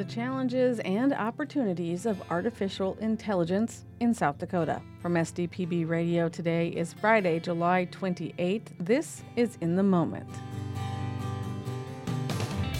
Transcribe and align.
the 0.00 0.06
challenges 0.06 0.78
and 0.78 1.12
opportunities 1.12 2.06
of 2.06 2.22
artificial 2.30 2.96
intelligence 3.02 3.84
in 4.00 4.14
South 4.14 4.38
Dakota. 4.38 4.80
From 5.02 5.12
SDPB 5.12 5.86
Radio, 5.86 6.26
today 6.26 6.68
is 6.68 6.94
Friday, 6.94 7.38
July 7.38 7.86
28th. 7.92 8.68
This 8.78 9.22
is 9.36 9.58
In 9.60 9.76
the 9.76 9.82
Moment. 9.82 10.26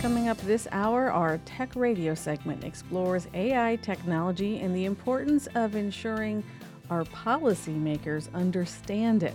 Coming 0.00 0.30
up 0.30 0.38
this 0.38 0.66
hour, 0.72 1.10
our 1.10 1.36
Tech 1.44 1.76
Radio 1.76 2.14
segment 2.14 2.64
explores 2.64 3.28
AI 3.34 3.76
technology 3.82 4.60
and 4.60 4.74
the 4.74 4.86
importance 4.86 5.46
of 5.54 5.76
ensuring 5.76 6.42
our 6.88 7.04
policymakers 7.04 8.32
understand 8.32 9.22
it. 9.22 9.34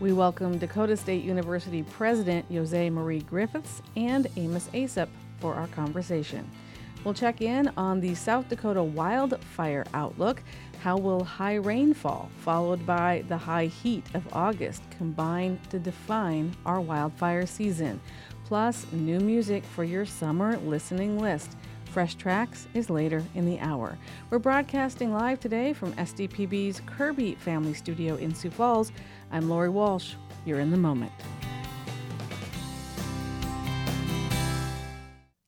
We 0.00 0.14
welcome 0.14 0.56
Dakota 0.56 0.96
State 0.96 1.24
University 1.24 1.82
President 1.82 2.46
Jose 2.50 2.88
Marie 2.88 3.20
Griffiths 3.20 3.82
and 3.96 4.28
Amos 4.36 4.70
Aesop 4.72 5.10
for 5.40 5.52
our 5.52 5.66
conversation. 5.66 6.50
We'll 7.04 7.14
check 7.14 7.40
in 7.40 7.72
on 7.76 8.00
the 8.00 8.14
South 8.14 8.48
Dakota 8.48 8.82
wildfire 8.82 9.84
outlook. 9.92 10.42
How 10.82 10.96
will 10.96 11.24
high 11.24 11.56
rainfall, 11.56 12.30
followed 12.38 12.86
by 12.86 13.24
the 13.28 13.36
high 13.36 13.66
heat 13.66 14.04
of 14.14 14.22
August, 14.32 14.82
combine 14.90 15.58
to 15.70 15.78
define 15.80 16.54
our 16.64 16.80
wildfire 16.80 17.46
season? 17.46 18.00
Plus, 18.44 18.86
new 18.92 19.18
music 19.18 19.64
for 19.64 19.82
your 19.82 20.06
summer 20.06 20.56
listening 20.58 21.18
list. 21.18 21.56
Fresh 21.86 22.14
Tracks 22.14 22.68
is 22.72 22.88
later 22.88 23.22
in 23.34 23.46
the 23.46 23.58
hour. 23.58 23.98
We're 24.30 24.38
broadcasting 24.38 25.12
live 25.12 25.40
today 25.40 25.72
from 25.72 25.92
SDPB's 25.94 26.82
Kirby 26.86 27.34
Family 27.34 27.74
Studio 27.74 28.16
in 28.16 28.34
Sioux 28.34 28.50
Falls. 28.50 28.92
I'm 29.30 29.48
Lori 29.48 29.68
Walsh. 29.68 30.14
You're 30.44 30.60
in 30.60 30.70
the 30.70 30.76
moment. 30.76 31.12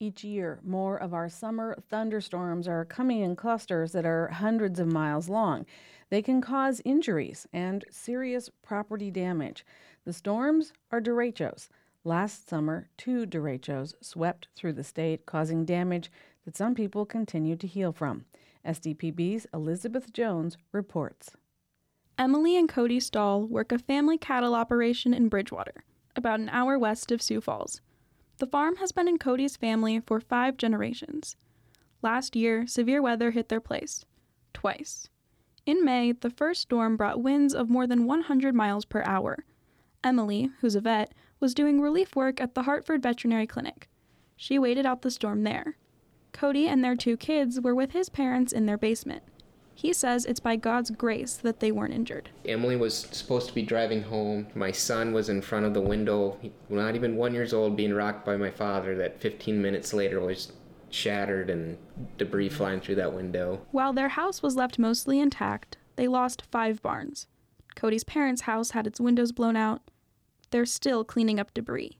Each 0.04 0.22
year, 0.22 0.60
more 0.62 0.98
of 0.98 1.14
our 1.14 1.30
summer 1.30 1.78
thunderstorms 1.88 2.68
are 2.68 2.84
coming 2.84 3.20
in 3.20 3.36
clusters 3.36 3.92
that 3.92 4.04
are 4.04 4.28
hundreds 4.28 4.78
of 4.78 4.92
miles 4.92 5.30
long. 5.30 5.64
They 6.10 6.20
can 6.20 6.42
cause 6.42 6.82
injuries 6.84 7.46
and 7.54 7.86
serious 7.90 8.50
property 8.62 9.10
damage. 9.10 9.64
The 10.04 10.12
storms 10.12 10.74
are 10.90 11.00
derechos. 11.00 11.70
Last 12.04 12.46
summer, 12.46 12.90
two 12.98 13.24
derechos 13.24 13.94
swept 14.02 14.48
through 14.54 14.74
the 14.74 14.84
state, 14.84 15.24
causing 15.24 15.64
damage 15.64 16.12
that 16.44 16.54
some 16.54 16.74
people 16.74 17.06
continue 17.06 17.56
to 17.56 17.66
heal 17.66 17.90
from. 17.90 18.26
SDPB's 18.62 19.46
Elizabeth 19.54 20.12
Jones 20.12 20.58
reports. 20.70 21.30
Emily 22.18 22.58
and 22.58 22.68
Cody 22.68 23.00
Stahl 23.00 23.46
work 23.46 23.72
a 23.72 23.78
family 23.78 24.18
cattle 24.18 24.54
operation 24.54 25.14
in 25.14 25.30
Bridgewater, 25.30 25.82
about 26.14 26.40
an 26.40 26.50
hour 26.50 26.78
west 26.78 27.10
of 27.10 27.22
Sioux 27.22 27.40
Falls. 27.40 27.80
The 28.38 28.46
farm 28.46 28.76
has 28.76 28.90
been 28.90 29.06
in 29.06 29.18
Cody's 29.18 29.56
family 29.56 30.00
for 30.00 30.20
five 30.20 30.56
generations. 30.56 31.36
Last 32.02 32.34
year, 32.34 32.66
severe 32.66 33.00
weather 33.00 33.30
hit 33.30 33.48
their 33.48 33.60
place. 33.60 34.04
Twice. 34.52 35.08
In 35.66 35.84
May, 35.84 36.12
the 36.12 36.30
first 36.30 36.62
storm 36.62 36.96
brought 36.96 37.22
winds 37.22 37.54
of 37.54 37.70
more 37.70 37.86
than 37.86 38.06
100 38.06 38.54
miles 38.54 38.84
per 38.84 39.02
hour. 39.04 39.44
Emily, 40.02 40.50
who's 40.60 40.74
a 40.74 40.80
vet, 40.80 41.14
was 41.40 41.54
doing 41.54 41.80
relief 41.80 42.14
work 42.14 42.40
at 42.40 42.54
the 42.54 42.64
Hartford 42.64 43.02
Veterinary 43.02 43.46
Clinic. 43.46 43.88
She 44.36 44.58
waited 44.58 44.84
out 44.84 45.02
the 45.02 45.10
storm 45.10 45.44
there. 45.44 45.76
Cody 46.32 46.68
and 46.68 46.84
their 46.84 46.96
two 46.96 47.16
kids 47.16 47.60
were 47.60 47.74
with 47.74 47.92
his 47.92 48.08
parents 48.08 48.52
in 48.52 48.66
their 48.66 48.76
basement. 48.76 49.22
He 49.74 49.92
says 49.92 50.24
it's 50.24 50.40
by 50.40 50.56
God's 50.56 50.90
grace 50.90 51.34
that 51.36 51.60
they 51.60 51.72
weren't 51.72 51.94
injured. 51.94 52.30
Emily 52.44 52.76
was 52.76 52.96
supposed 52.96 53.48
to 53.48 53.54
be 53.54 53.62
driving 53.62 54.02
home. 54.02 54.46
My 54.54 54.70
son 54.70 55.12
was 55.12 55.28
in 55.28 55.42
front 55.42 55.66
of 55.66 55.74
the 55.74 55.80
window, 55.80 56.38
not 56.68 56.94
even 56.94 57.16
one 57.16 57.34
years 57.34 57.52
old, 57.52 57.76
being 57.76 57.92
rocked 57.92 58.24
by 58.24 58.36
my 58.36 58.50
father. 58.50 58.96
That 58.96 59.20
15 59.20 59.60
minutes 59.60 59.92
later 59.92 60.20
was 60.20 60.52
shattered 60.90 61.50
and 61.50 61.76
debris 62.18 62.48
mm-hmm. 62.48 62.56
flying 62.56 62.80
through 62.80 62.94
that 62.96 63.12
window. 63.12 63.66
While 63.72 63.92
their 63.92 64.10
house 64.10 64.42
was 64.42 64.56
left 64.56 64.78
mostly 64.78 65.18
intact, 65.18 65.76
they 65.96 66.08
lost 66.08 66.42
five 66.50 66.80
barns. 66.80 67.26
Cody's 67.74 68.04
parents' 68.04 68.42
house 68.42 68.70
had 68.70 68.86
its 68.86 69.00
windows 69.00 69.32
blown 69.32 69.56
out. 69.56 69.82
They're 70.50 70.66
still 70.66 71.04
cleaning 71.04 71.40
up 71.40 71.52
debris. 71.52 71.98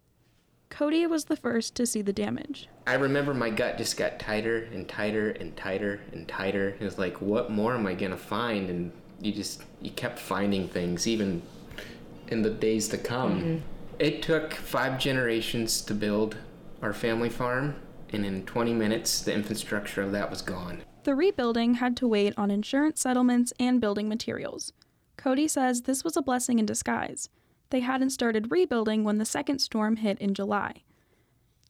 Cody 0.75 1.07
was 1.07 1.27
the 1.27 1.37
first 1.37 1.77
to 1.77 1.87
see 1.87 2.03
the 2.03 2.12
damage. 2.12 2.69
I 2.85 2.95
remember 2.95 3.33
my 3.33 3.49
gut 3.49 3.79
just 3.79 3.97
got 3.97 4.19
tighter 4.19 4.69
and 4.73 4.89
tighter 4.89 5.31
and 5.31 5.57
tighter 5.57 6.01
and 6.11 6.27
tighter. 6.27 6.71
It 6.81 6.83
was 6.83 6.99
like, 6.99 7.21
what 7.21 7.49
more 7.49 7.75
am 7.75 7.87
I 7.87 7.95
gonna 7.95 8.17
find? 8.17 8.69
And 8.69 8.91
you 9.21 9.31
just 9.31 9.63
you 9.81 9.93
kept 9.93 10.19
finding 10.19 10.67
things, 10.67 11.07
even 11.07 11.43
in 12.27 12.43
the 12.43 12.51
days 12.51 12.89
to 12.89 12.99
come. 12.99 13.41
Mm-hmm. 13.41 13.59
It 14.01 14.21
took 14.21 14.53
five 14.53 14.99
generations 14.99 15.81
to 15.83 15.95
build 15.95 16.37
our 16.83 16.93
family 16.93 17.31
farm, 17.31 17.77
and 18.13 18.27
in 18.27 18.45
20 18.45 18.73
minutes, 18.73 19.23
the 19.23 19.33
infrastructure 19.33 20.03
of 20.03 20.11
that 20.11 20.29
was 20.29 20.43
gone. 20.43 20.83
The 21.05 21.15
rebuilding 21.15 21.75
had 21.75 21.97
to 21.99 22.09
wait 22.09 22.34
on 22.37 22.51
insurance 22.51 23.01
settlements 23.01 23.53
and 23.61 23.81
building 23.81 24.09
materials. 24.09 24.73
Cody 25.17 25.47
says 25.47 25.83
this 25.83 26.03
was 26.03 26.17
a 26.17 26.23
blessing 26.23 26.59
in 26.59 26.67
disguise 26.67 27.29
they 27.71 27.81
hadn't 27.81 28.11
started 28.11 28.51
rebuilding 28.51 29.05
when 29.05 29.19
the 29.19 29.25
second 29.25 29.59
storm 29.59 29.97
hit 29.97 30.19
in 30.19 30.35
July. 30.35 30.83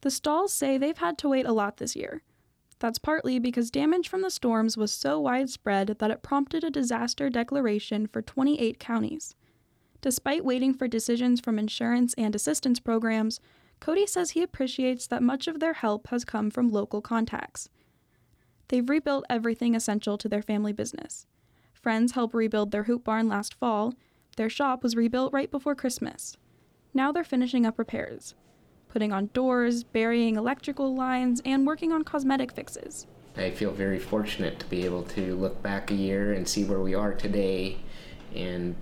The 0.01 0.09
Stahls 0.09 0.49
say 0.49 0.77
they've 0.77 0.97
had 0.97 1.17
to 1.19 1.29
wait 1.29 1.45
a 1.45 1.53
lot 1.53 1.77
this 1.77 1.95
year. 1.95 2.21
That's 2.79 2.99
partly 2.99 3.39
because 3.39 3.71
damage 3.71 4.09
from 4.09 4.21
the 4.21 4.29
storms 4.29 4.77
was 4.77 4.91
so 4.91 5.19
widespread 5.19 5.95
that 5.99 6.11
it 6.11 6.21
prompted 6.21 6.63
a 6.63 6.69
disaster 6.69 7.29
declaration 7.29 8.05
for 8.05 8.21
28 8.21 8.79
counties. 8.79 9.35
Despite 10.01 10.45
waiting 10.45 10.73
for 10.73 10.87
decisions 10.87 11.39
from 11.39 11.57
insurance 11.57 12.13
and 12.15 12.35
assistance 12.35 12.79
programs, 12.79 13.39
Cody 13.79 14.05
says 14.05 14.31
he 14.31 14.43
appreciates 14.43 15.07
that 15.07 15.23
much 15.23 15.47
of 15.47 15.59
their 15.59 15.73
help 15.73 16.07
has 16.07 16.25
come 16.25 16.51
from 16.51 16.69
local 16.69 17.01
contacts. 17.01 17.69
They've 18.67 18.87
rebuilt 18.87 19.25
everything 19.29 19.75
essential 19.75 20.17
to 20.17 20.29
their 20.29 20.41
family 20.41 20.73
business. 20.73 21.27
Friends 21.73 22.13
helped 22.13 22.33
rebuild 22.33 22.71
their 22.71 22.83
hoop 22.83 23.03
barn 23.03 23.27
last 23.27 23.53
fall, 23.53 23.93
their 24.35 24.49
shop 24.49 24.83
was 24.83 24.95
rebuilt 24.95 25.33
right 25.33 25.49
before 25.49 25.75
Christmas. 25.75 26.37
Now 26.93 27.11
they're 27.11 27.23
finishing 27.23 27.65
up 27.65 27.79
repairs, 27.79 28.35
putting 28.89 29.11
on 29.11 29.29
doors, 29.33 29.83
burying 29.83 30.35
electrical 30.35 30.95
lines, 30.95 31.41
and 31.45 31.65
working 31.65 31.91
on 31.91 32.03
cosmetic 32.03 32.51
fixes. 32.51 33.07
I 33.37 33.51
feel 33.51 33.71
very 33.71 33.99
fortunate 33.99 34.59
to 34.59 34.65
be 34.67 34.85
able 34.85 35.03
to 35.03 35.35
look 35.35 35.61
back 35.61 35.91
a 35.91 35.95
year 35.95 36.33
and 36.33 36.47
see 36.47 36.63
where 36.63 36.79
we 36.79 36.95
are 36.95 37.13
today. 37.13 37.77
And 38.33 38.75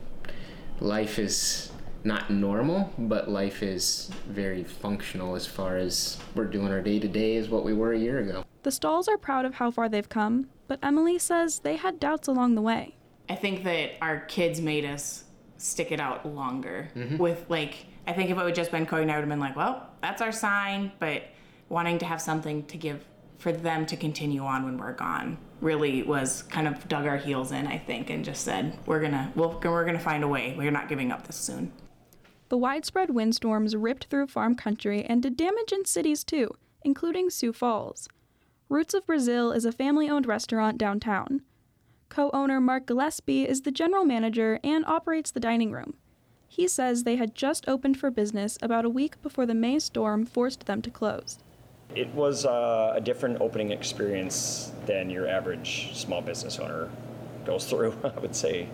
life 0.79 1.17
is 1.17 1.71
not 2.03 2.29
normal, 2.29 2.93
but 2.97 3.29
life 3.29 3.63
is 3.63 4.11
very 4.27 4.63
functional 4.63 5.35
as 5.35 5.47
far 5.47 5.77
as 5.77 6.17
we're 6.35 6.45
doing 6.45 6.67
our 6.67 6.81
day 6.81 6.99
to 6.99 7.07
day 7.07 7.37
as 7.37 7.49
what 7.49 7.63
we 7.63 7.73
were 7.73 7.93
a 7.93 7.99
year 7.99 8.19
ago. 8.19 8.43
The 8.63 8.69
Stahls 8.69 9.07
are 9.07 9.17
proud 9.17 9.45
of 9.45 9.55
how 9.55 9.71
far 9.71 9.89
they've 9.89 10.07
come, 10.07 10.49
but 10.67 10.79
Emily 10.83 11.17
says 11.17 11.59
they 11.59 11.77
had 11.77 11.99
doubts 11.99 12.27
along 12.27 12.55
the 12.55 12.61
way. 12.61 12.95
I 13.29 13.35
think 13.35 13.63
that 13.63 13.91
our 14.01 14.19
kids 14.21 14.59
made 14.61 14.85
us 14.85 15.22
stick 15.63 15.91
it 15.91 15.99
out 15.99 16.25
longer 16.25 16.89
mm-hmm. 16.95 17.17
with 17.17 17.45
like 17.49 17.85
I 18.05 18.13
think 18.13 18.29
if 18.29 18.37
it 18.37 18.43
would 18.43 18.55
just 18.55 18.71
been 18.71 18.85
Cody, 18.85 19.09
I 19.09 19.15
would 19.15 19.21
have 19.21 19.29
been 19.29 19.39
like, 19.39 19.55
well, 19.55 19.89
that's 20.01 20.21
our 20.21 20.31
sign, 20.31 20.91
but 20.99 21.23
wanting 21.69 21.97
to 21.99 22.05
have 22.05 22.21
something 22.21 22.65
to 22.65 22.77
give 22.77 23.05
for 23.37 23.51
them 23.51 23.85
to 23.85 23.95
continue 23.95 24.43
on 24.43 24.65
when 24.65 24.77
we're 24.77 24.93
gone 24.93 25.37
really 25.61 26.03
was 26.03 26.43
kind 26.43 26.67
of 26.67 26.87
dug 26.89 27.05
our 27.05 27.17
heels 27.17 27.53
in, 27.53 27.65
I 27.67 27.77
think, 27.77 28.09
and 28.09 28.25
just 28.25 28.43
said, 28.43 28.77
we're 28.85 28.99
gonna 28.99 29.31
we'll, 29.35 29.59
we're 29.63 29.85
gonna 29.85 29.99
find 29.99 30.23
a 30.23 30.27
way. 30.27 30.53
We're 30.57 30.71
not 30.71 30.89
giving 30.89 31.11
up 31.11 31.25
this 31.25 31.37
soon. 31.37 31.71
The 32.49 32.57
widespread 32.57 33.09
windstorms 33.11 33.75
ripped 33.75 34.05
through 34.05 34.27
farm 34.27 34.55
country 34.55 35.03
and 35.05 35.23
did 35.23 35.37
damage 35.37 35.71
in 35.71 35.85
cities 35.85 36.23
too, 36.23 36.51
including 36.83 37.29
Sioux 37.29 37.53
Falls. 37.53 38.09
Roots 38.67 38.93
of 38.93 39.05
Brazil 39.05 39.51
is 39.51 39.65
a 39.65 39.71
family 39.71 40.09
owned 40.09 40.25
restaurant 40.25 40.77
downtown. 40.77 41.41
Co 42.13 42.29
owner 42.31 42.61
Mark 42.61 42.85
Gillespie 42.85 43.49
is 43.49 43.63
the 43.63 43.71
general 43.71 44.05
manager 44.05 44.59
and 44.63 44.85
operates 44.85 45.31
the 45.31 45.39
dining 45.39 45.71
room. 45.71 45.95
He 46.47 46.67
says 46.67 47.05
they 47.05 47.15
had 47.15 47.33
just 47.33 47.67
opened 47.67 47.97
for 47.97 48.11
business 48.11 48.55
about 48.61 48.85
a 48.85 48.89
week 48.89 49.19
before 49.23 49.47
the 49.47 49.55
May 49.55 49.79
storm 49.79 50.23
forced 50.27 50.67
them 50.67 50.83
to 50.83 50.91
close. 50.91 51.39
It 51.95 52.07
was 52.09 52.45
uh, 52.45 52.93
a 52.95 53.01
different 53.01 53.41
opening 53.41 53.71
experience 53.71 54.73
than 54.85 55.09
your 55.09 55.27
average 55.27 55.89
small 55.95 56.21
business 56.21 56.59
owner 56.59 56.91
goes 57.45 57.65
through, 57.65 57.97
I 58.03 58.19
would 58.19 58.35
say. 58.35 58.67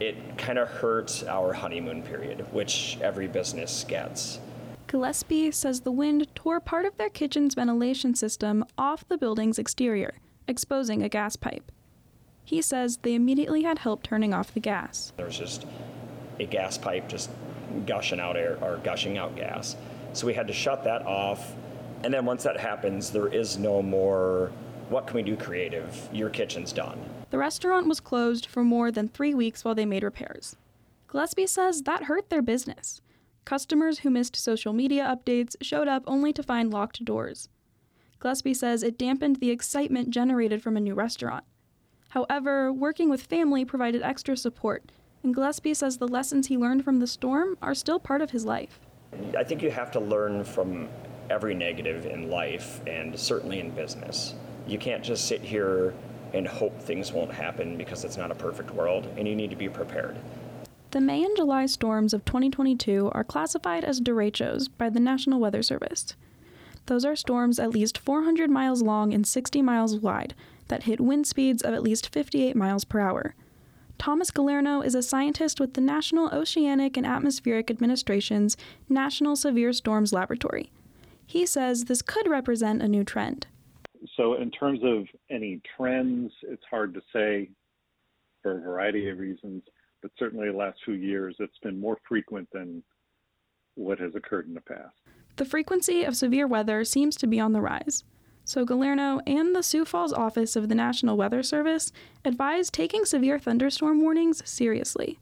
It 0.00 0.38
kind 0.38 0.58
of 0.58 0.66
hurt 0.66 1.22
our 1.28 1.52
honeymoon 1.52 2.02
period, 2.02 2.50
which 2.50 2.96
every 3.02 3.26
business 3.26 3.84
gets. 3.86 4.40
Gillespie 4.86 5.50
says 5.50 5.82
the 5.82 5.92
wind 5.92 6.34
tore 6.34 6.60
part 6.60 6.86
of 6.86 6.96
their 6.96 7.10
kitchen's 7.10 7.54
ventilation 7.54 8.14
system 8.14 8.64
off 8.78 9.06
the 9.06 9.18
building's 9.18 9.58
exterior, 9.58 10.14
exposing 10.48 11.02
a 11.02 11.10
gas 11.10 11.36
pipe. 11.36 11.70
He 12.44 12.60
says 12.60 12.98
they 12.98 13.14
immediately 13.14 13.62
had 13.62 13.78
help 13.78 14.02
turning 14.02 14.34
off 14.34 14.52
the 14.52 14.60
gas. 14.60 15.12
There 15.16 15.26
was 15.26 15.38
just 15.38 15.66
a 16.38 16.44
gas 16.44 16.76
pipe 16.76 17.08
just 17.08 17.30
gushing 17.86 18.20
out 18.20 18.36
air 18.36 18.58
or 18.60 18.78
gushing 18.84 19.18
out 19.18 19.36
gas. 19.36 19.76
So 20.12 20.26
we 20.26 20.34
had 20.34 20.46
to 20.48 20.52
shut 20.52 20.84
that 20.84 21.02
off. 21.02 21.54
And 22.02 22.12
then 22.12 22.26
once 22.26 22.42
that 22.44 22.60
happens, 22.60 23.10
there 23.10 23.28
is 23.28 23.58
no 23.58 23.82
more 23.82 24.52
what 24.90 25.06
can 25.06 25.16
we 25.16 25.22
do 25.22 25.36
creative? 25.36 26.08
Your 26.12 26.28
kitchen's 26.28 26.72
done. 26.72 26.98
The 27.30 27.38
restaurant 27.38 27.88
was 27.88 28.00
closed 28.00 28.46
for 28.46 28.62
more 28.62 28.90
than 28.90 29.08
three 29.08 29.34
weeks 29.34 29.64
while 29.64 29.74
they 29.74 29.86
made 29.86 30.04
repairs. 30.04 30.56
Gillespie 31.08 31.46
says 31.46 31.82
that 31.82 32.04
hurt 32.04 32.28
their 32.28 32.42
business. 32.42 33.00
Customers 33.44 34.00
who 34.00 34.10
missed 34.10 34.36
social 34.36 34.72
media 34.72 35.04
updates 35.04 35.56
showed 35.60 35.88
up 35.88 36.04
only 36.06 36.32
to 36.32 36.42
find 36.42 36.70
locked 36.70 37.04
doors. 37.04 37.48
Gillespie 38.18 38.54
says 38.54 38.82
it 38.82 38.98
dampened 38.98 39.36
the 39.36 39.50
excitement 39.50 40.10
generated 40.10 40.62
from 40.62 40.76
a 40.76 40.80
new 40.80 40.94
restaurant. 40.94 41.44
However, 42.14 42.72
working 42.72 43.10
with 43.10 43.24
family 43.24 43.64
provided 43.64 44.00
extra 44.00 44.36
support, 44.36 44.84
and 45.24 45.34
Gillespie 45.34 45.74
says 45.74 45.98
the 45.98 46.06
lessons 46.06 46.46
he 46.46 46.56
learned 46.56 46.84
from 46.84 47.00
the 47.00 47.08
storm 47.08 47.58
are 47.60 47.74
still 47.74 47.98
part 47.98 48.22
of 48.22 48.30
his 48.30 48.44
life. 48.44 48.78
I 49.36 49.42
think 49.42 49.62
you 49.62 49.70
have 49.72 49.90
to 49.90 50.00
learn 50.00 50.44
from 50.44 50.88
every 51.28 51.56
negative 51.56 52.06
in 52.06 52.30
life 52.30 52.80
and 52.86 53.18
certainly 53.18 53.58
in 53.58 53.70
business. 53.70 54.36
You 54.68 54.78
can't 54.78 55.02
just 55.02 55.26
sit 55.26 55.40
here 55.40 55.92
and 56.32 56.46
hope 56.46 56.80
things 56.80 57.10
won't 57.10 57.32
happen 57.32 57.76
because 57.76 58.04
it's 58.04 58.16
not 58.16 58.30
a 58.30 58.36
perfect 58.36 58.70
world, 58.70 59.08
and 59.16 59.26
you 59.26 59.34
need 59.34 59.50
to 59.50 59.56
be 59.56 59.68
prepared. 59.68 60.16
The 60.92 61.00
May 61.00 61.24
and 61.24 61.36
July 61.36 61.66
storms 61.66 62.14
of 62.14 62.24
2022 62.24 63.10
are 63.12 63.24
classified 63.24 63.82
as 63.82 64.00
derechos 64.00 64.68
by 64.78 64.88
the 64.88 65.00
National 65.00 65.40
Weather 65.40 65.64
Service. 65.64 66.14
Those 66.86 67.04
are 67.04 67.16
storms 67.16 67.58
at 67.58 67.70
least 67.70 67.98
400 67.98 68.50
miles 68.50 68.82
long 68.82 69.12
and 69.12 69.26
60 69.26 69.62
miles 69.62 69.98
wide 69.98 70.34
that 70.68 70.84
hit 70.84 71.00
wind 71.00 71.26
speeds 71.26 71.62
of 71.62 71.74
at 71.74 71.82
least 71.82 72.12
58 72.12 72.56
miles 72.56 72.84
per 72.84 73.00
hour. 73.00 73.34
Thomas 73.98 74.30
Galarneau 74.30 74.84
is 74.84 74.94
a 74.94 75.02
scientist 75.02 75.60
with 75.60 75.74
the 75.74 75.80
National 75.80 76.28
Oceanic 76.34 76.96
and 76.96 77.06
Atmospheric 77.06 77.70
Administration's 77.70 78.56
National 78.88 79.36
Severe 79.36 79.72
Storms 79.72 80.12
Laboratory. 80.12 80.70
He 81.26 81.46
says 81.46 81.84
this 81.84 82.02
could 82.02 82.28
represent 82.28 82.82
a 82.82 82.88
new 82.88 83.04
trend. 83.04 83.46
So, 84.16 84.34
in 84.34 84.50
terms 84.50 84.80
of 84.82 85.06
any 85.30 85.62
trends, 85.76 86.32
it's 86.42 86.64
hard 86.70 86.92
to 86.94 87.00
say 87.12 87.48
for 88.42 88.58
a 88.58 88.60
variety 88.60 89.08
of 89.08 89.18
reasons, 89.18 89.62
but 90.02 90.10
certainly 90.18 90.50
the 90.50 90.56
last 90.56 90.78
few 90.84 90.94
years 90.94 91.36
it's 91.38 91.58
been 91.62 91.80
more 91.80 91.96
frequent 92.06 92.48
than 92.52 92.82
what 93.76 93.98
has 93.98 94.14
occurred 94.14 94.46
in 94.46 94.54
the 94.54 94.60
past. 94.60 94.94
The 95.36 95.44
frequency 95.44 96.04
of 96.04 96.16
severe 96.16 96.46
weather 96.46 96.84
seems 96.84 97.16
to 97.16 97.26
be 97.26 97.40
on 97.40 97.52
the 97.52 97.60
rise. 97.60 98.04
So 98.46 98.66
Galarneau 98.66 99.22
and 99.26 99.56
the 99.56 99.62
Sioux 99.62 99.86
Falls 99.86 100.12
office 100.12 100.54
of 100.54 100.68
the 100.68 100.74
National 100.74 101.16
Weather 101.16 101.42
Service 101.42 101.90
advise 102.26 102.70
taking 102.70 103.06
severe 103.06 103.38
thunderstorm 103.38 104.02
warnings 104.02 104.42
seriously. 104.44 105.18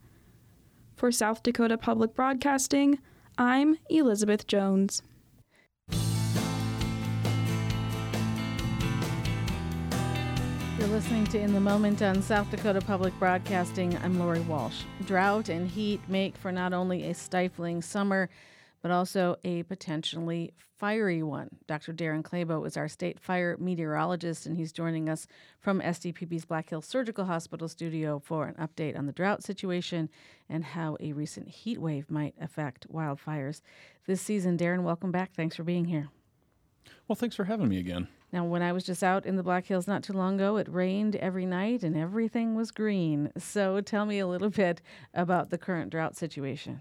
For 0.96 1.12
South 1.12 1.42
Dakota 1.42 1.78
Public 1.78 2.14
Broadcasting, 2.14 2.98
I'm 3.38 3.78
Elizabeth 3.88 4.48
Jones. 4.48 5.02
You're 10.78 10.90
listening 10.90 11.24
to 11.26 11.38
In 11.38 11.54
the 11.54 11.60
Moment 11.60 12.02
on 12.02 12.22
South 12.22 12.50
Dakota 12.50 12.80
Public 12.80 13.16
Broadcasting. 13.20 13.96
I'm 13.98 14.18
Lori 14.18 14.40
Walsh. 14.40 14.82
Drought 15.04 15.48
and 15.48 15.70
heat 15.70 16.00
make 16.08 16.36
for 16.36 16.50
not 16.50 16.72
only 16.72 17.04
a 17.04 17.14
stifling 17.14 17.82
summer, 17.82 18.28
but 18.82 18.90
also 18.90 19.36
a 19.44 19.62
potentially 19.62 20.52
fiery 20.78 21.22
one. 21.22 21.48
Dr. 21.68 21.92
Darren 21.92 22.22
Clabo 22.22 22.66
is 22.66 22.76
our 22.76 22.88
state 22.88 23.20
fire 23.20 23.56
meteorologist, 23.58 24.46
and 24.46 24.56
he's 24.56 24.72
joining 24.72 25.08
us 25.08 25.28
from 25.60 25.80
SDPB's 25.80 26.44
Black 26.44 26.70
Hills 26.70 26.86
Surgical 26.86 27.24
Hospital 27.24 27.68
studio 27.68 28.18
for 28.18 28.46
an 28.46 28.54
update 28.54 28.98
on 28.98 29.06
the 29.06 29.12
drought 29.12 29.44
situation 29.44 30.10
and 30.48 30.64
how 30.64 30.96
a 30.98 31.12
recent 31.12 31.48
heat 31.48 31.80
wave 31.80 32.10
might 32.10 32.34
affect 32.40 32.92
wildfires 32.92 33.60
this 34.06 34.20
season. 34.20 34.58
Darren, 34.58 34.82
welcome 34.82 35.12
back. 35.12 35.32
Thanks 35.34 35.54
for 35.54 35.62
being 35.62 35.84
here. 35.84 36.08
Well, 37.06 37.16
thanks 37.16 37.36
for 37.36 37.44
having 37.44 37.68
me 37.68 37.78
again. 37.78 38.08
Now, 38.32 38.44
when 38.44 38.62
I 38.62 38.72
was 38.72 38.84
just 38.84 39.04
out 39.04 39.26
in 39.26 39.36
the 39.36 39.42
Black 39.42 39.66
Hills 39.66 39.86
not 39.86 40.02
too 40.02 40.14
long 40.14 40.36
ago, 40.36 40.56
it 40.56 40.68
rained 40.68 41.16
every 41.16 41.44
night 41.44 41.82
and 41.82 41.96
everything 41.96 42.54
was 42.54 42.70
green. 42.70 43.30
So 43.36 43.80
tell 43.82 44.06
me 44.06 44.18
a 44.18 44.26
little 44.26 44.50
bit 44.64 44.82
about 45.14 45.50
the 45.50 45.58
current 45.58 45.90
drought 45.90 46.16
situation. 46.16 46.80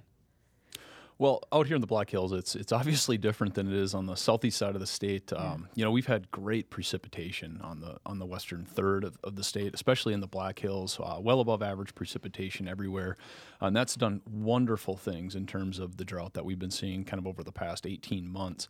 Well, 1.21 1.43
out 1.53 1.67
here 1.67 1.75
in 1.75 1.81
the 1.81 1.87
Black 1.87 2.09
Hills, 2.09 2.33
it's 2.33 2.55
it's 2.55 2.71
obviously 2.71 3.15
different 3.15 3.53
than 3.53 3.67
it 3.67 3.75
is 3.75 3.93
on 3.93 4.07
the 4.07 4.15
southeast 4.15 4.57
side 4.57 4.73
of 4.73 4.81
the 4.81 4.87
state. 4.87 5.31
Um, 5.31 5.67
you 5.75 5.85
know, 5.85 5.91
we've 5.91 6.07
had 6.07 6.31
great 6.31 6.71
precipitation 6.71 7.61
on 7.63 7.79
the 7.79 7.97
on 8.07 8.17
the 8.17 8.25
western 8.25 8.65
third 8.65 9.03
of, 9.03 9.19
of 9.23 9.35
the 9.35 9.43
state, 9.43 9.75
especially 9.75 10.15
in 10.15 10.19
the 10.19 10.25
Black 10.25 10.57
Hills, 10.57 10.99
uh, 10.99 11.19
well 11.21 11.39
above 11.39 11.61
average 11.61 11.93
precipitation 11.93 12.67
everywhere, 12.67 13.17
uh, 13.61 13.67
and 13.67 13.75
that's 13.75 13.93
done 13.93 14.21
wonderful 14.27 14.97
things 14.97 15.35
in 15.35 15.45
terms 15.45 15.77
of 15.77 15.97
the 15.97 16.03
drought 16.03 16.33
that 16.33 16.43
we've 16.43 16.57
been 16.57 16.71
seeing 16.71 17.03
kind 17.03 17.19
of 17.19 17.27
over 17.27 17.43
the 17.43 17.51
past 17.51 17.85
18 17.85 18.27
months 18.27 18.67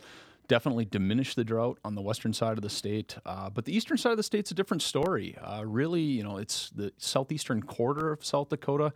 definitely 0.47 0.83
diminished 0.83 1.37
the 1.37 1.45
drought 1.45 1.79
on 1.85 1.95
the 1.95 2.01
western 2.01 2.33
side 2.33 2.57
of 2.57 2.61
the 2.61 2.69
state. 2.69 3.15
Uh, 3.25 3.49
but 3.49 3.63
the 3.63 3.73
eastern 3.73 3.95
side 3.95 4.11
of 4.11 4.17
the 4.17 4.23
state's 4.23 4.51
a 4.51 4.53
different 4.53 4.81
story. 4.81 5.37
Uh, 5.41 5.63
really, 5.65 6.01
you 6.01 6.23
know, 6.23 6.35
it's 6.35 6.69
the 6.71 6.91
southeastern 6.97 7.63
quarter 7.63 8.11
of 8.11 8.25
South 8.25 8.49
Dakota 8.49 8.91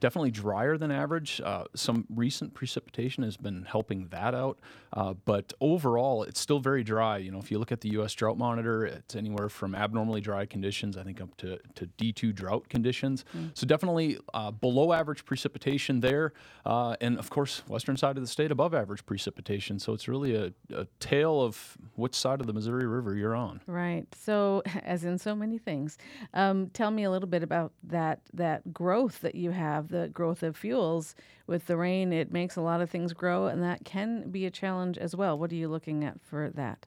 definitely 0.00 0.30
drier 0.30 0.76
than 0.76 0.90
average. 0.90 1.40
Uh, 1.44 1.64
some 1.74 2.06
recent 2.14 2.54
precipitation 2.54 3.22
has 3.22 3.36
been 3.36 3.64
helping 3.64 4.08
that 4.08 4.34
out, 4.34 4.58
uh, 4.92 5.14
but 5.24 5.52
overall, 5.60 6.22
it's 6.22 6.40
still 6.40 6.58
very 6.58 6.82
dry. 6.82 7.18
You 7.18 7.30
know, 7.30 7.38
if 7.38 7.50
you 7.50 7.58
look 7.58 7.70
at 7.70 7.80
the 7.82 7.90
U.S. 7.90 8.14
Drought 8.14 8.38
Monitor, 8.38 8.84
it's 8.84 9.14
anywhere 9.14 9.48
from 9.48 9.74
abnormally 9.74 10.20
dry 10.20 10.46
conditions, 10.46 10.96
I 10.96 11.04
think, 11.04 11.20
up 11.20 11.36
to, 11.38 11.58
to 11.76 11.86
D2 11.98 12.34
drought 12.34 12.68
conditions. 12.68 13.24
Mm. 13.36 13.50
So 13.54 13.66
definitely 13.66 14.18
uh, 14.34 14.50
below 14.50 14.92
average 14.92 15.24
precipitation 15.24 16.00
there, 16.00 16.32
uh, 16.64 16.96
and 17.00 17.18
of 17.18 17.30
course, 17.30 17.62
western 17.68 17.96
side 17.96 18.16
of 18.16 18.22
the 18.22 18.28
state 18.28 18.50
above 18.50 18.74
average 18.74 19.04
precipitation. 19.06 19.78
So 19.78 19.92
it's 19.92 20.08
really 20.08 20.34
a, 20.34 20.52
a 20.74 20.86
tale 20.98 21.40
of 21.40 21.76
which 21.94 22.14
side 22.14 22.40
of 22.40 22.46
the 22.46 22.52
Missouri 22.52 22.86
River 22.86 23.14
you're 23.14 23.36
on. 23.36 23.60
Right. 23.66 24.06
So, 24.18 24.62
as 24.84 25.04
in 25.04 25.18
so 25.18 25.34
many 25.34 25.58
things, 25.58 25.98
um, 26.34 26.68
tell 26.70 26.90
me 26.90 27.04
a 27.04 27.10
little 27.10 27.28
bit 27.28 27.42
about 27.42 27.72
that 27.84 28.20
that 28.32 28.72
growth 28.72 29.20
that 29.20 29.34
you 29.34 29.50
have 29.50 29.89
the 29.90 30.08
growth 30.08 30.42
of 30.42 30.56
fuels 30.56 31.14
with 31.46 31.66
the 31.66 31.76
rain, 31.76 32.12
it 32.12 32.32
makes 32.32 32.56
a 32.56 32.62
lot 32.62 32.80
of 32.80 32.88
things 32.88 33.12
grow, 33.12 33.46
and 33.46 33.62
that 33.62 33.84
can 33.84 34.30
be 34.30 34.46
a 34.46 34.50
challenge 34.50 34.96
as 34.96 35.14
well. 35.14 35.38
What 35.38 35.52
are 35.52 35.56
you 35.56 35.68
looking 35.68 36.04
at 36.04 36.20
for 36.20 36.50
that? 36.50 36.86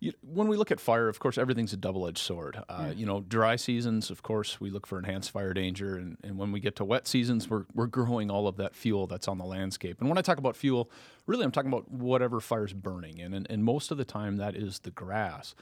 You, 0.00 0.12
when 0.22 0.46
we 0.46 0.56
look 0.56 0.70
at 0.70 0.78
fire, 0.78 1.08
of 1.08 1.18
course, 1.18 1.36
everything's 1.38 1.72
a 1.72 1.76
double-edged 1.76 2.18
sword. 2.18 2.56
Uh, 2.68 2.84
yeah. 2.86 2.92
You 2.92 3.04
know, 3.04 3.20
dry 3.20 3.56
seasons, 3.56 4.10
of 4.10 4.22
course, 4.22 4.60
we 4.60 4.70
look 4.70 4.86
for 4.86 4.96
enhanced 4.96 5.32
fire 5.32 5.52
danger, 5.52 5.96
and, 5.96 6.16
and 6.22 6.38
when 6.38 6.52
we 6.52 6.60
get 6.60 6.76
to 6.76 6.84
wet 6.84 7.08
seasons, 7.08 7.50
we're 7.50 7.64
we're 7.74 7.88
growing 7.88 8.30
all 8.30 8.46
of 8.46 8.58
that 8.58 8.76
fuel 8.76 9.08
that's 9.08 9.26
on 9.26 9.38
the 9.38 9.44
landscape. 9.44 9.98
And 9.98 10.08
when 10.08 10.16
I 10.16 10.22
talk 10.22 10.38
about 10.38 10.56
fuel, 10.56 10.88
really, 11.26 11.44
I'm 11.44 11.50
talking 11.50 11.72
about 11.72 11.90
whatever 11.90 12.38
fire's 12.38 12.72
burning, 12.72 13.20
and 13.20 13.34
and, 13.34 13.46
and 13.50 13.64
most 13.64 13.90
of 13.90 13.98
the 13.98 14.04
time 14.04 14.36
that 14.36 14.54
is 14.54 14.78
the 14.78 14.92
grass 14.92 15.56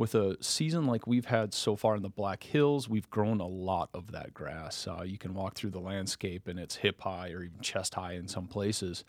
with 0.00 0.14
a 0.14 0.34
season 0.42 0.86
like 0.86 1.06
we've 1.06 1.26
had 1.26 1.52
so 1.52 1.76
far 1.76 1.94
in 1.94 2.00
the 2.00 2.08
Black 2.08 2.42
Hills, 2.42 2.88
we've 2.88 3.10
grown 3.10 3.38
a 3.38 3.46
lot 3.46 3.90
of 3.92 4.12
that 4.12 4.32
grass. 4.32 4.88
Uh, 4.88 5.02
you 5.02 5.18
can 5.18 5.34
walk 5.34 5.52
through 5.52 5.68
the 5.68 5.78
landscape 5.78 6.48
and 6.48 6.58
it's 6.58 6.76
hip 6.76 7.02
high 7.02 7.28
or 7.32 7.42
even 7.42 7.60
chest 7.60 7.96
high 7.96 8.14
in 8.14 8.26
some 8.26 8.46
places. 8.46 9.04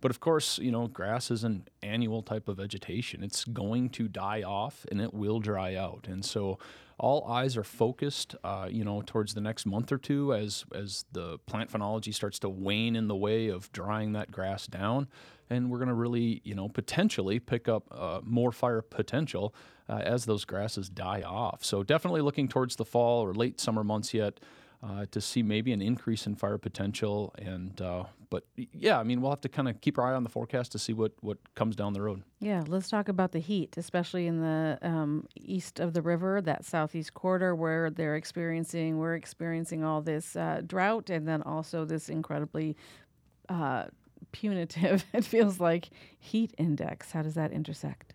But 0.00 0.12
of 0.12 0.20
course, 0.20 0.58
you 0.58 0.70
know, 0.70 0.86
grass 0.86 1.32
is 1.32 1.42
an 1.42 1.66
annual 1.82 2.22
type 2.22 2.46
of 2.46 2.58
vegetation. 2.58 3.24
It's 3.24 3.44
going 3.44 3.88
to 3.90 4.06
die 4.06 4.42
off 4.42 4.86
and 4.88 5.00
it 5.00 5.12
will 5.12 5.40
dry 5.40 5.74
out. 5.74 6.06
And 6.08 6.24
so 6.24 6.60
all 6.96 7.24
eyes 7.24 7.56
are 7.56 7.64
focused, 7.64 8.36
uh, 8.44 8.68
you 8.70 8.84
know, 8.84 9.02
towards 9.04 9.34
the 9.34 9.40
next 9.40 9.66
month 9.66 9.90
or 9.90 9.98
two 9.98 10.32
as 10.32 10.64
as 10.72 11.06
the 11.10 11.38
plant 11.46 11.72
phenology 11.72 12.14
starts 12.14 12.38
to 12.38 12.48
wane 12.48 12.94
in 12.94 13.08
the 13.08 13.16
way 13.16 13.48
of 13.48 13.72
drying 13.72 14.12
that 14.12 14.30
grass 14.30 14.68
down, 14.68 15.08
and 15.50 15.70
we're 15.70 15.78
going 15.78 15.88
to 15.88 15.94
really, 15.94 16.40
you 16.44 16.54
know, 16.54 16.68
potentially 16.68 17.38
pick 17.38 17.68
up 17.68 17.84
uh, 17.90 18.20
more 18.22 18.52
fire 18.52 18.82
potential 18.82 19.54
uh, 19.88 19.98
as 19.98 20.24
those 20.24 20.44
grasses 20.44 20.88
die 20.88 21.22
off. 21.22 21.64
So 21.64 21.82
definitely 21.82 22.20
looking 22.20 22.48
towards 22.48 22.76
the 22.76 22.84
fall 22.84 23.22
or 23.22 23.32
late 23.34 23.60
summer 23.60 23.84
months 23.84 24.14
yet. 24.14 24.40
Uh, 24.82 25.06
to 25.10 25.22
see 25.22 25.42
maybe 25.42 25.72
an 25.72 25.80
increase 25.80 26.26
in 26.26 26.36
fire 26.36 26.58
potential. 26.58 27.34
And 27.38 27.80
uh, 27.80 28.04
but 28.28 28.44
yeah, 28.56 29.00
I 29.00 29.04
mean 29.04 29.22
we'll 29.22 29.30
have 29.30 29.40
to 29.40 29.48
kind 29.48 29.68
of 29.68 29.80
keep 29.80 29.98
our 29.98 30.12
eye 30.12 30.14
on 30.14 30.22
the 30.22 30.28
forecast 30.28 30.70
to 30.72 30.78
see 30.78 30.92
what 30.92 31.12
what 31.22 31.38
comes 31.54 31.74
down 31.74 31.94
the 31.94 32.02
road. 32.02 32.22
Yeah, 32.40 32.62
let's 32.68 32.90
talk 32.90 33.08
about 33.08 33.32
the 33.32 33.38
heat, 33.38 33.76
especially 33.78 34.26
in 34.26 34.42
the 34.42 34.78
um, 34.82 35.26
east 35.34 35.80
of 35.80 35.94
the 35.94 36.02
river, 36.02 36.42
that 36.42 36.66
southeast 36.66 37.14
quarter 37.14 37.54
where 37.54 37.88
they're 37.88 38.16
experiencing 38.16 38.98
we're 38.98 39.14
experiencing 39.14 39.82
all 39.82 40.02
this 40.02 40.36
uh, 40.36 40.60
drought 40.64 41.08
and 41.08 41.26
then 41.26 41.42
also 41.42 41.86
this 41.86 42.10
incredibly 42.10 42.76
uh, 43.48 43.86
punitive. 44.32 45.04
It 45.12 45.24
feels 45.24 45.60
like 45.60 45.90
heat 46.18 46.54
index. 46.58 47.12
How 47.12 47.22
does 47.22 47.34
that 47.34 47.52
intersect? 47.52 48.12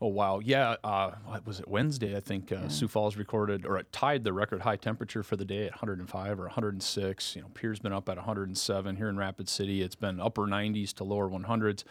Oh 0.00 0.08
wow, 0.08 0.40
yeah. 0.40 0.76
Uh, 0.82 1.12
was 1.46 1.60
it 1.60 1.68
Wednesday? 1.68 2.16
I 2.16 2.20
think 2.20 2.52
uh, 2.52 2.56
yeah. 2.56 2.68
Sioux 2.68 2.88
Falls 2.88 3.16
recorded 3.16 3.64
or 3.64 3.78
it 3.78 3.90
tied 3.92 4.24
the 4.24 4.32
record 4.32 4.62
high 4.62 4.76
temperature 4.76 5.22
for 5.22 5.36
the 5.36 5.44
day 5.44 5.66
at 5.66 5.72
105 5.72 6.40
or 6.40 6.42
106. 6.42 7.36
You 7.36 7.42
know, 7.42 7.48
Pierre's 7.54 7.78
been 7.78 7.92
up 7.92 8.08
at 8.08 8.16
107 8.16 8.96
here 8.96 9.08
in 9.08 9.16
Rapid 9.16 9.48
City. 9.48 9.82
It's 9.82 9.94
been 9.94 10.20
upper 10.20 10.42
90s 10.42 10.92
to 10.94 11.04
lower 11.04 11.30
100s 11.30 11.84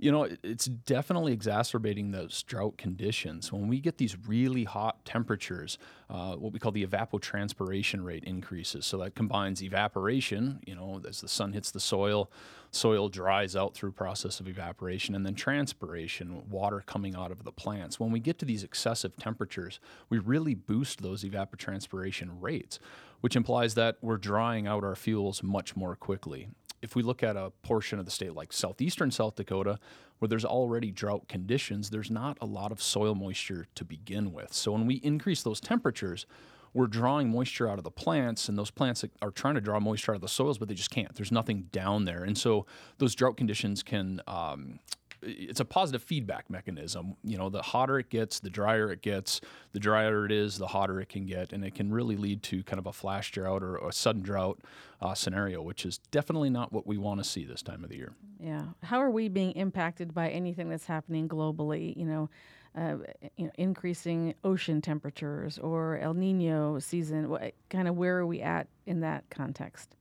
you 0.00 0.12
know, 0.12 0.28
it's 0.44 0.66
definitely 0.66 1.32
exacerbating 1.32 2.12
those 2.12 2.44
drought 2.44 2.78
conditions. 2.78 3.52
When 3.52 3.66
we 3.66 3.80
get 3.80 3.98
these 3.98 4.16
really 4.28 4.62
hot 4.62 5.04
temperatures, 5.04 5.76
uh, 6.08 6.36
what 6.36 6.52
we 6.52 6.60
call 6.60 6.70
the 6.70 6.86
evapotranspiration 6.86 8.04
rate 8.04 8.22
increases. 8.22 8.86
So 8.86 8.98
that 8.98 9.16
combines 9.16 9.60
evaporation, 9.60 10.60
you 10.64 10.76
know, 10.76 11.00
as 11.06 11.20
the 11.20 11.26
sun 11.26 11.52
hits 11.52 11.72
the 11.72 11.80
soil, 11.80 12.30
soil 12.70 13.08
dries 13.08 13.56
out 13.56 13.74
through 13.74 13.90
process 13.90 14.38
of 14.38 14.46
evaporation, 14.46 15.16
and 15.16 15.26
then 15.26 15.34
transpiration, 15.34 16.48
water 16.48 16.80
coming 16.86 17.16
out 17.16 17.32
of 17.32 17.42
the 17.42 17.52
plants. 17.52 17.98
When 17.98 18.12
we 18.12 18.20
get 18.20 18.38
to 18.38 18.44
these 18.44 18.62
excessive 18.62 19.16
temperatures, 19.16 19.80
we 20.08 20.18
really 20.18 20.54
boost 20.54 21.02
those 21.02 21.24
evapotranspiration 21.24 22.28
rates, 22.40 22.78
which 23.20 23.34
implies 23.34 23.74
that 23.74 23.96
we're 24.00 24.16
drying 24.16 24.68
out 24.68 24.84
our 24.84 24.94
fuels 24.94 25.42
much 25.42 25.74
more 25.74 25.96
quickly. 25.96 26.50
If 26.82 26.94
we 26.94 27.02
look 27.02 27.22
at 27.22 27.36
a 27.36 27.52
portion 27.62 27.98
of 27.98 28.04
the 28.04 28.10
state 28.10 28.34
like 28.34 28.52
southeastern 28.52 29.10
South 29.10 29.36
Dakota, 29.36 29.78
where 30.18 30.28
there's 30.28 30.44
already 30.44 30.90
drought 30.90 31.28
conditions, 31.28 31.90
there's 31.90 32.10
not 32.10 32.38
a 32.40 32.46
lot 32.46 32.72
of 32.72 32.82
soil 32.82 33.14
moisture 33.14 33.66
to 33.74 33.84
begin 33.84 34.32
with. 34.32 34.52
So 34.52 34.72
when 34.72 34.86
we 34.86 34.96
increase 34.96 35.42
those 35.42 35.60
temperatures, 35.60 36.26
we're 36.74 36.86
drawing 36.86 37.30
moisture 37.30 37.68
out 37.68 37.78
of 37.78 37.84
the 37.84 37.90
plants, 37.90 38.48
and 38.48 38.58
those 38.58 38.70
plants 38.70 39.04
are 39.22 39.30
trying 39.30 39.54
to 39.54 39.60
draw 39.60 39.80
moisture 39.80 40.12
out 40.12 40.16
of 40.16 40.20
the 40.20 40.28
soils, 40.28 40.58
but 40.58 40.68
they 40.68 40.74
just 40.74 40.90
can't. 40.90 41.14
There's 41.14 41.32
nothing 41.32 41.68
down 41.72 42.04
there, 42.04 42.24
and 42.24 42.36
so 42.36 42.66
those 42.98 43.14
drought 43.14 43.36
conditions 43.36 43.82
can. 43.82 44.20
Um, 44.26 44.80
it's 45.20 45.58
a 45.58 45.64
positive 45.64 46.00
feedback 46.00 46.48
mechanism. 46.48 47.16
You 47.24 47.38
know, 47.38 47.48
the 47.48 47.60
hotter 47.60 47.98
it 47.98 48.08
gets, 48.08 48.38
the 48.38 48.50
drier 48.50 48.92
it 48.92 49.02
gets. 49.02 49.40
The 49.72 49.80
drier 49.80 50.24
it 50.24 50.30
is, 50.30 50.58
the 50.58 50.68
hotter 50.68 51.00
it 51.00 51.08
can 51.08 51.26
get, 51.26 51.52
and 51.52 51.64
it 51.64 51.74
can 51.74 51.92
really 51.92 52.16
lead 52.16 52.44
to 52.44 52.62
kind 52.62 52.78
of 52.78 52.86
a 52.86 52.92
flash 52.92 53.32
drought 53.32 53.64
or 53.64 53.78
a 53.78 53.92
sudden 53.92 54.22
drought 54.22 54.60
uh, 55.00 55.14
scenario, 55.14 55.62
which 55.62 55.84
is 55.84 55.98
definitely 56.10 56.50
not 56.50 56.72
what 56.72 56.86
we 56.86 56.98
want 56.98 57.22
to 57.22 57.24
see 57.24 57.44
this 57.44 57.62
time 57.62 57.84
of 57.84 57.90
the 57.90 57.96
year. 57.96 58.14
Yeah. 58.40 58.64
How 58.82 59.00
are 59.00 59.10
we 59.10 59.28
being 59.28 59.52
impacted 59.52 60.14
by 60.14 60.30
anything 60.30 60.68
that's 60.68 60.86
happening 60.86 61.28
globally? 61.28 61.96
You 61.96 62.04
know, 62.04 62.30
uh, 62.76 62.96
you 63.36 63.46
know, 63.46 63.52
increasing 63.56 64.34
ocean 64.44 64.80
temperatures 64.80 65.58
or 65.58 65.98
El 65.98 66.14
Nino 66.14 66.78
season? 66.78 67.28
What, 67.28 67.54
kind 67.70 67.88
of 67.88 67.96
where 67.96 68.18
are 68.18 68.26
we 68.26 68.40
at 68.40 68.68
in 68.86 69.00
that 69.00 69.24
context? 69.30 69.96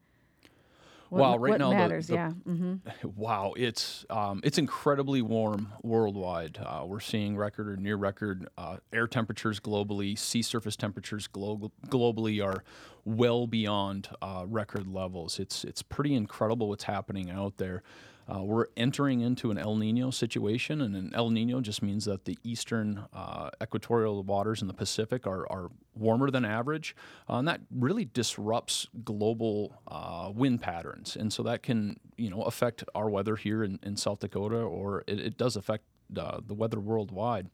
What, 1.10 1.20
wow, 1.22 1.38
right 1.38 1.52
what 1.52 1.60
now 1.60 1.70
matters, 1.72 2.08
the, 2.08 2.14
the, 2.14 2.18
yeah. 2.18 2.32
Mm-hmm. 2.48 3.08
Wow, 3.16 3.54
it's 3.56 4.06
um, 4.10 4.42
it's 4.44 4.58
incredibly 4.58 5.22
warm 5.22 5.74
worldwide. 5.82 6.60
Uh, 6.62 6.84
we're 6.86 7.00
seeing 7.00 7.38
record 7.38 7.68
or 7.70 7.78
near 7.78 7.96
record 7.96 8.48
uh, 8.58 8.78
air 8.92 9.08
temperatures 9.08 9.60
globally. 9.60 10.18
Sea 10.18 10.42
surface 10.42 10.76
temperatures 10.76 11.28
glo- 11.28 11.72
globally 11.88 12.44
are 12.46 12.64
well 13.06 13.48
beyond 13.48 14.10
uh, 14.22 14.44
record 14.48 14.88
levels. 14.88 15.40
It's 15.40 15.64
it's 15.64 15.82
pretty 15.82 16.14
incredible 16.14 16.68
what's 16.70 16.84
happening 16.84 17.30
out 17.32 17.58
there. 17.58 17.84
Uh, 18.30 18.44
we're 18.44 18.66
entering 18.76 19.22
into 19.22 19.52
an 19.52 19.58
El 19.58 19.76
Nino 19.76 20.12
situation, 20.12 20.82
and 20.82 20.96
an 20.96 21.12
El 21.14 21.30
Nino 21.30 21.62
just 21.62 21.82
means 21.82 22.06
that 22.06 22.26
the 22.26 22.38
eastern 22.44 23.06
uh, 23.14 23.50
equatorial 23.62 24.22
waters 24.24 24.62
in 24.62 24.68
the 24.68 24.74
Pacific 24.74 25.26
are, 25.26 25.50
are 25.52 25.70
warmer 25.96 26.30
than 26.30 26.44
average, 26.44 26.96
uh, 27.30 27.36
and 27.36 27.48
that 27.48 27.62
really 27.72 28.06
disrupts 28.06 28.88
global 29.04 29.82
uh, 29.88 30.32
wind 30.34 30.62
patterns, 30.62 31.16
and 31.16 31.32
so 31.32 31.44
that 31.44 31.64
can 31.64 31.98
you 32.18 32.30
know 32.30 32.42
affect 32.44 32.84
our 32.94 33.10
weather 33.10 33.36
here 33.36 33.64
in, 33.64 33.80
in 33.84 33.96
South 33.96 34.20
Dakota, 34.20 34.58
or 34.58 35.04
it, 35.08 35.20
it 35.20 35.38
does 35.38 35.56
affect 35.56 35.84
the 36.10 36.54
weather 36.54 36.80
worldwide. 36.80 37.50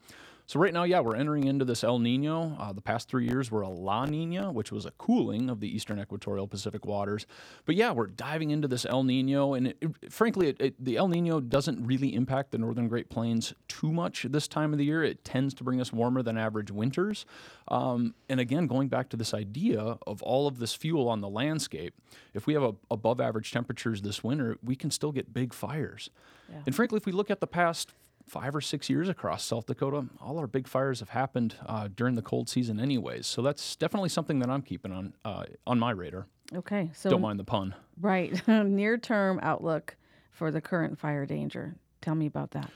So 0.46 0.60
right 0.60 0.74
now, 0.74 0.84
yeah, 0.84 1.00
we're 1.00 1.16
entering 1.16 1.44
into 1.44 1.64
this 1.64 1.82
El 1.82 1.98
Nino. 1.98 2.54
Uh, 2.58 2.72
the 2.72 2.82
past 2.82 3.08
three 3.08 3.26
years 3.26 3.50
were 3.50 3.62
a 3.62 3.68
La 3.68 4.04
Nina, 4.04 4.52
which 4.52 4.70
was 4.70 4.84
a 4.84 4.90
cooling 4.92 5.48
of 5.48 5.60
the 5.60 5.74
eastern 5.74 5.98
equatorial 5.98 6.46
Pacific 6.46 6.84
waters. 6.84 7.26
But 7.64 7.76
yeah, 7.76 7.92
we're 7.92 8.08
diving 8.08 8.50
into 8.50 8.68
this 8.68 8.84
El 8.84 9.04
Nino, 9.04 9.54
and 9.54 9.68
it, 9.68 9.78
it, 9.80 10.12
frankly, 10.12 10.54
it, 10.58 10.84
the 10.84 10.98
El 10.98 11.08
Nino 11.08 11.40
doesn't 11.40 11.84
really 11.86 12.14
impact 12.14 12.50
the 12.50 12.58
northern 12.58 12.88
Great 12.88 13.08
Plains 13.08 13.54
too 13.68 13.90
much 13.90 14.26
this 14.28 14.46
time 14.46 14.72
of 14.72 14.78
the 14.78 14.84
year. 14.84 15.02
It 15.02 15.24
tends 15.24 15.54
to 15.54 15.64
bring 15.64 15.80
us 15.80 15.92
warmer 15.92 16.22
than 16.22 16.36
average 16.36 16.70
winters. 16.70 17.24
Um, 17.68 18.14
and 18.28 18.38
again, 18.38 18.66
going 18.66 18.88
back 18.88 19.08
to 19.10 19.16
this 19.16 19.32
idea 19.32 19.96
of 20.06 20.22
all 20.22 20.46
of 20.46 20.58
this 20.58 20.74
fuel 20.74 21.08
on 21.08 21.22
the 21.22 21.28
landscape, 21.28 21.94
if 22.34 22.46
we 22.46 22.52
have 22.52 22.62
a, 22.62 22.74
above 22.90 23.18
average 23.18 23.50
temperatures 23.50 24.02
this 24.02 24.22
winter, 24.22 24.58
we 24.62 24.76
can 24.76 24.90
still 24.90 25.12
get 25.12 25.32
big 25.32 25.54
fires. 25.54 26.10
Yeah. 26.50 26.58
And 26.66 26.74
frankly, 26.74 26.98
if 26.98 27.06
we 27.06 27.12
look 27.12 27.30
at 27.30 27.40
the 27.40 27.46
past 27.46 27.94
five 28.26 28.54
or 28.54 28.60
six 28.60 28.88
years 28.88 29.08
across 29.08 29.44
South 29.44 29.66
Dakota, 29.66 30.06
all 30.20 30.38
our 30.38 30.46
big 30.46 30.66
fires 30.66 31.00
have 31.00 31.10
happened 31.10 31.56
uh, 31.66 31.88
during 31.94 32.14
the 32.14 32.22
cold 32.22 32.48
season, 32.48 32.80
anyways. 32.80 33.26
So 33.26 33.42
that's 33.42 33.76
definitely 33.76 34.08
something 34.08 34.38
that 34.40 34.50
I'm 34.50 34.62
keeping 34.62 34.92
on 34.92 35.14
uh, 35.24 35.44
on 35.66 35.78
my 35.78 35.90
radar. 35.90 36.26
Okay, 36.54 36.90
so 36.94 37.10
don't 37.10 37.20
mind 37.20 37.38
the 37.38 37.44
pun. 37.44 37.74
Right, 38.00 38.46
near 38.48 38.98
term 38.98 39.40
outlook 39.42 39.96
for 40.30 40.50
the 40.50 40.60
current 40.60 40.98
fire 40.98 41.26
danger. 41.26 41.76
Tell 42.00 42.14
me 42.14 42.26
about 42.26 42.52
that. 42.52 42.70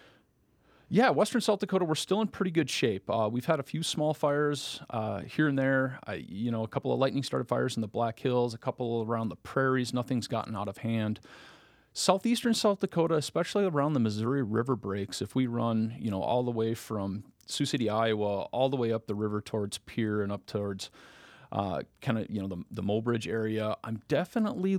Yeah, 0.91 1.11
Western 1.11 1.43
South 1.43 1.59
Dakota, 1.59 1.85
we're 1.85 1.95
still 1.97 2.23
in 2.23 2.29
pretty 2.29 2.51
good 2.51 2.71
shape. 2.71 3.11
Uh, 3.11 3.29
we've 3.31 3.45
had 3.45 3.61
a 3.61 3.63
few 3.63 3.83
small 3.83 4.15
fires 4.15 4.81
uh, 4.89 5.21
here 5.21 5.47
and 5.47 5.59
there. 5.59 5.99
you 6.17 6.51
know, 6.51 6.65
a 6.65 6.69
couple 6.69 6.95
of 6.95 6.99
lightning 6.99 7.23
started 7.23 7.47
fires 7.47 7.77
in 7.77 7.83
the 7.83 7.89
Black 7.89 8.19
Hills, 8.19 8.55
a 8.55 8.59
couple 8.59 9.05
around 9.07 9.29
the 9.29 9.37
prairies. 9.37 9.93
Nothing's 9.93 10.27
gotten 10.27 10.57
out 10.57 10.67
of 10.67 10.79
hand 10.79 11.21
southeastern 11.99 12.55
South 12.55 12.81
Dakota, 12.81 13.15
especially 13.15 13.65
around 13.65 13.93
the 13.93 14.01
Missouri 14.01 14.43
River 14.43 14.77
breaks, 14.77 15.21
if 15.21 15.35
we 15.35 15.47
run, 15.47 15.97
you 15.99 16.11
know, 16.11 16.23
all 16.23 16.45
the 16.45 16.51
way 16.51 16.75
from 16.75 17.25
Sioux 17.47 17.67
City, 17.67 17.91
Iowa, 17.91 18.43
all 18.53 18.69
the 18.69 18.77
way 18.77 18.93
up 18.93 19.07
the 19.07 19.15
river 19.15 19.41
towards 19.41 19.79
Pierre 19.79 20.23
and 20.23 20.31
up 20.31 20.47
towards 20.47 20.91
uh, 21.51 21.83
kind 22.01 22.19
of, 22.19 22.31
you 22.31 22.41
know, 22.41 22.47
the, 22.47 22.63
the 22.71 22.83
Mobridge 22.83 23.27
area, 23.27 23.77
I'm 23.83 24.01
definitely 24.07 24.79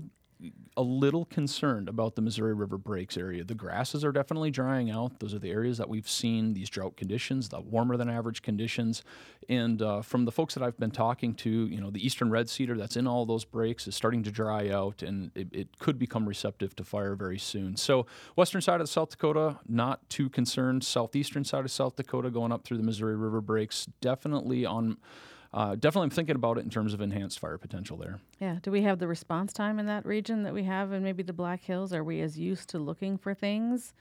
a 0.78 0.82
little 0.82 1.26
concerned 1.26 1.90
about 1.90 2.16
the 2.16 2.22
Missouri 2.22 2.54
River 2.54 2.78
Breaks 2.78 3.18
area. 3.18 3.44
The 3.44 3.56
grasses 3.56 4.06
are 4.06 4.12
definitely 4.14 4.52
drying 4.52 4.90
out. 4.90 5.20
Those 5.20 5.34
are 5.34 5.40
the 5.40 5.52
areas 5.52 5.78
that 5.78 5.90
we've 5.90 6.08
seen 6.08 6.54
these 6.54 6.70
drought 6.70 6.96
conditions, 6.96 7.50
the 7.50 7.60
warmer 7.60 7.98
than 7.98 8.10
average 8.10 8.42
conditions. 8.42 9.04
And 9.50 9.82
uh, 9.82 10.02
from 10.02 10.24
the 10.24 10.32
folks 10.32 10.54
that 10.54 10.64
I've 10.64 10.78
been 10.78 10.92
talking 10.92 11.34
to, 11.36 11.50
you 11.50 11.82
know, 11.82 11.90
the 11.90 12.06
eastern 12.06 12.30
red 12.30 12.50
cedar 12.50 12.78
that's 12.78 12.96
in 12.96 13.08
all 13.08 13.26
those 13.26 13.44
breaks 13.44 13.88
is 13.88 13.96
starting 13.96 14.24
to 14.24 14.32
dry 14.32 14.70
out 14.70 15.02
and 15.02 15.32
it, 15.36 15.50
it 15.52 15.80
could 15.80 16.00
become 16.00 16.28
receptive 16.28 16.74
to 16.78 16.86
fire 16.86 17.16
very 17.16 17.40
soon. 17.40 17.76
So, 17.76 18.06
western 18.38 18.62
side 18.62 18.80
of 18.80 18.88
South 18.88 19.10
Dakota, 19.10 19.60
not 19.68 20.08
too 20.10 20.30
concerned. 20.30 20.86
Southeastern 20.86 21.44
side 21.44 21.66
of 21.66 21.72
South 21.72 21.98
Dakota 21.98 22.30
going 22.30 22.54
up 22.54 22.64
through 22.64 22.78
the 22.78 22.84
Missouri 22.84 23.18
River 23.18 23.42
Breaks, 23.42 23.88
definitely 24.00 24.66
on 24.66 24.98
uh, 25.54 25.76
definitely 25.76 26.06
I'm 26.06 26.10
thinking 26.12 26.36
about 26.36 26.58
it 26.58 26.64
in 26.64 26.70
terms 26.70 26.94
of 26.94 27.02
enhanced 27.02 27.40
fire 27.40 27.58
potential 27.58 27.98
there. 27.98 28.20
Yeah. 28.40 28.60
Do 28.62 28.72
we 28.72 28.84
have 28.84 29.00
the 29.00 29.08
response 29.08 29.52
time 29.52 29.80
in 29.80 29.86
that 29.88 30.06
region 30.06 30.44
that 30.44 30.54
we 30.54 30.64
have 30.64 30.92
in 30.92 31.04
maybe 31.04 31.24
the 31.24 31.34
Black 31.34 31.64
Hills? 31.64 31.94
Are 31.94 32.04
we 32.04 32.22
as 32.22 32.38
used 32.38 32.70
to 32.70 32.80
looking 32.80 33.18
for 33.18 33.34
things? 33.34 33.94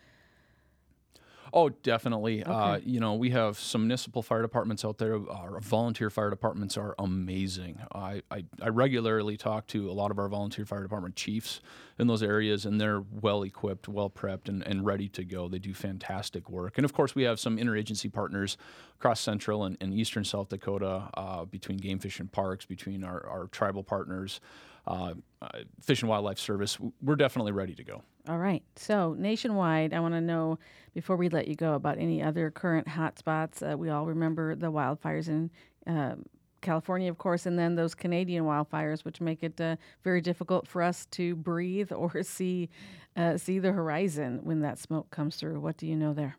Oh, 1.52 1.68
definitely. 1.68 2.42
Uh, 2.42 2.52
okay. 2.52 2.60
Uh, 2.60 2.80
you 2.84 3.00
know, 3.00 3.14
we 3.14 3.30
have 3.30 3.58
some 3.58 3.82
municipal 3.82 4.22
fire 4.22 4.42
departments 4.42 4.84
out 4.84 4.98
there. 4.98 5.14
Our 5.14 5.60
volunteer 5.60 6.10
fire 6.10 6.30
departments 6.30 6.76
are 6.76 6.94
amazing. 6.98 7.80
I, 7.94 8.22
I, 8.30 8.44
I, 8.60 8.68
regularly 8.68 9.36
talk 9.36 9.66
to 9.68 9.90
a 9.90 9.92
lot 9.92 10.10
of 10.10 10.18
our 10.18 10.28
volunteer 10.28 10.64
fire 10.64 10.82
department 10.82 11.16
chiefs 11.16 11.60
in 11.98 12.06
those 12.06 12.22
areas, 12.22 12.64
and 12.64 12.80
they're 12.80 13.02
well 13.20 13.42
equipped, 13.42 13.88
well 13.88 14.10
prepped, 14.10 14.48
and, 14.48 14.66
and 14.66 14.84
ready 14.84 15.08
to 15.08 15.24
go. 15.24 15.48
They 15.48 15.58
do 15.58 15.74
fantastic 15.74 16.48
work. 16.50 16.78
And 16.78 16.84
of 16.84 16.92
course, 16.92 17.14
we 17.14 17.24
have 17.24 17.40
some 17.40 17.56
interagency 17.56 18.12
partners 18.12 18.56
across 18.98 19.20
central 19.20 19.64
and, 19.64 19.76
and 19.80 19.94
eastern 19.94 20.24
South 20.24 20.48
Dakota 20.48 21.08
uh, 21.14 21.44
between 21.44 21.78
Game 21.78 21.98
Fish 21.98 22.20
and 22.20 22.30
Parks, 22.30 22.64
between 22.66 23.04
our, 23.04 23.26
our 23.26 23.46
tribal 23.46 23.82
partners 23.82 24.40
uh, 24.88 25.14
uh, 25.42 25.48
Fish 25.82 26.02
and 26.02 26.08
Wildlife 26.08 26.38
Service, 26.38 26.78
we're 27.02 27.14
definitely 27.14 27.52
ready 27.52 27.74
to 27.74 27.84
go. 27.84 28.02
All 28.28 28.38
right. 28.38 28.62
So, 28.76 29.14
nationwide, 29.18 29.94
I 29.94 30.00
want 30.00 30.12
to 30.12 30.20
know 30.20 30.58
before 30.92 31.16
we 31.16 31.30
let 31.30 31.48
you 31.48 31.54
go 31.54 31.72
about 31.72 31.96
any 31.96 32.22
other 32.22 32.50
current 32.50 32.86
hotspots. 32.86 33.62
Uh, 33.62 33.76
we 33.78 33.88
all 33.88 34.04
remember 34.04 34.54
the 34.54 34.70
wildfires 34.70 35.28
in 35.28 35.50
uh, 35.86 36.16
California, 36.60 37.10
of 37.10 37.16
course, 37.16 37.46
and 37.46 37.58
then 37.58 37.74
those 37.74 37.94
Canadian 37.94 38.44
wildfires, 38.44 39.02
which 39.02 39.22
make 39.22 39.42
it 39.42 39.58
uh, 39.58 39.76
very 40.04 40.20
difficult 40.20 40.68
for 40.68 40.82
us 40.82 41.06
to 41.12 41.36
breathe 41.36 41.90
or 41.96 42.22
see 42.22 42.68
uh, 43.16 43.38
see 43.38 43.58
the 43.58 43.72
horizon 43.72 44.40
when 44.42 44.60
that 44.60 44.78
smoke 44.78 45.10
comes 45.10 45.36
through. 45.36 45.58
What 45.60 45.78
do 45.78 45.86
you 45.86 45.96
know 45.96 46.12
there? 46.12 46.36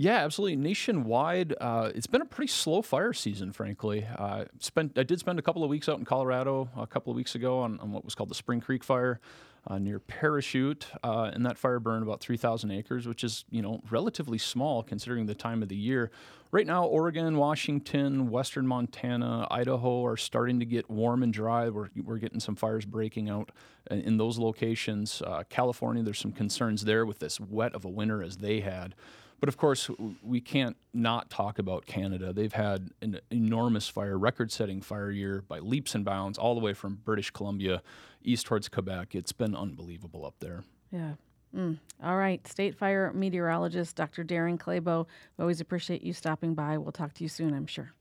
Yeah, 0.00 0.18
absolutely. 0.18 0.54
Nationwide, 0.54 1.56
uh, 1.60 1.90
it's 1.92 2.06
been 2.06 2.22
a 2.22 2.24
pretty 2.24 2.52
slow 2.52 2.82
fire 2.82 3.12
season, 3.12 3.50
frankly. 3.50 4.06
Uh, 4.16 4.44
spent 4.60 4.96
I 4.96 5.02
did 5.02 5.18
spend 5.18 5.40
a 5.40 5.42
couple 5.42 5.64
of 5.64 5.70
weeks 5.70 5.88
out 5.88 5.98
in 5.98 6.04
Colorado 6.04 6.68
a 6.76 6.86
couple 6.86 7.10
of 7.10 7.16
weeks 7.16 7.34
ago 7.34 7.58
on, 7.58 7.80
on 7.80 7.90
what 7.90 8.04
was 8.04 8.14
called 8.14 8.28
the 8.28 8.36
Spring 8.36 8.60
Creek 8.60 8.84
Fire 8.84 9.18
uh, 9.66 9.76
near 9.78 9.98
Parachute, 9.98 10.86
uh, 11.02 11.32
and 11.34 11.44
that 11.44 11.58
fire 11.58 11.80
burned 11.80 12.04
about 12.04 12.20
3,000 12.20 12.70
acres, 12.70 13.08
which 13.08 13.24
is 13.24 13.44
you 13.50 13.60
know 13.60 13.82
relatively 13.90 14.38
small 14.38 14.84
considering 14.84 15.26
the 15.26 15.34
time 15.34 15.64
of 15.64 15.68
the 15.68 15.74
year. 15.74 16.12
Right 16.52 16.66
now, 16.66 16.84
Oregon, 16.84 17.36
Washington, 17.36 18.30
Western 18.30 18.68
Montana, 18.68 19.48
Idaho 19.50 20.06
are 20.06 20.16
starting 20.16 20.60
to 20.60 20.64
get 20.64 20.88
warm 20.88 21.24
and 21.24 21.32
dry. 21.32 21.70
We're, 21.70 21.88
we're 22.04 22.18
getting 22.18 22.38
some 22.38 22.54
fires 22.54 22.84
breaking 22.84 23.28
out 23.28 23.50
in, 23.90 24.02
in 24.02 24.16
those 24.16 24.38
locations. 24.38 25.22
Uh, 25.22 25.42
California, 25.48 26.04
there's 26.04 26.20
some 26.20 26.30
concerns 26.30 26.84
there 26.84 27.04
with 27.04 27.18
this 27.18 27.40
wet 27.40 27.74
of 27.74 27.84
a 27.84 27.88
winter 27.88 28.22
as 28.22 28.36
they 28.36 28.60
had. 28.60 28.94
But 29.40 29.48
of 29.48 29.56
course, 29.56 29.88
we 30.22 30.40
can't 30.40 30.76
not 30.92 31.30
talk 31.30 31.58
about 31.58 31.86
Canada. 31.86 32.32
They've 32.32 32.52
had 32.52 32.90
an 33.00 33.20
enormous 33.30 33.88
fire, 33.88 34.18
record 34.18 34.50
setting 34.50 34.80
fire 34.80 35.10
year 35.10 35.44
by 35.46 35.60
leaps 35.60 35.94
and 35.94 36.04
bounds, 36.04 36.38
all 36.38 36.54
the 36.54 36.60
way 36.60 36.72
from 36.72 36.96
British 37.04 37.30
Columbia 37.30 37.82
east 38.22 38.46
towards 38.46 38.68
Quebec. 38.68 39.14
It's 39.14 39.32
been 39.32 39.54
unbelievable 39.54 40.26
up 40.26 40.34
there. 40.40 40.64
Yeah. 40.90 41.12
Mm. 41.56 41.78
All 42.02 42.16
right. 42.16 42.46
State 42.46 42.74
fire 42.74 43.12
meteorologist 43.14 43.96
Dr. 43.96 44.24
Darren 44.24 44.58
Clabo. 44.58 45.06
We 45.36 45.42
always 45.42 45.60
appreciate 45.60 46.02
you 46.02 46.12
stopping 46.12 46.54
by. 46.54 46.76
We'll 46.76 46.92
talk 46.92 47.14
to 47.14 47.22
you 47.22 47.28
soon, 47.28 47.54
I'm 47.54 47.66
sure. 47.66 47.92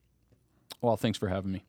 Well, 0.81 0.97
thanks 0.97 1.17
for 1.17 1.27
having 1.27 1.51
me. 1.51 1.63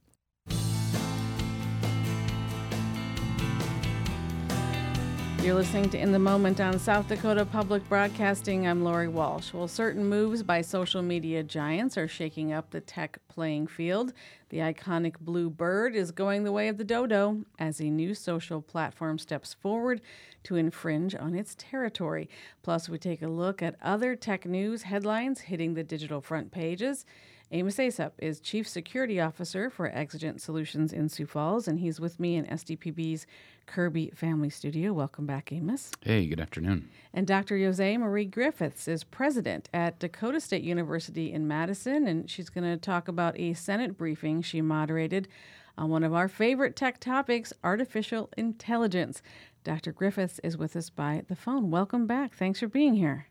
You're 5.49 5.57
listening 5.57 5.89
to 5.89 5.99
In 5.99 6.13
the 6.13 6.19
Moment 6.19 6.61
on 6.61 6.79
South 6.79 7.09
Dakota 7.09 7.47
Public 7.47 7.89
Broadcasting. 7.89 8.67
I'm 8.67 8.85
Lori 8.85 9.09
Walsh. 9.09 9.55
Well, 9.55 9.67
certain 9.67 10.05
moves 10.05 10.43
by 10.43 10.61
social 10.61 11.01
media 11.01 11.43
giants 11.43 11.97
are 11.97 12.07
shaking 12.07 12.53
up 12.53 12.69
the 12.69 12.83
tech 12.83 13.19
playing 13.29 13.69
field. 13.69 14.13
The 14.51 14.59
iconic 14.59 15.19
blue 15.21 15.49
bird 15.49 15.95
is 15.95 16.11
going 16.11 16.45
the 16.45 16.53
way 16.53 16.69
of 16.69 16.77
the 16.77 16.85
dodo 16.85 17.47
as 17.59 17.81
a 17.81 17.85
new 17.85 18.13
social 18.13 18.61
platform 18.61 19.19
steps 19.19 19.55
forward 19.55 20.03
to 20.43 20.57
infringe 20.57 21.15
on 21.15 21.35
its 21.35 21.55
territory. 21.57 22.29
Plus, 22.63 22.91
we 22.91 22.99
take 22.99 23.23
a 23.23 23.29
look 23.29 23.63
at 23.63 23.77
other 23.81 24.17
tech 24.17 24.45
news 24.45 24.83
headlines 24.83 25.41
hitting 25.41 25.73
the 25.73 25.83
digital 25.83 26.21
front 26.21 26.53
pages. 26.53 27.07
Amos 27.51 27.79
Aesop 27.79 28.13
is 28.19 28.41
Chief 28.41 28.69
Security 28.69 29.19
Officer 29.19 29.71
for 29.71 29.87
Exigent 29.87 30.43
Solutions 30.43 30.93
in 30.93 31.09
Sioux 31.09 31.25
Falls, 31.25 31.67
and 31.67 31.81
he's 31.81 31.99
with 31.99 32.21
me 32.21 32.37
in 32.37 32.45
SDPB's 32.45 33.27
Kirby 33.69 34.11
Family 34.15 34.51
Studio. 34.51 34.93
Welcome 34.93 35.27
back, 35.27 35.53
Amos. 35.53 35.93
Hey, 36.01 36.27
good 36.27 36.41
afternoon. 36.41 36.89
And 37.15 37.27
Dr. 37.27 37.57
Jose 37.59 37.97
Marie 37.99 38.25
Griffiths 38.25 38.89
is 38.89 39.05
president 39.05 39.69
at 39.73 40.01
Dakota 40.01 40.41
State 40.41 40.65
University 40.65 41.33
in 41.33 41.47
Madison, 41.47 42.09
and 42.09 42.29
she's 42.29 42.49
going 42.49 42.65
to 42.65 42.77
talk 42.77 43.07
about 43.07 43.39
a 43.39 43.53
Senate 43.55 43.97
briefing 43.97 44.43
she 44.43 44.61
moderated 44.61 45.29
on 45.77 45.91
one 45.91 46.03
of 46.03 46.15
our 46.15 46.29
favorite 46.29 46.75
tech 46.75 46.99
topics, 46.99 47.53
artificial 47.63 48.31
intelligence. 48.37 49.23
Dr. 49.63 49.93
Griffiths 49.93 50.41
is 50.43 50.57
with 50.57 50.75
us 50.75 50.91
by 50.91 51.23
the 51.29 51.37
phone. 51.37 51.71
Welcome 51.71 52.07
back. 52.07 52.35
Thanks 52.35 52.61
for 52.61 52.69
being 52.69 52.95
here. 52.95 53.29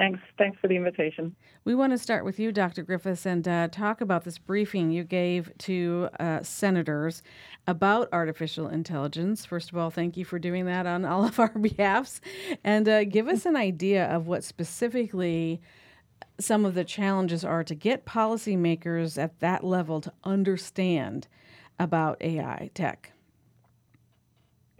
Thanks. 0.00 0.20
Thanks 0.38 0.58
for 0.62 0.66
the 0.66 0.76
invitation. 0.76 1.36
We 1.66 1.74
want 1.74 1.92
to 1.92 1.98
start 1.98 2.24
with 2.24 2.38
you, 2.38 2.52
Dr. 2.52 2.82
Griffiths, 2.82 3.26
and 3.26 3.46
uh, 3.46 3.68
talk 3.68 4.00
about 4.00 4.24
this 4.24 4.38
briefing 4.38 4.90
you 4.90 5.04
gave 5.04 5.52
to 5.58 6.08
uh, 6.18 6.42
senators 6.42 7.22
about 7.66 8.08
artificial 8.10 8.66
intelligence. 8.66 9.44
First 9.44 9.70
of 9.70 9.76
all, 9.76 9.90
thank 9.90 10.16
you 10.16 10.24
for 10.24 10.38
doing 10.38 10.64
that 10.64 10.86
on 10.86 11.04
all 11.04 11.26
of 11.26 11.38
our 11.38 11.50
behalfs, 11.60 12.22
and 12.64 12.88
uh, 12.88 13.04
give 13.04 13.28
us 13.28 13.44
an 13.44 13.56
idea 13.56 14.06
of 14.06 14.26
what 14.26 14.42
specifically 14.42 15.60
some 16.38 16.64
of 16.64 16.72
the 16.72 16.84
challenges 16.84 17.44
are 17.44 17.62
to 17.62 17.74
get 17.74 18.06
policymakers 18.06 19.22
at 19.22 19.38
that 19.40 19.64
level 19.64 20.00
to 20.00 20.12
understand 20.24 21.28
about 21.78 22.16
AI 22.22 22.70
tech. 22.72 23.12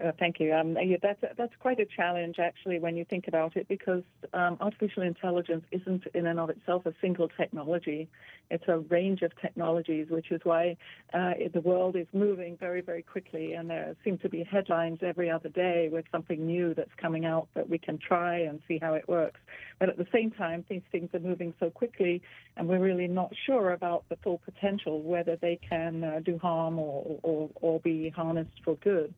Uh, 0.02 0.12
thank 0.19 0.40
you. 0.40 0.54
Um, 0.54 0.78
yeah, 0.83 0.97
that's 1.02 1.23
that's 1.37 1.52
quite 1.59 1.78
a 1.78 1.85
challenge 1.85 2.37
actually 2.38 2.78
when 2.78 2.97
you 2.97 3.04
think 3.04 3.28
about 3.28 3.54
it, 3.57 3.69
because 3.69 4.02
um, 4.33 4.57
artificial 4.61 5.02
intelligence 5.02 5.64
isn't 5.73 6.04
in 6.14 6.26
and 6.26 6.40
of 6.40 6.49
itself 6.49 6.87
a 6.87 6.95
single 7.02 7.28
technology. 7.28 8.09
It's 8.50 8.64
a 8.66 8.78
range 8.78 9.21
of 9.23 9.30
technologies, 9.40 10.07
which 10.09 10.33
is 10.33 10.40
why 10.42 10.78
uh, 11.12 11.35
the 11.52 11.61
world 11.61 11.97
is 11.97 12.07
moving 12.14 12.57
very, 12.57 12.80
very 12.80 13.02
quickly, 13.02 13.52
and 13.52 13.69
there 13.69 13.95
seem 14.02 14.16
to 14.19 14.28
be 14.30 14.42
headlines 14.42 15.00
every 15.02 15.30
other 15.30 15.50
day 15.50 15.90
with 15.92 16.07
something 16.11 16.47
new 16.47 16.73
that's 16.73 16.95
coming 16.97 17.26
out 17.26 17.49
that 17.54 17.69
we 17.69 17.76
can 17.76 17.99
try 17.99 18.38
and 18.38 18.61
see 18.66 18.78
how 18.80 18.95
it 18.95 19.07
works. 19.07 19.40
But 19.78 19.90
at 19.90 19.99
the 19.99 20.07
same 20.12 20.30
time, 20.30 20.64
these 20.71 20.83
things 20.90 21.11
are 21.12 21.21
moving 21.21 21.52
so 21.61 21.69
quickly, 21.69 22.23
and 22.57 22.66
we're 22.66 22.80
really 22.80 23.07
not 23.07 23.33
sure 23.47 23.73
about 23.73 24.04
the 24.09 24.16
full 24.16 24.40
potential, 24.45 25.02
whether 25.02 25.37
they 25.37 25.59
can 25.69 26.04
uh, 26.04 26.21
do 26.25 26.38
harm 26.38 26.78
or, 26.78 27.19
or 27.23 27.50
or 27.57 27.80
be 27.80 28.09
harnessed 28.09 28.61
for 28.64 28.76
good. 28.76 29.12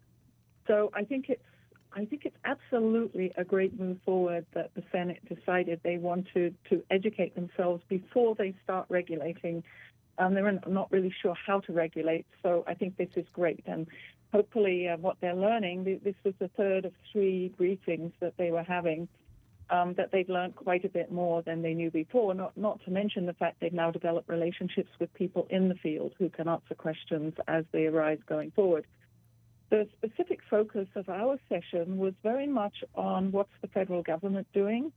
So 0.67 0.91
I 0.95 1.05
think 1.05 1.29
it's 1.29 1.43
I 1.95 2.07
think 2.07 2.25
it's 2.25 2.37
absolutely 2.45 3.33
a 3.37 3.45
great 3.45 3.79
move 3.79 3.99
forward 4.05 4.47
that 4.55 4.71
the 4.75 4.83
Senate 4.91 5.21
decided 5.29 5.81
they 5.83 5.99
wanted 5.99 6.55
to 6.71 6.83
educate 6.91 7.35
themselves 7.35 7.83
before 7.89 8.35
they 8.35 8.55
start 8.65 8.87
regulating. 8.89 9.63
Um, 10.19 10.35
they're 10.35 10.61
not 10.67 10.91
really 10.91 11.13
sure 11.23 11.35
how 11.35 11.61
to 11.61 11.73
regulate, 11.73 12.27
so 12.43 12.65
I 12.67 12.75
think 12.75 12.97
this 12.97 13.11
is 13.17 13.27
great. 13.33 13.63
And 13.67 13.87
hopefully, 14.33 14.89
uh, 14.89 14.97
what 14.97 15.19
they're 15.21 15.35
learning, 15.35 15.85
this 16.03 16.15
was 16.25 16.35
the 16.39 16.49
third 16.49 16.87
of 16.87 16.93
three 17.13 17.53
briefings 17.59 18.13
that 18.21 18.37
they 18.39 18.51
were 18.51 18.63
having, 18.63 19.09
um, 19.69 19.95
that 19.95 20.13
they've 20.13 20.29
learned 20.29 20.57
quite 20.57 20.85
a 20.85 20.89
bit 20.89 21.13
more 21.13 21.43
than 21.43 21.61
they 21.61 21.75
knew 21.75 21.91
before. 21.91 22.35
Not, 22.35 22.57
not 22.57 22.83
to 22.85 22.91
mention 22.91 23.27
the 23.27 23.35
fact 23.35 23.59
they've 23.61 23.73
now 23.73 23.91
developed 23.91 24.29
relationships 24.29 24.91
with 24.99 25.13
people 25.15 25.47
in 25.51 25.69
the 25.69 25.75
field 25.75 26.15
who 26.19 26.31
can 26.31 26.49
answer 26.49 26.75
questions 26.75 27.35
as 27.49 27.65
they 27.73 27.87
arise 27.87 28.19
going 28.27 28.51
forward. 28.53 28.87
The 29.73 29.89
specific 29.97 30.41
focus 30.51 30.87
of 30.97 31.09
our 31.09 31.39
session 31.49 31.97
was 31.97 32.13
very 32.23 32.47
much 32.47 32.85
on 32.95 33.33
what's 33.33 33.55
the 33.63 33.69
federal 33.69 34.03
government 34.03 34.47
doing. 34.53 34.93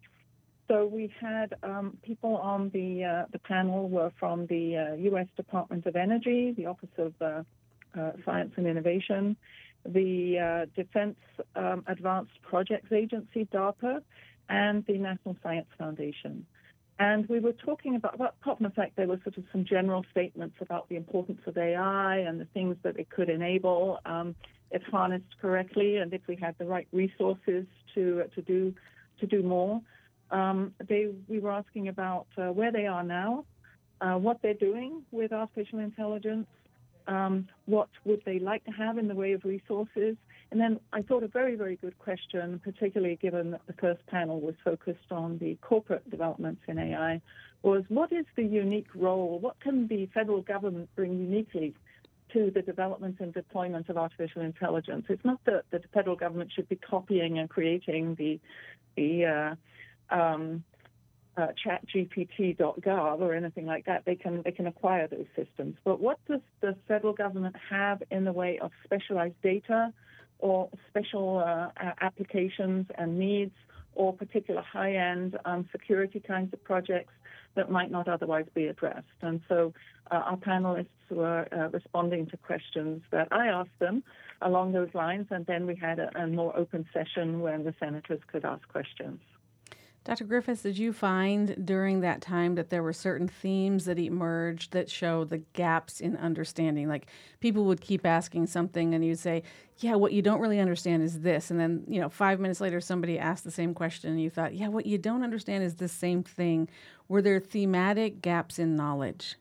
So 0.67 0.85
we 0.85 1.13
had 1.17 1.53
um, 1.63 1.97
people 2.03 2.35
on 2.35 2.71
the 2.73 3.05
uh, 3.05 3.25
the 3.31 3.39
panel 3.39 3.87
were 3.87 4.11
from 4.19 4.47
the 4.47 4.75
uh, 4.75 4.95
U.S. 4.95 5.27
Department 5.37 5.85
of 5.85 5.95
Energy, 5.95 6.53
the 6.57 6.65
Office 6.65 6.89
of 6.97 7.13
uh, 7.21 7.43
uh 7.97 8.11
Science 8.25 8.51
and 8.57 8.67
Innovation, 8.67 9.37
the 9.85 10.39
uh, 10.39 10.65
Defense 10.75 11.15
um, 11.55 11.85
Advanced 11.87 12.41
Projects 12.41 12.91
Agency 12.91 13.47
(DARPA), 13.53 14.01
and 14.49 14.85
the 14.87 14.97
National 14.97 15.37
Science 15.41 15.69
Foundation. 15.77 16.45
And 16.99 17.29
we 17.29 17.39
were 17.39 17.53
talking 17.53 17.95
about, 17.95 18.15
apart 18.15 18.57
from 18.57 18.63
the 18.65 18.69
fact 18.69 18.97
there 18.97 19.07
were 19.07 19.21
sort 19.23 19.37
of 19.37 19.45
some 19.53 19.63
general 19.63 20.03
statements 20.11 20.57
about 20.59 20.89
the 20.89 20.97
importance 20.97 21.41
of 21.45 21.57
AI 21.57 22.17
and 22.17 22.41
the 22.41 22.47
things 22.53 22.75
that 22.83 22.99
it 22.99 23.09
could 23.09 23.29
enable. 23.29 23.99
Um, 24.05 24.35
if 24.71 24.81
harnessed 24.83 25.39
correctly 25.41 25.97
and 25.97 26.13
if 26.13 26.21
we 26.27 26.35
had 26.35 26.55
the 26.57 26.65
right 26.65 26.87
resources 26.91 27.65
to 27.93 28.23
to 28.33 28.41
do 28.41 28.73
to 29.19 29.25
do 29.25 29.41
more. 29.43 29.81
Um, 30.31 30.73
they 30.87 31.09
we 31.27 31.39
were 31.39 31.51
asking 31.51 31.87
about 31.87 32.27
uh, 32.37 32.51
where 32.51 32.71
they 32.71 32.87
are 32.87 33.03
now, 33.03 33.45
uh, 34.01 34.15
what 34.15 34.41
they're 34.41 34.53
doing 34.53 35.03
with 35.11 35.31
artificial 35.31 35.79
intelligence, 35.79 36.47
um, 37.07 37.47
what 37.65 37.89
would 38.03 38.21
they 38.25 38.39
like 38.39 38.65
to 38.65 38.71
have 38.71 38.97
in 38.97 39.07
the 39.07 39.15
way 39.15 39.33
of 39.33 39.45
resources, 39.45 40.17
and 40.51 40.59
then 40.59 40.79
I 40.91 41.03
thought 41.03 41.23
a 41.23 41.27
very 41.27 41.55
very 41.55 41.75
good 41.75 41.97
question, 41.99 42.59
particularly 42.63 43.17
given 43.21 43.51
that 43.51 43.61
the 43.67 43.73
first 43.73 44.05
panel 44.07 44.41
was 44.41 44.55
focused 44.63 45.11
on 45.11 45.37
the 45.37 45.57
corporate 45.61 46.09
developments 46.09 46.61
in 46.67 46.79
AI, 46.79 47.21
was 47.61 47.83
what 47.89 48.11
is 48.11 48.25
the 48.35 48.43
unique 48.43 48.93
role? 48.95 49.39
What 49.39 49.59
can 49.59 49.87
the 49.87 50.07
federal 50.13 50.41
government 50.41 50.89
bring 50.95 51.19
uniquely 51.19 51.75
to 52.35 52.51
the 52.51 52.61
development 52.61 53.15
and 53.19 53.33
deployment 53.33 53.87
of 53.89 53.97
artificial 53.97 54.41
intelligence. 54.41 55.05
It's 55.09 55.23
not 55.23 55.39
that 55.45 55.63
the 55.71 55.81
federal 55.93 56.17
government 56.17 56.51
should 56.53 56.67
be 56.67 56.75
copying 56.75 57.39
and 57.39 57.49
creating 57.49 58.15
the 58.15 58.39
the 58.97 59.55
uh, 60.11 60.15
um, 60.15 60.63
uh, 61.37 61.47
ChatGPT.gov 61.65 63.19
or 63.19 63.33
anything 63.33 63.65
like 63.65 63.85
that. 63.85 64.03
They 64.05 64.15
can 64.15 64.41
they 64.43 64.51
can 64.51 64.67
acquire 64.67 65.07
those 65.07 65.27
systems. 65.35 65.77
But 65.83 65.99
what 66.01 66.19
does 66.27 66.41
the 66.61 66.75
federal 66.87 67.13
government 67.13 67.55
have 67.69 68.03
in 68.11 68.25
the 68.25 68.33
way 68.33 68.59
of 68.59 68.71
specialized 68.83 69.41
data 69.41 69.93
or 70.39 70.69
special 70.89 71.39
uh, 71.39 71.69
applications 72.01 72.87
and 72.97 73.17
needs 73.17 73.55
or 73.95 74.11
particular 74.11 74.61
high-end 74.61 75.37
um, 75.45 75.69
security 75.71 76.19
kinds 76.19 76.51
of 76.51 76.61
projects 76.65 77.13
that 77.55 77.71
might 77.71 77.91
not 77.91 78.07
otherwise 78.07 78.45
be 78.53 78.67
addressed. 78.67 79.19
And 79.21 79.41
so 79.47 79.73
uh, 80.11 80.15
our 80.15 80.37
panelists 80.37 80.87
were 81.09 81.47
uh, 81.51 81.69
responding 81.69 82.27
to 82.27 82.37
questions 82.37 83.01
that 83.11 83.27
I 83.31 83.47
asked 83.47 83.79
them 83.79 84.03
along 84.41 84.73
those 84.73 84.89
lines, 84.93 85.27
and 85.29 85.45
then 85.45 85.65
we 85.65 85.75
had 85.75 85.99
a, 85.99 86.09
a 86.17 86.27
more 86.27 86.55
open 86.55 86.85
session 86.93 87.39
when 87.39 87.63
the 87.63 87.73
senators 87.79 88.19
could 88.31 88.45
ask 88.45 88.67
questions. 88.67 89.19
Dr. 90.05 90.23
Griffiths, 90.25 90.61
did 90.61 90.77
you 90.77 90.93
find 90.93 91.65
during 91.65 92.01
that 92.01 92.21
time 92.21 92.53
that 92.55 92.69
there 92.69 92.83
were 92.83 92.93
certain 92.93 93.27
themes 93.27 93.85
that 93.85 93.97
emerged 93.97 94.71
that 94.71 94.87
show 94.87 95.23
the 95.23 95.39
gaps 95.39 95.99
in 95.99 96.15
understanding? 96.17 96.87
Like 96.87 97.07
people 97.39 97.65
would 97.65 97.81
keep 97.81 98.05
asking 98.05 98.45
something 98.45 98.93
and 98.93 99.03
you'd 99.03 99.17
say, 99.17 99.41
Yeah, 99.79 99.95
what 99.95 100.13
you 100.13 100.21
don't 100.21 100.39
really 100.39 100.59
understand 100.59 101.01
is 101.01 101.21
this. 101.21 101.49
And 101.49 101.59
then, 101.59 101.85
you 101.87 101.99
know, 101.99 102.07
five 102.07 102.39
minutes 102.39 102.61
later, 102.61 102.79
somebody 102.79 103.17
asked 103.17 103.45
the 103.45 103.51
same 103.51 103.73
question 103.73 104.11
and 104.11 104.21
you 104.21 104.29
thought, 104.29 104.53
Yeah, 104.53 104.67
what 104.67 104.85
you 104.85 104.99
don't 104.99 105.23
understand 105.23 105.63
is 105.63 105.77
the 105.77 105.87
same 105.87 106.21
thing. 106.21 106.69
Were 107.07 107.23
there 107.23 107.39
thematic 107.39 108.21
gaps 108.21 108.59
in 108.59 108.75
knowledge? 108.75 109.37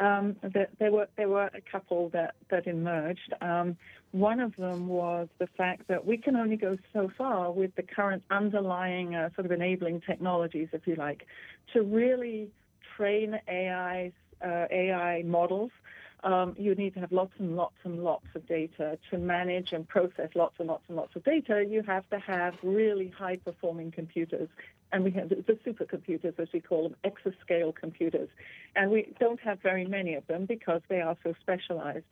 Um, 0.00 0.34
there, 0.42 0.68
there, 0.80 0.90
were 0.90 1.08
there 1.16 1.28
were 1.28 1.50
a 1.54 1.60
couple 1.60 2.08
that 2.10 2.34
that 2.50 2.66
emerged. 2.66 3.32
Um, 3.40 3.76
one 4.18 4.40
of 4.40 4.56
them 4.56 4.88
was 4.88 5.28
the 5.38 5.46
fact 5.46 5.88
that 5.88 6.06
we 6.06 6.16
can 6.16 6.36
only 6.36 6.56
go 6.56 6.78
so 6.92 7.10
far 7.18 7.52
with 7.52 7.74
the 7.76 7.82
current 7.82 8.22
underlying 8.30 9.14
uh, 9.14 9.28
sort 9.34 9.44
of 9.44 9.52
enabling 9.52 10.00
technologies, 10.00 10.68
if 10.72 10.86
you 10.86 10.94
like, 10.94 11.26
to 11.72 11.82
really 11.82 12.48
train 12.96 13.38
AI 13.48 14.12
uh, 14.44 14.66
AI 14.70 15.22
models. 15.22 15.70
Um, 16.24 16.56
you 16.58 16.74
need 16.74 16.94
to 16.94 17.00
have 17.00 17.12
lots 17.12 17.32
and 17.38 17.56
lots 17.56 17.76
and 17.84 18.02
lots 18.02 18.26
of 18.34 18.46
data 18.48 18.98
to 19.10 19.18
manage 19.18 19.72
and 19.72 19.86
process 19.86 20.30
lots 20.34 20.56
and 20.58 20.68
lots 20.68 20.84
and 20.88 20.96
lots 20.96 21.14
of 21.14 21.22
data. 21.22 21.64
You 21.68 21.82
have 21.82 22.08
to 22.10 22.18
have 22.18 22.54
really 22.62 23.08
high 23.08 23.36
performing 23.36 23.92
computers 23.92 24.48
and 24.92 25.04
we 25.04 25.10
have 25.12 25.28
the 25.28 25.58
supercomputers, 25.66 26.38
as 26.38 26.48
we 26.52 26.60
call 26.60 26.88
them, 26.88 26.96
exascale 27.04 27.74
computers. 27.74 28.28
And 28.76 28.90
we 28.90 29.12
don't 29.20 29.40
have 29.40 29.60
very 29.60 29.84
many 29.84 30.14
of 30.14 30.26
them 30.26 30.46
because 30.46 30.80
they 30.88 31.00
are 31.00 31.16
so 31.22 31.34
specialized. 31.40 32.04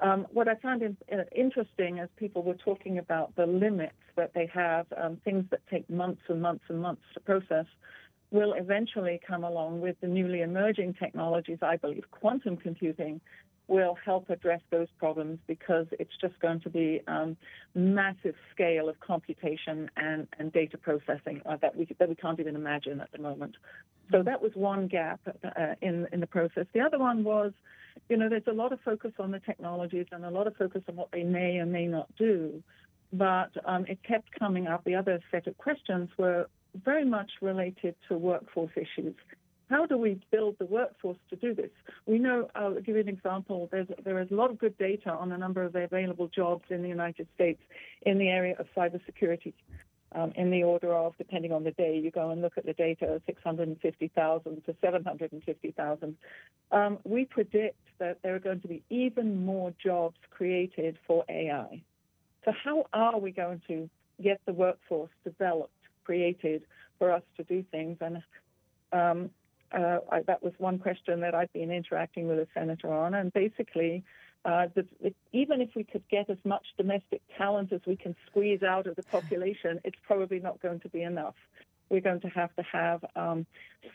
Um, 0.00 0.26
what 0.30 0.48
I 0.48 0.54
found 0.56 0.82
in, 0.82 0.96
uh, 1.12 1.24
interesting 1.34 1.98
as 1.98 2.08
people 2.16 2.42
were 2.42 2.54
talking 2.54 2.98
about 2.98 3.34
the 3.36 3.46
limits 3.46 3.94
that 4.16 4.32
they 4.34 4.46
have, 4.54 4.86
um, 4.96 5.16
things 5.24 5.44
that 5.50 5.60
take 5.70 5.88
months 5.90 6.22
and 6.28 6.40
months 6.40 6.64
and 6.68 6.80
months 6.80 7.02
to 7.14 7.20
process, 7.20 7.66
will 8.30 8.52
eventually 8.52 9.20
come 9.26 9.42
along 9.42 9.80
with 9.80 9.96
the 10.00 10.06
newly 10.06 10.42
emerging 10.42 10.94
technologies, 10.94 11.58
I 11.62 11.76
believe, 11.76 12.04
quantum 12.10 12.56
computing, 12.56 13.20
will 13.68 13.96
help 14.02 14.30
address 14.30 14.60
those 14.70 14.88
problems 14.98 15.38
because 15.46 15.86
it's 15.92 16.16
just 16.20 16.38
going 16.40 16.60
to 16.60 16.70
be 16.70 17.02
um, 17.06 17.36
massive 17.74 18.34
scale 18.54 18.88
of 18.88 18.98
computation 19.00 19.90
and, 19.96 20.26
and 20.38 20.52
data 20.52 20.78
processing 20.78 21.42
uh, 21.44 21.56
that 21.60 21.76
we 21.76 21.86
that 21.98 22.08
we 22.08 22.14
can't 22.14 22.40
even 22.40 22.56
imagine 22.56 23.00
at 23.00 23.12
the 23.12 23.18
moment. 23.18 23.56
So 24.10 24.22
that 24.22 24.40
was 24.40 24.52
one 24.54 24.88
gap 24.88 25.20
uh, 25.44 25.74
in 25.82 26.06
in 26.12 26.20
the 26.20 26.26
process. 26.26 26.66
The 26.72 26.80
other 26.80 26.98
one 26.98 27.24
was, 27.24 27.52
you 28.08 28.16
know, 28.16 28.28
there's 28.28 28.46
a 28.46 28.52
lot 28.52 28.72
of 28.72 28.80
focus 28.84 29.12
on 29.18 29.30
the 29.30 29.40
technologies 29.40 30.06
and 30.12 30.24
a 30.24 30.30
lot 30.30 30.46
of 30.46 30.56
focus 30.56 30.82
on 30.88 30.96
what 30.96 31.10
they 31.12 31.22
may 31.22 31.58
or 31.58 31.66
may 31.66 31.86
not 31.86 32.08
do, 32.16 32.62
but 33.12 33.50
um, 33.64 33.86
it 33.86 33.98
kept 34.02 34.28
coming 34.38 34.66
up. 34.66 34.84
The 34.84 34.94
other 34.94 35.20
set 35.30 35.46
of 35.46 35.56
questions 35.58 36.10
were 36.18 36.48
very 36.84 37.04
much 37.04 37.30
related 37.40 37.94
to 38.08 38.16
workforce 38.16 38.72
issues 38.76 39.14
how 39.70 39.86
do 39.86 39.96
we 39.96 40.20
build 40.30 40.56
the 40.58 40.64
workforce 40.64 41.18
to 41.30 41.36
do 41.36 41.54
this? 41.54 41.70
We 42.06 42.18
know, 42.18 42.48
I'll 42.54 42.74
give 42.74 42.96
you 42.96 43.00
an 43.00 43.08
example, 43.08 43.68
There's, 43.70 43.88
there 44.02 44.18
is 44.20 44.30
a 44.30 44.34
lot 44.34 44.50
of 44.50 44.58
good 44.58 44.76
data 44.78 45.10
on 45.10 45.30
a 45.32 45.38
number 45.38 45.62
of 45.62 45.72
the 45.72 45.84
available 45.84 46.28
jobs 46.28 46.64
in 46.70 46.82
the 46.82 46.88
United 46.88 47.28
States 47.34 47.60
in 48.02 48.18
the 48.18 48.28
area 48.28 48.56
of 48.58 48.66
cybersecurity. 48.76 49.52
Um, 50.12 50.32
in 50.36 50.50
the 50.50 50.62
order 50.62 50.94
of, 50.94 51.18
depending 51.18 51.52
on 51.52 51.64
the 51.64 51.70
day, 51.72 52.00
you 52.02 52.10
go 52.10 52.30
and 52.30 52.40
look 52.40 52.56
at 52.56 52.64
the 52.64 52.72
data, 52.72 53.20
650,000 53.26 54.64
to 54.64 54.74
750,000. 54.80 56.16
Um, 56.72 56.98
we 57.04 57.26
predict 57.26 57.76
that 57.98 58.18
there 58.22 58.34
are 58.34 58.40
going 58.40 58.60
to 58.60 58.68
be 58.68 58.82
even 58.90 59.44
more 59.44 59.72
jobs 59.82 60.16
created 60.30 60.98
for 61.06 61.24
AI. 61.28 61.82
So, 62.44 62.52
how 62.62 62.86
are 62.92 63.18
we 63.18 63.30
going 63.30 63.60
to 63.68 63.88
get 64.22 64.40
the 64.46 64.52
workforce 64.52 65.10
developed, 65.24 65.72
created 66.04 66.62
for 66.98 67.12
us 67.12 67.22
to 67.36 67.44
do 67.44 67.64
things? 67.70 67.98
And 68.00 68.22
um, 68.92 69.30
uh, 69.72 69.98
I, 70.10 70.22
that 70.22 70.42
was 70.42 70.52
one 70.58 70.78
question 70.78 71.20
that 71.20 71.34
I've 71.34 71.52
been 71.52 71.70
interacting 71.70 72.28
with 72.28 72.38
a 72.38 72.46
senator 72.54 72.92
on. 72.92 73.14
And 73.14 73.32
basically, 73.32 74.04
uh, 74.44 74.68
the, 74.74 74.86
it, 75.00 75.16
even 75.32 75.60
if 75.60 75.70
we 75.74 75.84
could 75.84 76.04
get 76.08 76.30
as 76.30 76.38
much 76.44 76.64
domestic 76.76 77.20
talent 77.36 77.72
as 77.72 77.80
we 77.86 77.96
can 77.96 78.14
squeeze 78.26 78.62
out 78.62 78.86
of 78.86 78.96
the 78.96 79.02
population, 79.02 79.80
it's 79.84 79.98
probably 80.06 80.40
not 80.40 80.60
going 80.62 80.80
to 80.80 80.88
be 80.88 81.02
enough. 81.02 81.34
We're 81.90 82.00
going 82.00 82.20
to 82.20 82.28
have 82.28 82.54
to 82.56 82.62
have 82.62 83.04
um, 83.16 83.46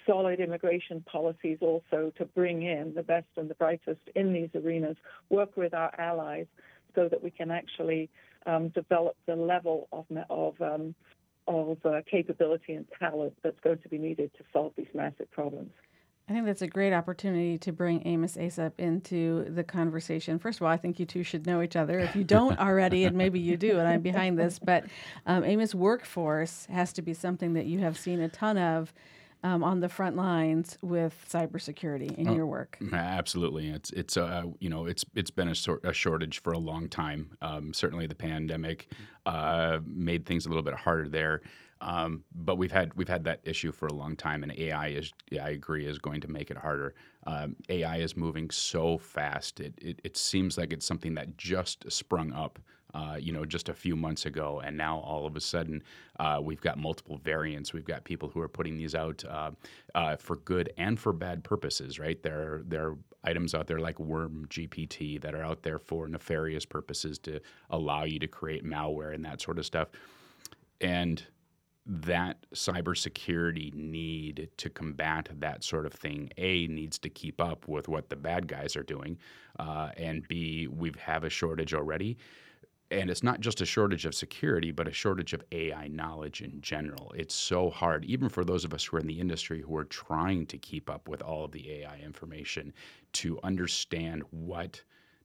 solid 0.07 0.39
immigration 0.39 1.01
policies 1.01 1.59
also 1.61 2.11
to 2.17 2.25
bring 2.25 2.63
in 2.63 2.93
the 2.95 3.03
best 3.03 3.27
and 3.37 3.49
the 3.49 3.55
brightest 3.55 4.01
in 4.15 4.33
these 4.33 4.49
arenas, 4.55 4.97
work 5.29 5.55
with 5.55 5.73
our 5.73 5.93
allies 5.99 6.47
so 6.95 7.07
that 7.09 7.23
we 7.23 7.31
can 7.31 7.51
actually 7.51 8.09
um, 8.45 8.69
develop 8.69 9.15
the 9.25 9.35
level 9.35 9.87
of, 9.91 10.05
of 10.29 10.61
um, 10.61 10.95
of 11.47 11.77
uh, 11.85 12.01
capability 12.09 12.73
and 12.73 12.85
talent 12.99 13.33
that's 13.43 13.59
going 13.61 13.77
to 13.79 13.89
be 13.89 13.97
needed 13.97 14.31
to 14.37 14.43
solve 14.53 14.71
these 14.77 14.87
massive 14.93 15.29
problems. 15.31 15.71
I 16.29 16.31
think 16.31 16.45
that's 16.45 16.61
a 16.61 16.67
great 16.67 16.93
opportunity 16.93 17.57
to 17.59 17.73
bring 17.73 18.07
Amos 18.07 18.37
Aesop 18.37 18.79
into 18.79 19.43
the 19.49 19.63
conversation. 19.63 20.39
First 20.39 20.59
of 20.59 20.63
all, 20.63 20.71
I 20.71 20.77
think 20.77 20.97
you 20.97 21.05
two 21.05 21.21
should 21.23 21.45
know 21.45 21.61
each 21.61 21.75
other. 21.75 21.99
If 21.99 22.15
you 22.15 22.23
don't 22.23 22.57
already, 22.59 23.03
and 23.03 23.17
maybe 23.17 23.41
you 23.41 23.57
do, 23.57 23.77
and 23.77 23.87
I'm 23.87 24.01
behind 24.01 24.39
this, 24.39 24.57
but 24.57 24.85
um, 25.25 25.43
Amos 25.43 25.75
workforce 25.75 26.65
has 26.67 26.93
to 26.93 27.01
be 27.01 27.13
something 27.13 27.53
that 27.55 27.65
you 27.65 27.79
have 27.79 27.97
seen 27.97 28.21
a 28.21 28.29
ton 28.29 28.57
of 28.57 28.93
um, 29.43 29.63
on 29.63 29.81
the 29.81 29.89
front 29.89 30.15
lines 30.15 30.77
with 30.81 31.13
cybersecurity 31.29 32.17
in 32.17 32.29
oh, 32.29 32.35
your 32.35 32.45
work. 32.45 32.77
Absolutely, 32.93 33.69
it's 33.69 33.91
it's 33.91 34.15
uh, 34.15 34.43
you 34.59 34.69
know 34.69 34.85
it's 34.85 35.03
it's 35.15 35.31
been 35.31 35.49
a, 35.49 35.55
sort, 35.55 35.83
a 35.83 35.91
shortage 35.91 36.41
for 36.41 36.53
a 36.53 36.57
long 36.57 36.87
time. 36.87 37.31
Um, 37.41 37.73
certainly, 37.73 38.07
the 38.07 38.15
pandemic 38.15 38.87
uh, 39.25 39.79
made 39.85 40.25
things 40.25 40.45
a 40.45 40.49
little 40.49 40.63
bit 40.63 40.75
harder 40.75 41.09
there. 41.09 41.41
Um, 41.83 42.23
but 42.33 42.57
we've 42.57 42.71
had 42.71 42.93
we've 42.95 43.09
had 43.09 43.25
that 43.25 43.41
issue 43.43 43.71
for 43.71 43.87
a 43.87 43.93
long 43.93 44.15
time, 44.15 44.41
and 44.43 44.51
AI 44.57 44.87
is 44.87 45.11
yeah, 45.29 45.45
I 45.45 45.49
agree 45.49 45.85
is 45.85 45.99
going 45.99 46.21
to 46.21 46.27
make 46.27 46.49
it 46.49 46.57
harder. 46.57 46.95
Um, 47.27 47.55
AI 47.69 47.97
is 47.97 48.15
moving 48.17 48.49
so 48.49 48.97
fast; 48.97 49.59
it, 49.59 49.73
it, 49.81 49.99
it 50.03 50.17
seems 50.17 50.57
like 50.57 50.73
it's 50.73 50.85
something 50.85 51.13
that 51.15 51.37
just 51.37 51.91
sprung 51.91 52.31
up 52.33 52.59
uh, 52.93 53.17
you 53.19 53.33
know, 53.33 53.43
just 53.43 53.69
a 53.69 53.73
few 53.73 53.95
months 53.95 54.25
ago, 54.25 54.61
and 54.63 54.77
now 54.77 54.99
all 54.99 55.25
of 55.25 55.35
a 55.35 55.41
sudden 55.41 55.81
uh, 56.19 56.39
we've 56.41 56.61
got 56.61 56.77
multiple 56.77 57.17
variants. 57.17 57.73
We've 57.73 57.85
got 57.85 58.03
people 58.03 58.29
who 58.29 58.39
are 58.39 58.47
putting 58.47 58.77
these 58.77 58.93
out 58.93 59.23
uh, 59.27 59.51
uh 59.95 60.15
for 60.15 60.35
good 60.37 60.71
and 60.77 60.99
for 60.99 61.11
bad 61.11 61.43
purposes, 61.43 61.97
right? 61.97 62.21
There, 62.21 62.61
there 62.67 62.89
are 62.89 62.97
items 63.23 63.55
out 63.55 63.65
there 63.65 63.79
like 63.79 63.99
Worm 63.99 64.45
GPT 64.47 65.19
that 65.21 65.33
are 65.33 65.43
out 65.43 65.63
there 65.63 65.79
for 65.79 66.07
nefarious 66.07 66.65
purposes 66.65 67.17
to 67.19 67.39
allow 67.71 68.03
you 68.03 68.19
to 68.19 68.27
create 68.27 68.63
malware 68.63 69.15
and 69.15 69.25
that 69.25 69.41
sort 69.41 69.57
of 69.57 69.65
stuff. 69.65 69.87
And 70.79 71.25
that 71.85 72.45
cybersecurity 72.53 73.73
need 73.73 74.49
to 74.57 74.69
combat 74.69 75.29
that 75.39 75.63
sort 75.63 75.85
of 75.85 75.93
thing, 75.93 76.29
A, 76.37 76.67
needs 76.67 76.97
to 76.99 77.09
keep 77.09 77.41
up 77.41 77.67
with 77.67 77.87
what 77.89 78.09
the 78.09 78.15
bad 78.15 78.47
guys 78.47 78.75
are 78.75 78.83
doing, 78.83 79.17
uh, 79.59 79.89
and 79.97 80.27
B, 80.27 80.67
we 80.67 80.91
have 80.99 81.23
a 81.23 81.29
shortage 81.29 81.73
already 81.73 82.17
and 82.93 83.09
it's 83.09 83.23
not 83.23 83.39
just 83.39 83.61
a 83.61 83.65
shortage 83.65 84.05
of 84.05 84.13
security, 84.13 84.71
but 84.71 84.87
a 84.87 84.93
shortage 84.93 85.33
of 85.33 85.43
AI 85.51 85.87
knowledge 85.87 86.41
in 86.41 86.61
general. 86.61 87.11
It's 87.15 87.33
so 87.33 87.69
hard, 87.69 88.05
even 88.05 88.29
for 88.29 88.45
those 88.45 88.63
of 88.63 88.73
us 88.73 88.85
who 88.85 88.97
are 88.97 88.99
in 88.99 89.07
the 89.07 89.19
industry 89.19 89.61
who 89.61 89.75
are 89.75 89.85
trying 89.85 90.45
to 90.47 90.57
keep 90.57 90.89
up 90.89 91.07
with 91.07 91.21
all 91.21 91.45
of 91.45 91.51
the 91.51 91.71
AI 91.71 91.97
information, 92.03 92.71
to 93.13 93.39
understand 93.43 94.23
what 94.29 94.81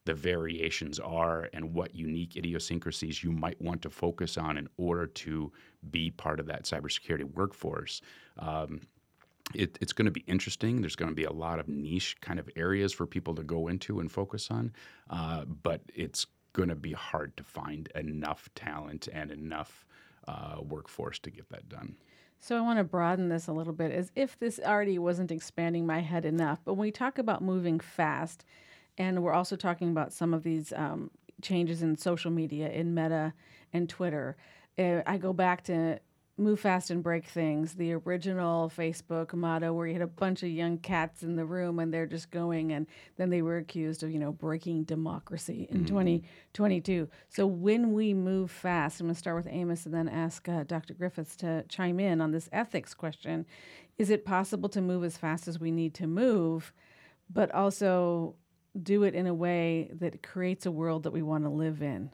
the 0.09 0.15
variations 0.15 0.99
are 0.99 1.51
and 1.53 1.75
what 1.75 1.95
unique 1.95 2.35
idiosyncrasies 2.35 3.23
you 3.23 3.31
might 3.31 3.61
want 3.61 3.83
to 3.83 3.91
focus 3.91 4.39
on 4.39 4.57
in 4.57 4.67
order 4.79 5.07
to 5.07 5.53
be 5.91 6.11
part 6.11 6.41
of 6.41 6.47
that 6.47 6.65
cybersecurity 6.65 7.31
workforce. 7.35 8.01
Um, 8.39 8.81
it, 9.55 9.77
it's 9.83 9.93
going 9.93 10.07
to 10.07 10.11
be 10.11 10.25
interesting. 10.27 10.81
There's 10.81 10.97
going 10.97 11.11
to 11.11 11.15
be 11.15 11.25
a 11.25 11.33
lot 11.33 11.59
of 11.59 11.69
niche 11.69 12.17
kind 12.23 12.39
of 12.39 12.49
areas 12.57 12.91
for 12.91 13.05
people 13.05 13.35
to 13.35 13.43
go 13.43 13.69
into 13.69 14.01
and 14.01 14.11
focus 14.11 14.51
on, 14.51 14.73
uh, 15.11 15.45
but 15.45 15.83
it's 15.95 16.27
going 16.55 16.71
to 16.71 16.75
be 16.75 16.95
hard 16.95 17.37
to 17.37 17.45
find 17.45 17.89
enough 17.95 18.49
talent 18.55 19.11
and 19.13 19.31
enough 19.31 19.85
uh, 20.27 20.57
workforce 20.63 21.19
to 21.19 21.31
get 21.31 21.51
that 21.51 21.69
done. 21.69 21.97
So 22.41 22.57
I 22.57 22.63
want 22.63 22.79
to 22.79 22.85
broaden 22.85 23.29
this 23.29 23.47
a 23.47 23.53
little 23.53 23.75
bit 23.75 23.93
as 23.93 24.11
if 24.17 24.39
this 24.39 24.59
already 24.59 24.99
wasn't 24.99 25.31
expanding 25.31 25.85
my 25.85 26.01
head 26.01 26.25
enough. 26.25 26.61
But 26.65 26.75
when 26.75 26.87
we 26.87 26.93
talk 26.93 27.19
about 27.19 27.43
moving 27.43 27.79
fast, 27.79 28.47
and 28.99 29.23
we're 29.23 29.33
also 29.33 29.57
talking 29.57 29.91
about 29.91 30.13
some 30.13 30.35
of 30.35 30.43
these 30.43 30.73
um, 30.75 31.11
changes 31.41 31.83
in 31.83 31.97
social 31.97 32.31
media, 32.31 32.69
in 32.69 32.95
Meta 32.95 33.33
and 33.73 33.89
Twitter, 33.89 34.37
uh, 34.79 35.01
I 35.07 35.17
go 35.17 35.33
back 35.33 35.65
to 35.65 36.01
move 36.39 36.61
fast 36.61 36.91
and 36.91 37.03
break 37.03 37.27
things, 37.27 37.75
the 37.75 37.93
original 37.93 38.71
Facebook 38.75 39.35
motto 39.35 39.73
where 39.73 39.89
you 39.89 39.93
had 39.93 40.03
a 40.03 40.07
bunch 40.07 40.45
of 40.45 40.49
young 40.49 40.79
cats 40.79 41.25
in 41.25 41.35
the 41.35 41.45
room 41.45 41.81
and 41.81 41.93
they're 41.93 42.07
just 42.07 42.31
going 42.31 42.73
and 42.73 42.87
then 43.17 43.29
they 43.29 43.43
were 43.43 43.57
accused 43.57 44.05
of, 44.05 44.11
you 44.13 44.21
know, 44.21 44.31
breaking 44.31 44.85
democracy 44.85 45.67
in 45.71 45.79
mm-hmm. 45.79 45.87
2022. 45.87 47.09
So 47.29 47.47
when 47.47 47.93
we 47.93 48.15
move 48.15 48.53
fast, 48.53 49.01
I'm 49.01 49.07
going 49.07 49.15
to 49.15 49.19
start 49.19 49.37
with 49.37 49.53
Amos 49.53 49.85
and 49.85 49.93
then 49.93 50.09
ask 50.09 50.49
uh, 50.49 50.63
Dr. 50.63 50.95
Griffiths 50.95 51.35
to 51.37 51.65
chime 51.69 51.99
in 51.99 52.21
on 52.21 52.31
this 52.31 52.49
ethics 52.53 52.95
question. 52.95 53.45
Is 53.99 54.11
it 54.11 54.25
possible 54.25 54.69
to 54.69 54.81
move 54.81 55.03
as 55.03 55.17
fast 55.17 55.49
as 55.49 55.59
we 55.59 55.73
need 55.73 55.93
to 55.95 56.07
move, 56.07 56.73
but 57.29 57.53
also 57.53 58.37
do 58.79 59.03
it 59.03 59.15
in 59.15 59.27
a 59.27 59.35
way 59.35 59.91
that 60.01 60.23
creates 60.23 60.67
a 60.67 60.71
world 60.71 61.03
that 61.03 61.13
we 61.13 61.23
want 61.23 61.45
to 61.45 61.51
live 61.51 61.83
in? 61.83 62.11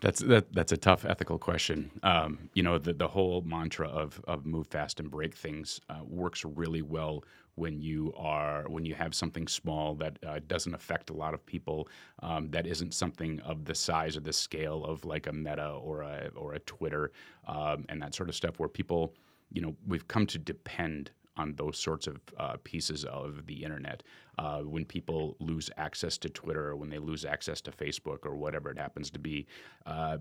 That's 0.00 0.20
that, 0.20 0.52
that's 0.52 0.72
a 0.72 0.76
tough 0.76 1.04
ethical 1.04 1.38
question. 1.38 1.90
Um, 2.02 2.50
you 2.54 2.62
know, 2.62 2.78
the, 2.78 2.92
the 2.92 3.08
whole 3.08 3.40
mantra 3.42 3.88
of, 3.88 4.20
of 4.26 4.44
move 4.44 4.66
fast 4.66 5.00
and 5.00 5.10
break 5.10 5.34
things 5.34 5.80
uh, 5.88 6.00
works 6.04 6.44
really 6.44 6.82
well 6.82 7.24
when 7.54 7.80
you 7.80 8.12
are 8.16 8.64
when 8.68 8.84
you 8.84 8.94
have 8.94 9.14
something 9.14 9.46
small 9.46 9.94
that 9.94 10.18
uh, 10.26 10.40
doesn't 10.48 10.74
affect 10.74 11.10
a 11.10 11.12
lot 11.12 11.34
of 11.34 11.44
people. 11.46 11.88
Um, 12.20 12.50
that 12.50 12.66
isn't 12.66 12.94
something 12.94 13.40
of 13.40 13.64
the 13.64 13.74
size 13.74 14.16
or 14.16 14.20
the 14.20 14.32
scale 14.32 14.84
of 14.84 15.04
like 15.04 15.26
a 15.26 15.32
Meta 15.32 15.68
or 15.68 16.02
a 16.02 16.30
or 16.34 16.54
a 16.54 16.58
Twitter 16.60 17.12
um, 17.46 17.84
and 17.88 18.02
that 18.02 18.14
sort 18.14 18.28
of 18.28 18.34
stuff, 18.34 18.58
where 18.58 18.68
people, 18.68 19.14
you 19.52 19.62
know, 19.62 19.76
we've 19.86 20.08
come 20.08 20.26
to 20.26 20.38
depend 20.38 21.12
on 21.36 21.54
those 21.54 21.78
sorts 21.78 22.06
of 22.06 22.20
uh, 22.38 22.56
pieces 22.64 23.04
of 23.04 23.46
the 23.46 23.64
internet. 23.64 24.02
Uh, 24.38 24.60
when 24.60 24.84
people 24.84 25.36
lose 25.40 25.70
access 25.76 26.16
to 26.18 26.28
Twitter, 26.28 26.68
or 26.68 26.76
when 26.76 26.90
they 26.90 26.98
lose 26.98 27.24
access 27.24 27.60
to 27.60 27.70
Facebook, 27.70 28.24
or 28.24 28.34
whatever 28.34 28.70
it 28.70 28.78
happens 28.78 29.10
to 29.10 29.18
be, 29.18 29.46
uh, 29.86 30.18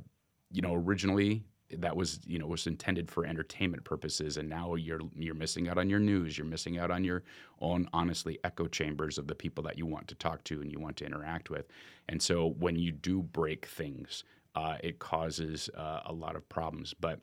you 0.51 0.61
know, 0.61 0.73
originally 0.73 1.43
that 1.79 1.95
was 1.95 2.19
you 2.25 2.37
know 2.37 2.47
was 2.47 2.67
intended 2.67 3.09
for 3.09 3.25
entertainment 3.25 3.83
purposes, 3.83 4.37
and 4.37 4.49
now 4.49 4.75
you're 4.75 5.01
you're 5.15 5.35
missing 5.35 5.69
out 5.69 5.77
on 5.77 5.89
your 5.89 5.99
news. 5.99 6.37
You're 6.37 6.47
missing 6.47 6.77
out 6.77 6.91
on 6.91 7.03
your 7.03 7.23
own 7.59 7.87
honestly 7.93 8.39
echo 8.43 8.67
chambers 8.67 9.17
of 9.17 9.27
the 9.27 9.35
people 9.35 9.63
that 9.63 9.77
you 9.77 9.85
want 9.85 10.07
to 10.09 10.15
talk 10.15 10.43
to 10.45 10.61
and 10.61 10.71
you 10.71 10.79
want 10.79 10.97
to 10.97 11.05
interact 11.05 11.49
with. 11.49 11.67
And 12.09 12.21
so 12.21 12.55
when 12.59 12.75
you 12.75 12.91
do 12.91 13.21
break 13.21 13.65
things, 13.65 14.23
uh, 14.55 14.77
it 14.83 14.99
causes 14.99 15.69
uh, 15.77 16.01
a 16.05 16.13
lot 16.13 16.35
of 16.35 16.47
problems, 16.49 16.93
but 16.99 17.19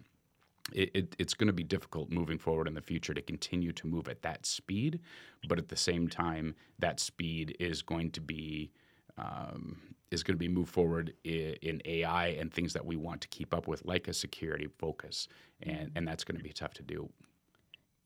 it, 0.72 0.90
it, 0.94 1.16
it's 1.18 1.34
going 1.34 1.46
to 1.46 1.52
be 1.52 1.62
difficult 1.62 2.10
moving 2.10 2.38
forward 2.38 2.68
in 2.68 2.74
the 2.74 2.80
future 2.80 3.14
to 3.14 3.22
continue 3.22 3.72
to 3.72 3.86
move 3.86 4.08
at 4.08 4.22
that 4.22 4.46
speed. 4.46 5.00
But 5.48 5.58
at 5.58 5.68
the 5.68 5.76
same 5.76 6.08
time, 6.08 6.54
that 6.78 7.00
speed 7.00 7.56
is 7.60 7.82
going 7.82 8.10
to 8.12 8.20
be 8.20 8.70
um, 9.18 9.80
is 10.10 10.22
going 10.22 10.34
to 10.34 10.38
be 10.38 10.48
moved 10.48 10.72
forward 10.72 11.12
in, 11.24 11.56
in, 11.60 11.82
AI 11.84 12.28
and 12.28 12.52
things 12.52 12.72
that 12.72 12.86
we 12.86 12.96
want 12.96 13.20
to 13.20 13.28
keep 13.28 13.52
up 13.52 13.66
with, 13.66 13.84
like 13.84 14.08
a 14.08 14.14
security 14.14 14.68
focus, 14.78 15.28
and 15.62 15.90
and 15.96 16.06
that's 16.06 16.24
going 16.24 16.38
to 16.38 16.44
be 16.44 16.52
tough 16.52 16.74
to 16.74 16.82
do. 16.82 17.08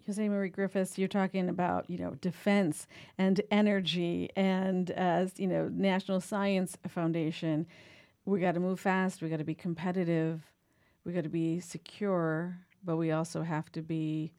Jose 0.06 0.28
Marie 0.28 0.48
Griffiths, 0.48 0.98
you're 0.98 1.08
talking 1.08 1.48
about 1.48 1.88
you 1.88 1.98
know 1.98 2.14
defense 2.20 2.86
and 3.18 3.40
energy, 3.50 4.30
and 4.36 4.90
as 4.90 5.38
you 5.38 5.46
know, 5.46 5.68
National 5.68 6.20
Science 6.20 6.76
Foundation, 6.88 7.66
we 8.24 8.40
got 8.40 8.54
to 8.54 8.60
move 8.60 8.80
fast. 8.80 9.22
We 9.22 9.28
got 9.28 9.38
to 9.38 9.44
be 9.44 9.54
competitive. 9.54 10.51
We 11.04 11.12
got 11.12 11.24
to 11.24 11.28
be 11.28 11.60
secure, 11.60 12.58
but 12.84 12.96
we 12.96 13.10
also 13.10 13.42
have 13.42 13.70
to 13.72 13.82
be 13.82 14.32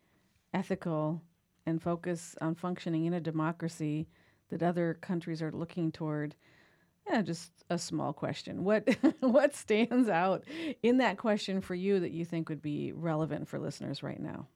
ethical 0.54 1.22
and 1.66 1.82
focus 1.82 2.36
on 2.42 2.56
functioning 2.56 3.06
in 3.06 3.14
a 3.14 3.20
democracy 3.20 4.08
that 4.50 4.64
other 4.64 4.98
countries 5.02 5.42
are 5.42 5.52
looking 5.52 5.92
toward. 5.92 6.36
Yeah, 7.10 7.22
just 7.22 7.52
a 7.70 7.78
small 7.78 8.14
question. 8.14 8.64
What 8.64 8.88
what 9.20 9.56
stands 9.56 10.08
out 10.08 10.44
in 10.82 10.98
that 11.00 11.18
question 11.18 11.60
for 11.60 11.76
you 11.76 12.00
that 12.00 12.12
you 12.12 12.24
think 12.24 12.50
would 12.50 12.62
be 12.62 12.94
relevant 12.94 13.48
for 13.48 13.60
listeners 13.60 14.04
right 14.04 14.20
now? 14.20 14.48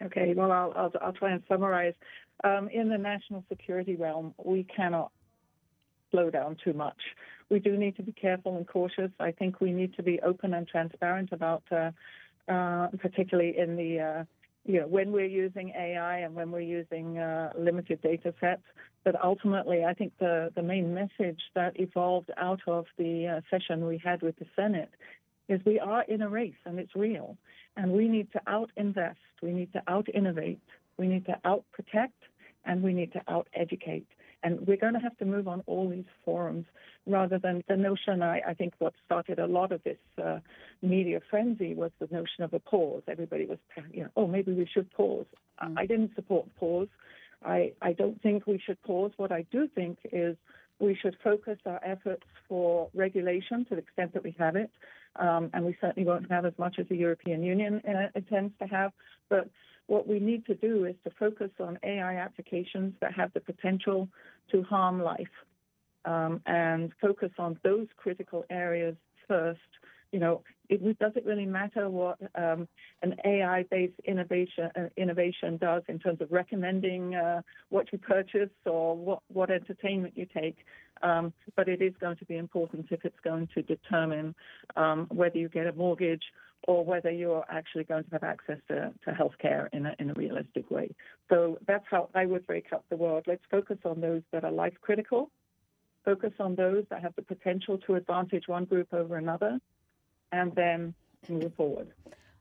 Okay, 0.00 0.34
well, 0.34 0.50
I'll, 0.50 0.72
I'll, 0.76 0.92
I'll 1.00 1.12
try 1.12 1.32
and 1.32 1.42
summarize. 1.48 1.94
Um, 2.44 2.68
in 2.68 2.88
the 2.88 2.98
national 2.98 3.44
security 3.48 3.94
realm, 3.94 4.34
we 4.42 4.64
cannot 4.64 5.12
slow 6.10 6.30
down 6.30 6.56
too 6.64 6.72
much. 6.72 6.96
We 7.52 7.58
do 7.58 7.76
need 7.76 7.96
to 7.96 8.02
be 8.02 8.12
careful 8.12 8.56
and 8.56 8.66
cautious. 8.66 9.10
I 9.20 9.30
think 9.30 9.60
we 9.60 9.72
need 9.72 9.94
to 9.96 10.02
be 10.02 10.18
open 10.22 10.54
and 10.54 10.66
transparent 10.66 11.32
about, 11.32 11.62
uh, 11.70 11.90
uh, 12.48 12.88
particularly 12.98 13.58
in 13.58 13.76
the, 13.76 14.00
uh, 14.00 14.24
you 14.64 14.80
know, 14.80 14.86
when 14.86 15.12
we're 15.12 15.26
using 15.26 15.68
AI 15.78 16.20
and 16.20 16.34
when 16.34 16.50
we're 16.50 16.60
using 16.60 17.18
uh, 17.18 17.52
limited 17.54 18.00
data 18.00 18.32
sets. 18.40 18.62
But 19.04 19.22
ultimately, 19.22 19.84
I 19.84 19.92
think 19.92 20.14
the, 20.18 20.50
the 20.54 20.62
main 20.62 20.94
message 20.94 21.42
that 21.54 21.78
evolved 21.78 22.30
out 22.38 22.60
of 22.66 22.86
the 22.96 23.26
uh, 23.26 23.40
session 23.50 23.86
we 23.86 24.00
had 24.02 24.22
with 24.22 24.38
the 24.38 24.46
Senate 24.56 24.90
is 25.50 25.60
we 25.66 25.78
are 25.78 26.04
in 26.04 26.22
a 26.22 26.30
race 26.30 26.62
and 26.64 26.78
it's 26.78 26.96
real. 26.96 27.36
And 27.76 27.92
we 27.92 28.08
need 28.08 28.32
to 28.32 28.40
out 28.46 28.70
invest, 28.78 29.20
we 29.42 29.52
need 29.52 29.74
to 29.74 29.82
out 29.88 30.08
innovate, 30.14 30.60
we 30.96 31.06
need 31.06 31.26
to 31.26 31.36
out 31.44 31.66
protect, 31.70 32.22
and 32.64 32.82
we 32.82 32.94
need 32.94 33.12
to 33.12 33.20
out 33.28 33.48
educate. 33.54 34.06
And 34.42 34.66
we're 34.66 34.76
going 34.76 34.94
to 34.94 35.00
have 35.00 35.16
to 35.18 35.24
move 35.24 35.46
on 35.46 35.62
all 35.66 35.88
these 35.88 36.04
forums 36.24 36.66
rather 37.06 37.38
than 37.38 37.62
the 37.68 37.76
notion. 37.76 38.22
I, 38.22 38.40
I 38.48 38.54
think 38.54 38.74
what 38.78 38.94
started 39.06 39.38
a 39.38 39.46
lot 39.46 39.72
of 39.72 39.82
this 39.84 39.98
uh, 40.22 40.40
media 40.82 41.20
frenzy 41.30 41.74
was 41.74 41.90
the 42.00 42.08
notion 42.10 42.42
of 42.42 42.52
a 42.52 42.58
pause. 42.58 43.02
Everybody 43.08 43.46
was, 43.46 43.58
you 43.92 44.04
know, 44.04 44.10
oh, 44.16 44.26
maybe 44.26 44.52
we 44.52 44.66
should 44.72 44.90
pause. 44.92 45.26
Mm. 45.62 45.74
I 45.78 45.86
didn't 45.86 46.14
support 46.14 46.46
pause. 46.56 46.88
I, 47.44 47.72
I 47.80 47.92
don't 47.92 48.20
think 48.22 48.46
we 48.46 48.60
should 48.64 48.80
pause. 48.82 49.12
What 49.16 49.32
I 49.32 49.44
do 49.50 49.68
think 49.74 49.98
is 50.12 50.36
we 50.78 50.96
should 51.00 51.16
focus 51.22 51.58
our 51.66 51.80
efforts 51.84 52.24
for 52.48 52.88
regulation 52.94 53.64
to 53.66 53.76
the 53.76 53.82
extent 53.82 54.12
that 54.14 54.24
we 54.24 54.34
have 54.38 54.56
it, 54.56 54.70
um, 55.16 55.50
and 55.52 55.64
we 55.64 55.76
certainly 55.80 56.06
won't 56.06 56.30
have 56.30 56.44
as 56.46 56.52
much 56.58 56.76
as 56.78 56.86
the 56.88 56.96
European 56.96 57.42
Union 57.42 57.82
uh, 57.88 58.08
intends 58.14 58.52
to 58.60 58.66
have. 58.66 58.92
But 59.28 59.48
what 59.86 60.06
we 60.06 60.20
need 60.20 60.46
to 60.46 60.54
do 60.54 60.84
is 60.84 60.94
to 61.04 61.10
focus 61.18 61.50
on 61.60 61.78
AI 61.82 62.16
applications 62.16 62.94
that 63.00 63.12
have 63.14 63.32
the 63.32 63.40
potential 63.40 64.08
to 64.50 64.62
harm 64.62 65.02
life, 65.02 65.26
um, 66.04 66.40
and 66.46 66.92
focus 67.00 67.30
on 67.38 67.58
those 67.62 67.86
critical 67.96 68.44
areas 68.50 68.96
first 69.28 69.60
you 70.12 70.18
know, 70.18 70.42
it, 70.68 70.98
does 70.98 71.12
it 71.16 71.26
really 71.26 71.46
matter 71.46 71.88
what 71.88 72.18
um, 72.34 72.68
an 73.02 73.16
AI-based 73.24 73.98
innovation 74.04 74.70
uh, 74.76 74.88
innovation 74.96 75.56
does 75.56 75.82
in 75.88 75.98
terms 75.98 76.20
of 76.20 76.30
recommending 76.30 77.14
uh, 77.14 77.42
what 77.70 77.92
you 77.92 77.98
purchase 77.98 78.50
or 78.64 78.96
what, 78.96 79.20
what 79.28 79.50
entertainment 79.50 80.14
you 80.16 80.26
take? 80.26 80.58
Um, 81.02 81.32
but 81.56 81.68
it 81.68 81.82
is 81.82 81.94
going 82.00 82.16
to 82.18 82.24
be 82.26 82.36
important 82.36 82.86
if 82.90 83.04
it's 83.04 83.18
going 83.24 83.48
to 83.54 83.62
determine 83.62 84.34
um, 84.76 85.06
whether 85.10 85.36
you 85.36 85.48
get 85.48 85.66
a 85.66 85.72
mortgage 85.72 86.22
or 86.68 86.84
whether 86.84 87.10
you're 87.10 87.44
actually 87.50 87.84
going 87.84 88.04
to 88.04 88.10
have 88.12 88.22
access 88.22 88.58
to, 88.68 88.92
to 89.04 89.10
healthcare 89.10 89.68
in 89.72 89.86
a, 89.86 89.96
in 89.98 90.10
a 90.10 90.14
realistic 90.14 90.70
way. 90.70 90.94
So 91.28 91.58
that's 91.66 91.84
how 91.90 92.08
I 92.14 92.26
would 92.26 92.46
break 92.46 92.66
up 92.72 92.84
the 92.88 92.96
world. 92.96 93.24
Let's 93.26 93.42
focus 93.50 93.78
on 93.84 94.00
those 94.00 94.22
that 94.32 94.44
are 94.44 94.52
life 94.52 94.74
critical. 94.80 95.30
Focus 96.04 96.32
on 96.38 96.54
those 96.54 96.84
that 96.90 97.02
have 97.02 97.14
the 97.16 97.22
potential 97.22 97.78
to 97.78 97.94
advantage 97.94 98.44
one 98.46 98.64
group 98.64 98.88
over 98.92 99.16
another 99.16 99.58
and 100.32 100.54
then 100.54 100.94
move 101.28 101.54
forward. 101.54 101.92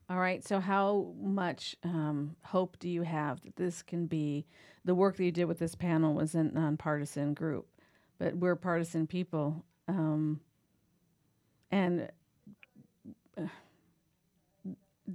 All 0.10 0.18
right. 0.18 0.46
So, 0.46 0.60
how 0.60 1.14
much 1.22 1.76
um, 1.84 2.36
hope 2.44 2.78
do 2.80 2.90
you 2.90 3.04
have 3.04 3.42
that 3.44 3.56
this 3.56 3.82
can 3.82 4.08
be 4.08 4.46
the 4.84 4.96
work 4.96 5.18
that 5.18 5.24
you 5.24 5.32
did 5.32 5.46
with 5.46 5.60
this 5.60 5.76
panel 5.76 6.14
was 6.14 6.36
a 6.36 6.44
nonpartisan 6.44 7.34
group, 7.34 7.68
but 8.18 8.36
we're 8.36 8.56
partisan 8.56 9.08
people, 9.08 9.64
um, 9.88 10.42
and 11.70 12.10
uh, 13.38 13.44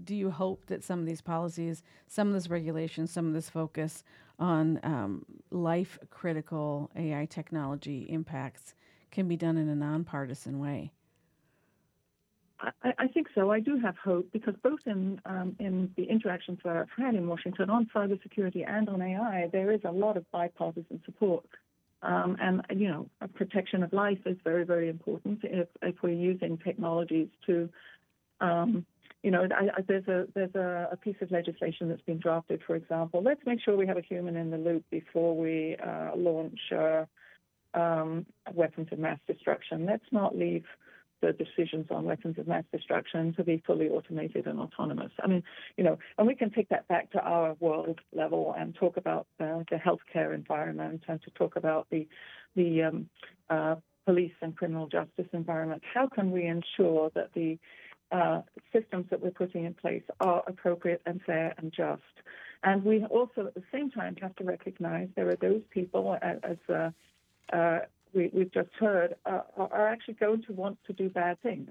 do 0.05 0.15
you 0.15 0.31
hope 0.31 0.67
that 0.67 0.85
some 0.85 1.01
of 1.01 1.07
these 1.07 1.21
policies, 1.21 1.83
some 2.07 2.29
of 2.29 2.35
this 2.35 2.49
regulation, 2.49 3.07
some 3.07 3.27
of 3.27 3.33
this 3.33 3.51
focus 3.51 4.05
on 4.39 4.81
um, 4.83 5.25
life 5.51 5.99
critical 6.11 6.91
AI 6.97 7.27
technology 7.27 8.07
impacts 8.09 8.75
can 9.11 9.29
be 9.29 9.37
done 9.37 9.57
in 9.57 9.69
a 9.69 9.75
nonpartisan 9.75 10.59
way? 10.59 10.93
I, 12.61 12.93
I, 12.99 13.09
think 13.09 13.29
so. 13.35 13.51
I 13.51 13.61
do 13.61 13.79
have 13.79 13.97
hope 13.97 14.29
because 14.33 14.55
both 14.63 14.81
in 14.87 15.21
um, 15.27 15.57
in 15.59 15.91
the 15.97 16.05
interactions 16.05 16.59
that 16.65 16.77
I've 16.77 16.89
had 16.97 17.15
in 17.15 17.29
Washington 17.29 17.69
on 17.69 17.89
cybersecurity 17.95 18.67
and 18.67 18.89
on 18.89 19.03
AI, 19.03 19.49
there 19.53 19.73
is 19.73 19.81
a 19.85 19.91
lot 19.91 20.17
of 20.17 20.31
bipartisan 20.33 21.03
support. 21.05 21.45
Um, 22.03 22.37
and 22.41 22.63
you 22.81 22.89
know, 22.89 23.09
protection 23.35 23.83
of 23.83 23.93
life 23.93 24.19
is 24.27 24.37
very, 24.45 24.65
very 24.65 24.89
important 24.89 25.41
if, 25.43 25.69
if 25.83 25.97
we're 26.03 26.11
using 26.11 26.59
technologies 26.59 27.29
to, 27.47 27.69
um, 28.41 28.87
you 29.23 29.31
know, 29.31 29.49
I, 29.51 29.79
I, 29.79 29.83
there's 29.87 30.07
a 30.07 30.27
there's 30.35 30.55
a, 30.55 30.89
a, 30.93 30.97
piece 30.97 31.17
of 31.21 31.31
legislation 31.31 31.89
that's 31.89 32.03
been 32.03 32.19
drafted, 32.19 32.63
for 32.67 32.77
example. 32.77 33.23
Let's 33.23 33.41
make 33.45 33.61
sure 33.61 33.77
we 33.77 33.87
have 33.87 33.97
a 33.97 34.03
human 34.03 34.37
in 34.37 34.51
the 34.51 34.59
loop 34.59 34.85
before 34.91 35.37
we 35.37 35.77
uh, 35.85 36.13
launch 36.17 36.61
uh, 36.71 37.05
um, 37.75 38.25
weapons 38.55 38.89
of 38.93 38.99
mass 38.99 39.19
destruction. 39.27 39.85
Let's 39.85 40.05
not 40.13 40.37
leave 40.37 40.65
the 41.21 41.33
decisions 41.33 41.87
on 41.91 42.05
weapons 42.05 42.39
of 42.39 42.47
mass 42.47 42.65
destruction 42.73 43.33
to 43.35 43.45
be 43.45 43.63
fully 43.67 43.89
automated 43.89 44.47
and 44.47 44.59
autonomous. 44.61 45.13
I 45.23 45.27
mean, 45.27 45.43
you 45.77 45.85
know, 45.85 45.99
and 46.19 46.27
we 46.27 46.35
can 46.35 46.51
take 46.51 46.69
that 46.69 46.87
back 46.89 47.11
to 47.13 47.21
our 47.21 47.57
world 47.61 48.01
level 48.13 48.55
and 48.57 48.75
talk 48.75 48.97
about 48.97 49.27
uh, 49.41 49.63
the 49.71 49.77
healthcare 49.77 50.35
environment 50.35 51.03
and 51.09 51.21
to 51.23 51.31
talk 51.31 51.57
about 51.57 51.87
the 51.91 52.07
the 52.55 52.83
um, 52.85 53.09
uh, 53.51 53.77
police 54.07 54.33
and 54.41 54.57
criminal 54.57 54.87
justice 54.87 55.27
environment. 55.33 55.83
How 55.93 56.09
can 56.09 56.31
we 56.31 56.47
ensure 56.47 57.11
that 57.15 57.31
the 57.35 57.59
uh, 58.13 58.43
systems 58.73 59.07
that 59.11 59.21
we're 59.21 59.31
putting 59.31 59.65
in 59.65 59.75
place 59.75 60.05
are 60.21 60.43
appropriate 60.47 61.03
and 61.07 61.21
fair 61.23 61.55
and 61.59 61.73
just? 61.73 62.03
And 62.63 62.85
we 62.85 63.05
also, 63.05 63.47
at 63.47 63.55
the 63.55 63.63
same 63.73 63.91
time, 63.91 64.17
have 64.23 64.35
to 64.37 64.45
recognize 64.45 65.09
there 65.15 65.29
are 65.29 65.37
those 65.37 65.63
people, 65.71 66.17
as 66.23 66.57
uh, 66.69 66.91
uh, 67.53 67.81
we, 68.17 68.31
have 68.41 68.51
just 68.51 68.75
heard 68.81 69.15
uh, 69.27 69.43
are 69.57 69.89
actually 69.89 70.15
going 70.15 70.43
to 70.45 70.53
want 70.53 70.79
to 70.87 70.93
do 70.93 71.09
bad 71.09 71.41
things. 71.43 71.71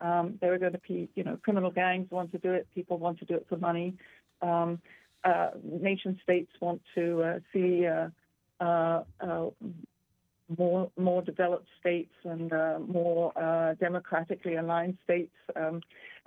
Um, 0.00 0.38
there 0.40 0.52
are 0.52 0.58
going 0.58 0.72
to 0.72 0.80
be, 0.88 1.08
you 1.14 1.22
know, 1.22 1.38
criminal 1.44 1.70
gangs 1.70 2.10
want 2.10 2.32
to 2.32 2.38
do 2.38 2.52
it. 2.52 2.66
People 2.74 2.98
want 2.98 3.18
to 3.20 3.24
do 3.24 3.34
it 3.34 3.46
for 3.48 3.56
money. 3.56 3.94
Um, 4.40 4.80
uh, 5.24 5.50
nation 5.62 6.18
states 6.22 6.50
want 6.60 6.82
to 6.96 7.22
uh, 7.22 7.38
see 7.52 7.86
uh, 7.86 8.08
uh, 8.60 9.04
uh, 9.20 9.46
more 10.58 10.90
more 10.98 11.22
developed 11.22 11.68
states 11.80 12.12
and 12.24 12.50
more 12.88 13.32
democratically 13.80 14.56
aligned 14.56 14.98
states 15.04 15.34
um, 15.56 15.80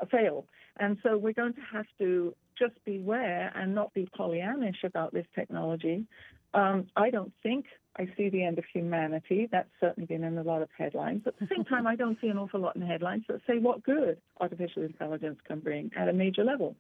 fail. 0.10 0.46
And 0.78 0.98
so 1.04 1.18
we're 1.18 1.34
going 1.34 1.54
to 1.54 1.62
have 1.74 1.86
to 2.00 2.34
just 2.58 2.74
beware 2.86 3.52
and 3.56 3.76
not 3.76 3.94
be 3.94 4.08
Pollyannish 4.18 4.84
about 4.84 5.14
this 5.14 5.26
technology. 5.36 6.06
Um, 6.54 6.88
I 6.96 7.10
don't 7.10 7.34
think 7.44 7.66
I 7.98 8.08
see 8.18 8.30
the 8.30 8.44
end 8.44 8.58
of 8.58 8.66
humanity. 8.74 9.48
That's 9.52 9.70
certainly 9.80 10.06
been 10.06 10.24
in 10.24 10.38
a 10.38 10.44
lot 10.44 10.62
of 10.62 10.70
headlines. 10.78 11.22
But 11.24 11.36
at 11.36 11.48
the 11.48 11.56
same 11.56 11.66
time, 11.70 11.88
I 11.88 11.96
don't 11.96 12.20
see 12.20 12.28
an 12.28 12.38
awful 12.38 12.60
lot 12.60 12.76
in 12.76 12.82
the 12.82 12.88
headlines 12.88 13.24
that 13.30 13.40
say 13.48 13.58
what 13.58 13.84
good 13.84 14.18
artificial 14.40 14.84
intelligence 14.84 15.40
can 15.48 15.60
bring 15.60 15.92
at 15.96 16.10
a 16.10 16.14
major 16.14 16.44
level. 16.44 16.76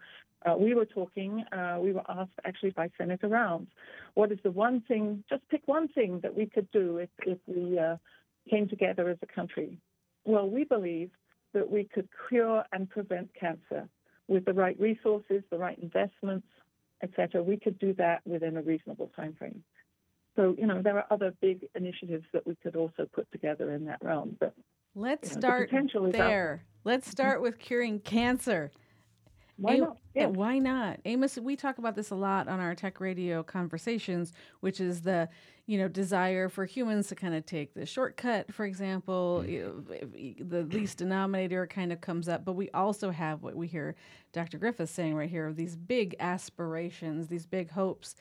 Uh, 0.45 0.55
we 0.57 0.75
were 0.75 0.85
talking, 0.85 1.43
uh, 1.51 1.77
we 1.79 1.91
were 1.91 2.03
asked 2.09 2.31
actually 2.43 2.69
by 2.71 2.89
Senator 2.97 3.27
Rounds, 3.27 3.67
what 4.13 4.31
is 4.31 4.37
the 4.43 4.51
one 4.51 4.81
thing, 4.87 5.23
just 5.29 5.41
pick 5.49 5.61
one 5.65 5.87
thing 5.87 6.19
that 6.21 6.35
we 6.35 6.45
could 6.45 6.69
do 6.71 6.97
if, 6.97 7.09
if 7.25 7.39
we 7.47 7.79
uh, 7.79 7.95
came 8.49 8.67
together 8.67 9.09
as 9.09 9.17
a 9.23 9.25
country. 9.25 9.79
Well, 10.25 10.49
we 10.49 10.63
believe 10.63 11.11
that 11.53 11.69
we 11.69 11.85
could 11.85 12.09
cure 12.29 12.63
and 12.73 12.89
prevent 12.89 13.29
cancer 13.39 13.87
with 14.27 14.45
the 14.45 14.53
right 14.53 14.79
resources, 14.79 15.43
the 15.49 15.57
right 15.57 15.79
investments, 15.79 16.47
etc. 17.01 17.41
We 17.41 17.57
could 17.57 17.79
do 17.79 17.93
that 17.93 18.21
within 18.25 18.57
a 18.57 18.61
reasonable 18.61 19.11
time 19.15 19.35
frame. 19.37 19.63
So, 20.35 20.55
you 20.57 20.67
know, 20.67 20.81
there 20.81 20.97
are 20.97 21.05
other 21.09 21.33
big 21.41 21.67
initiatives 21.75 22.25
that 22.33 22.45
we 22.45 22.55
could 22.55 22.75
also 22.75 23.07
put 23.13 23.31
together 23.31 23.71
in 23.73 23.85
that 23.85 23.99
realm. 24.01 24.35
But 24.39 24.53
let's 24.93 25.29
you 25.29 25.35
know, 25.35 25.39
start 25.39 25.69
the 25.71 26.09
there. 26.11 26.63
Let's 26.83 27.07
mm-hmm. 27.07 27.11
start 27.11 27.41
with 27.41 27.57
curing 27.57 27.99
cancer. 27.99 28.71
Why 29.57 29.77
not? 29.77 29.97
Yeah. 30.13 30.27
Why 30.27 30.59
not? 30.59 30.99
Amos, 31.05 31.37
we 31.37 31.55
talk 31.55 31.77
about 31.77 31.95
this 31.95 32.09
a 32.09 32.15
lot 32.15 32.49
on 32.49 32.59
our 32.59 32.75
tech 32.75 32.99
radio 32.99 33.41
conversations, 33.41 34.33
which 34.59 34.81
is 34.81 35.01
the, 35.01 35.29
you 35.65 35.77
know, 35.77 35.87
desire 35.87 36.49
for 36.49 36.65
humans 36.65 37.07
to 37.07 37.15
kind 37.15 37.33
of 37.33 37.45
take 37.45 37.73
the 37.73 37.85
shortcut, 37.85 38.53
for 38.53 38.65
example. 38.65 39.45
Mm. 39.47 40.49
the 40.49 40.63
least 40.63 40.97
denominator 40.97 41.67
kind 41.67 41.93
of 41.93 42.01
comes 42.01 42.27
up, 42.27 42.43
but 42.43 42.53
we 42.53 42.69
also 42.71 43.11
have 43.11 43.43
what 43.43 43.55
we 43.55 43.67
hear 43.67 43.95
Dr. 44.33 44.57
Griffith 44.57 44.89
saying 44.89 45.15
right 45.15 45.29
here 45.29 45.53
these 45.53 45.77
big 45.77 46.15
aspirations, 46.19 47.27
these 47.27 47.45
big 47.45 47.71
hopes. 47.71 48.15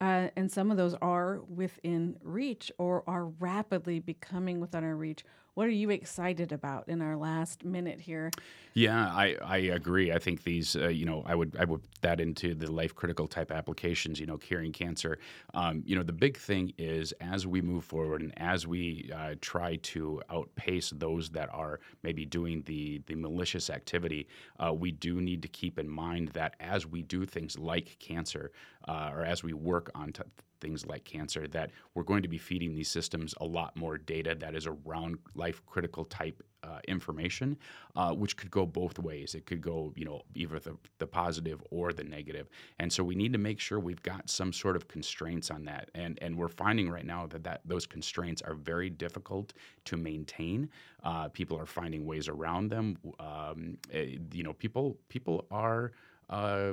Uh, 0.00 0.28
and 0.36 0.52
some 0.52 0.70
of 0.70 0.76
those 0.76 0.94
are 1.00 1.40
within 1.48 2.16
reach 2.22 2.70
or 2.78 3.02
are 3.08 3.26
rapidly 3.26 3.98
becoming 3.98 4.60
within 4.60 4.84
our 4.84 4.94
reach 4.94 5.24
what 5.56 5.66
are 5.66 5.70
you 5.70 5.88
excited 5.88 6.52
about 6.52 6.86
in 6.86 7.00
our 7.00 7.16
last 7.16 7.64
minute 7.64 7.98
here? 7.98 8.30
Yeah, 8.74 9.06
I, 9.06 9.36
I 9.42 9.56
agree. 9.56 10.12
I 10.12 10.18
think 10.18 10.44
these, 10.44 10.76
uh, 10.76 10.88
you 10.88 11.06
know, 11.06 11.22
I 11.24 11.34
would 11.34 11.56
I 11.58 11.64
would 11.64 11.80
that 12.02 12.20
into 12.20 12.54
the 12.54 12.70
life 12.70 12.94
critical 12.94 13.26
type 13.26 13.50
applications. 13.50 14.20
You 14.20 14.26
know, 14.26 14.36
curing 14.36 14.70
cancer. 14.70 15.18
Um, 15.54 15.82
you 15.86 15.96
know, 15.96 16.02
the 16.02 16.12
big 16.12 16.36
thing 16.36 16.74
is 16.76 17.12
as 17.22 17.46
we 17.46 17.62
move 17.62 17.86
forward 17.86 18.20
and 18.20 18.38
as 18.38 18.66
we 18.66 19.10
uh, 19.16 19.36
try 19.40 19.76
to 19.76 20.20
outpace 20.28 20.92
those 20.94 21.30
that 21.30 21.48
are 21.54 21.80
maybe 22.02 22.26
doing 22.26 22.62
the 22.66 23.00
the 23.06 23.14
malicious 23.14 23.70
activity, 23.70 24.28
uh, 24.60 24.74
we 24.74 24.92
do 24.92 25.22
need 25.22 25.40
to 25.40 25.48
keep 25.48 25.78
in 25.78 25.88
mind 25.88 26.28
that 26.34 26.54
as 26.60 26.86
we 26.86 27.00
do 27.00 27.24
things 27.24 27.58
like 27.58 27.96
cancer, 27.98 28.52
uh, 28.88 29.08
or 29.10 29.24
as 29.24 29.42
we 29.42 29.54
work 29.54 29.90
on 29.94 30.12
t- 30.12 30.22
things 30.60 30.86
like 30.86 31.04
cancer 31.04 31.46
that 31.48 31.70
we're 31.94 32.02
going 32.02 32.22
to 32.22 32.28
be 32.28 32.38
feeding 32.38 32.74
these 32.74 32.88
systems 32.88 33.34
a 33.40 33.44
lot 33.44 33.76
more 33.76 33.98
data 33.98 34.34
that 34.34 34.54
is 34.54 34.66
around 34.66 35.18
life 35.34 35.64
critical 35.66 36.04
type 36.04 36.42
uh, 36.66 36.78
information, 36.88 37.56
uh, 37.94 38.12
which 38.12 38.36
could 38.36 38.50
go 38.50 38.66
both 38.66 38.98
ways. 38.98 39.34
It 39.34 39.46
could 39.46 39.60
go, 39.60 39.92
you 39.94 40.04
know, 40.04 40.22
either 40.34 40.58
the, 40.58 40.76
the 40.98 41.06
positive 41.06 41.62
or 41.70 41.92
the 41.92 42.04
negative. 42.04 42.48
And 42.78 42.92
so 42.92 43.04
we 43.04 43.14
need 43.14 43.32
to 43.32 43.38
make 43.38 43.60
sure 43.60 43.78
we've 43.78 44.02
got 44.02 44.28
some 44.28 44.52
sort 44.52 44.76
of 44.76 44.88
constraints 44.88 45.50
on 45.50 45.64
that. 45.66 45.90
And 45.94 46.18
and 46.20 46.36
we're 46.36 46.48
finding 46.48 46.90
right 46.90 47.06
now 47.06 47.26
that, 47.28 47.44
that 47.44 47.60
those 47.64 47.86
constraints 47.86 48.42
are 48.42 48.54
very 48.54 48.90
difficult 48.90 49.52
to 49.84 49.96
maintain. 49.96 50.68
Uh, 51.04 51.28
people 51.28 51.58
are 51.58 51.66
finding 51.66 52.04
ways 52.04 52.28
around 52.28 52.70
them. 52.70 52.96
Um, 53.20 53.78
eh, 53.92 54.16
you 54.32 54.42
know, 54.42 54.52
people 54.54 54.98
people 55.08 55.46
are 55.50 55.92
uh, 56.30 56.72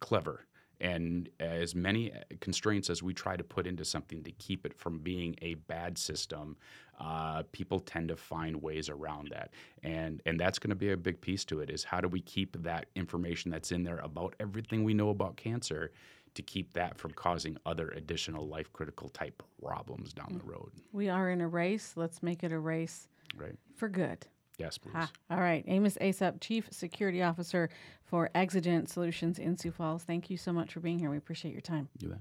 clever 0.00 0.47
and 0.80 1.28
as 1.40 1.74
many 1.74 2.12
uh, 2.12 2.16
constraints 2.40 2.90
as 2.90 3.02
we 3.02 3.12
try 3.12 3.36
to 3.36 3.44
put 3.44 3.66
into 3.66 3.84
something 3.84 4.22
to 4.22 4.30
keep 4.32 4.64
it 4.64 4.74
from 4.74 4.98
being 4.98 5.34
a 5.42 5.54
bad 5.54 5.98
system, 5.98 6.56
uh, 7.00 7.42
people 7.52 7.80
tend 7.80 8.08
to 8.08 8.16
find 8.16 8.62
ways 8.62 8.88
around 8.88 9.28
that, 9.32 9.50
and 9.82 10.22
and 10.26 10.38
that's 10.38 10.58
going 10.58 10.70
to 10.70 10.76
be 10.76 10.92
a 10.92 10.96
big 10.96 11.20
piece 11.20 11.44
to 11.46 11.60
it. 11.60 11.70
Is 11.70 11.84
how 11.84 12.00
do 12.00 12.08
we 12.08 12.20
keep 12.20 12.62
that 12.62 12.86
information 12.94 13.50
that's 13.50 13.72
in 13.72 13.82
there 13.82 13.98
about 13.98 14.34
everything 14.40 14.84
we 14.84 14.94
know 14.94 15.10
about 15.10 15.36
cancer 15.36 15.90
to 16.34 16.42
keep 16.42 16.72
that 16.74 16.96
from 16.96 17.10
causing 17.12 17.56
other 17.66 17.88
additional 17.96 18.46
life 18.46 18.72
critical 18.72 19.08
type 19.08 19.42
problems 19.60 20.12
down 20.12 20.38
the 20.38 20.44
road. 20.44 20.70
We 20.92 21.08
are 21.08 21.30
in 21.30 21.40
a 21.40 21.48
race. 21.48 21.94
Let's 21.96 22.22
make 22.22 22.44
it 22.44 22.52
a 22.52 22.58
race 22.58 23.08
right. 23.36 23.56
for 23.74 23.88
good. 23.88 24.26
Yes, 24.58 24.76
please. 24.76 24.92
Ha. 24.92 25.10
All 25.30 25.38
right. 25.38 25.64
Amos 25.68 25.96
Aesop, 26.00 26.40
Chief 26.40 26.66
Security 26.70 27.22
Officer 27.22 27.70
for 28.04 28.28
Exigent 28.34 28.90
Solutions 28.90 29.38
in 29.38 29.56
Sioux 29.56 29.70
Falls. 29.70 30.02
Thank 30.02 30.30
you 30.30 30.36
so 30.36 30.52
much 30.52 30.72
for 30.72 30.80
being 30.80 30.98
here. 30.98 31.10
We 31.10 31.16
appreciate 31.16 31.52
your 31.52 31.60
time. 31.60 31.88
You 32.00 32.08
bet. 32.10 32.18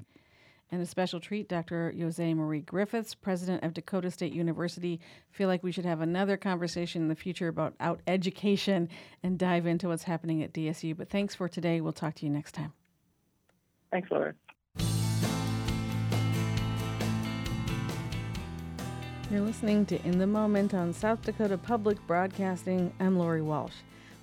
And 0.70 0.82
a 0.82 0.86
special 0.86 1.22
treat, 1.22 1.48
Dr. 1.48 1.94
Jose 1.98 2.34
Marie 2.34 2.60
Griffiths, 2.60 3.16
president 3.16 3.64
of 3.64 3.74
Dakota 3.74 4.12
State 4.12 4.34
University. 4.34 5.00
Feel 5.32 5.48
like 5.48 5.64
we 5.64 5.72
should 5.72 5.86
have 5.86 6.02
another 6.02 6.36
conversation 6.36 7.02
in 7.02 7.08
the 7.08 7.16
future 7.16 7.48
about 7.48 7.74
out 7.80 8.02
education 8.06 8.90
and 9.24 9.40
dive 9.40 9.66
into 9.66 9.88
what's 9.88 10.04
happening 10.04 10.44
at 10.44 10.54
DSU. 10.54 10.96
But 10.96 11.10
thanks 11.10 11.34
for 11.34 11.48
today. 11.48 11.80
We'll 11.80 11.94
talk 11.94 12.16
to 12.16 12.26
you 12.26 12.32
next 12.32 12.52
time. 12.52 12.74
Thanks, 13.92 14.12
Laura. 14.12 14.34
You're 19.30 19.42
listening 19.42 19.86
to 19.88 20.02
In 20.06 20.20
the 20.20 20.26
Moment 20.26 20.74
on 20.74 20.94
South 20.94 21.22
Dakota 21.22 21.58
Public 21.58 21.98
Broadcasting. 22.08 22.94
I'm 22.98 23.20
Lori 23.20 23.42
Walsh. 23.42 23.74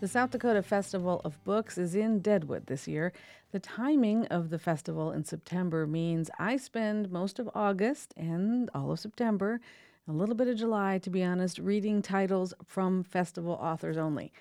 The 0.00 0.08
South 0.08 0.30
Dakota 0.30 0.62
Festival 0.62 1.20
of 1.26 1.44
Books 1.44 1.76
is 1.76 1.94
in 1.94 2.20
Deadwood 2.20 2.68
this 2.68 2.88
year. 2.88 3.12
The 3.52 3.60
timing 3.60 4.24
of 4.28 4.48
the 4.48 4.58
festival 4.58 5.12
in 5.12 5.22
September 5.22 5.86
means 5.86 6.30
I 6.38 6.56
spend 6.56 7.12
most 7.12 7.38
of 7.38 7.50
August 7.54 8.14
and 8.16 8.70
all 8.74 8.92
of 8.92 8.98
September, 8.98 9.60
a 10.08 10.12
little 10.12 10.34
bit 10.34 10.48
of 10.48 10.56
July, 10.56 10.96
to 10.96 11.10
be 11.10 11.22
honest, 11.22 11.58
reading 11.58 12.00
titles 12.00 12.54
from 12.64 13.04
festival 13.04 13.58
authors 13.60 13.98
only. 13.98 14.32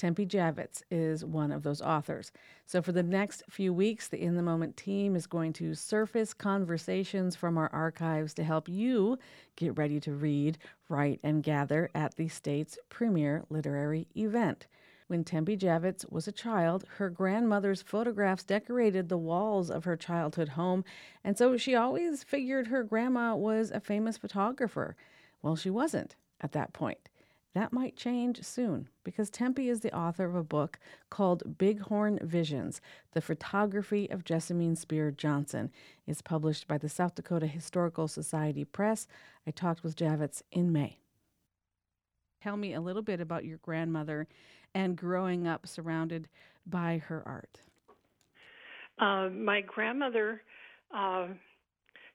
Tempe 0.00 0.24
Javitz 0.24 0.82
is 0.90 1.26
one 1.26 1.52
of 1.52 1.62
those 1.62 1.82
authors. 1.82 2.32
So, 2.64 2.80
for 2.80 2.90
the 2.90 3.02
next 3.02 3.42
few 3.50 3.74
weeks, 3.74 4.08
the 4.08 4.18
In 4.18 4.34
the 4.34 4.42
Moment 4.42 4.74
team 4.78 5.14
is 5.14 5.26
going 5.26 5.52
to 5.54 5.74
surface 5.74 6.32
conversations 6.32 7.36
from 7.36 7.58
our 7.58 7.68
archives 7.70 8.32
to 8.34 8.42
help 8.42 8.66
you 8.66 9.18
get 9.56 9.76
ready 9.76 10.00
to 10.00 10.14
read, 10.14 10.56
write, 10.88 11.20
and 11.22 11.42
gather 11.42 11.90
at 11.94 12.16
the 12.16 12.28
state's 12.28 12.78
premier 12.88 13.44
literary 13.50 14.08
event. 14.16 14.68
When 15.08 15.22
Tempe 15.22 15.58
Javitz 15.58 16.10
was 16.10 16.26
a 16.26 16.32
child, 16.32 16.86
her 16.96 17.10
grandmother's 17.10 17.82
photographs 17.82 18.44
decorated 18.44 19.10
the 19.10 19.18
walls 19.18 19.70
of 19.70 19.84
her 19.84 19.98
childhood 19.98 20.48
home, 20.48 20.82
and 21.22 21.36
so 21.36 21.58
she 21.58 21.74
always 21.74 22.24
figured 22.24 22.68
her 22.68 22.84
grandma 22.84 23.36
was 23.36 23.70
a 23.70 23.80
famous 23.80 24.16
photographer. 24.16 24.96
Well, 25.42 25.56
she 25.56 25.68
wasn't 25.68 26.16
at 26.40 26.52
that 26.52 26.72
point. 26.72 27.09
That 27.52 27.72
might 27.72 27.96
change 27.96 28.44
soon 28.44 28.88
because 29.02 29.28
Tempe 29.28 29.68
is 29.68 29.80
the 29.80 29.94
author 29.94 30.24
of 30.24 30.36
a 30.36 30.44
book 30.44 30.78
called 31.10 31.58
Bighorn 31.58 32.20
Visions 32.22 32.80
The 33.12 33.20
Photography 33.20 34.08
of 34.08 34.24
Jessamine 34.24 34.76
Spear 34.76 35.10
Johnson. 35.10 35.72
It's 36.06 36.22
published 36.22 36.68
by 36.68 36.78
the 36.78 36.88
South 36.88 37.16
Dakota 37.16 37.48
Historical 37.48 38.06
Society 38.06 38.64
Press. 38.64 39.08
I 39.48 39.50
talked 39.50 39.82
with 39.82 39.96
Javitz 39.96 40.42
in 40.52 40.70
May. 40.70 40.98
Tell 42.40 42.56
me 42.56 42.72
a 42.72 42.80
little 42.80 43.02
bit 43.02 43.20
about 43.20 43.44
your 43.44 43.58
grandmother 43.58 44.28
and 44.72 44.96
growing 44.96 45.48
up 45.48 45.66
surrounded 45.66 46.28
by 46.66 47.02
her 47.08 47.22
art. 47.26 47.60
Uh, 49.00 49.28
my 49.28 49.60
grandmother, 49.60 50.40
uh, 50.96 51.26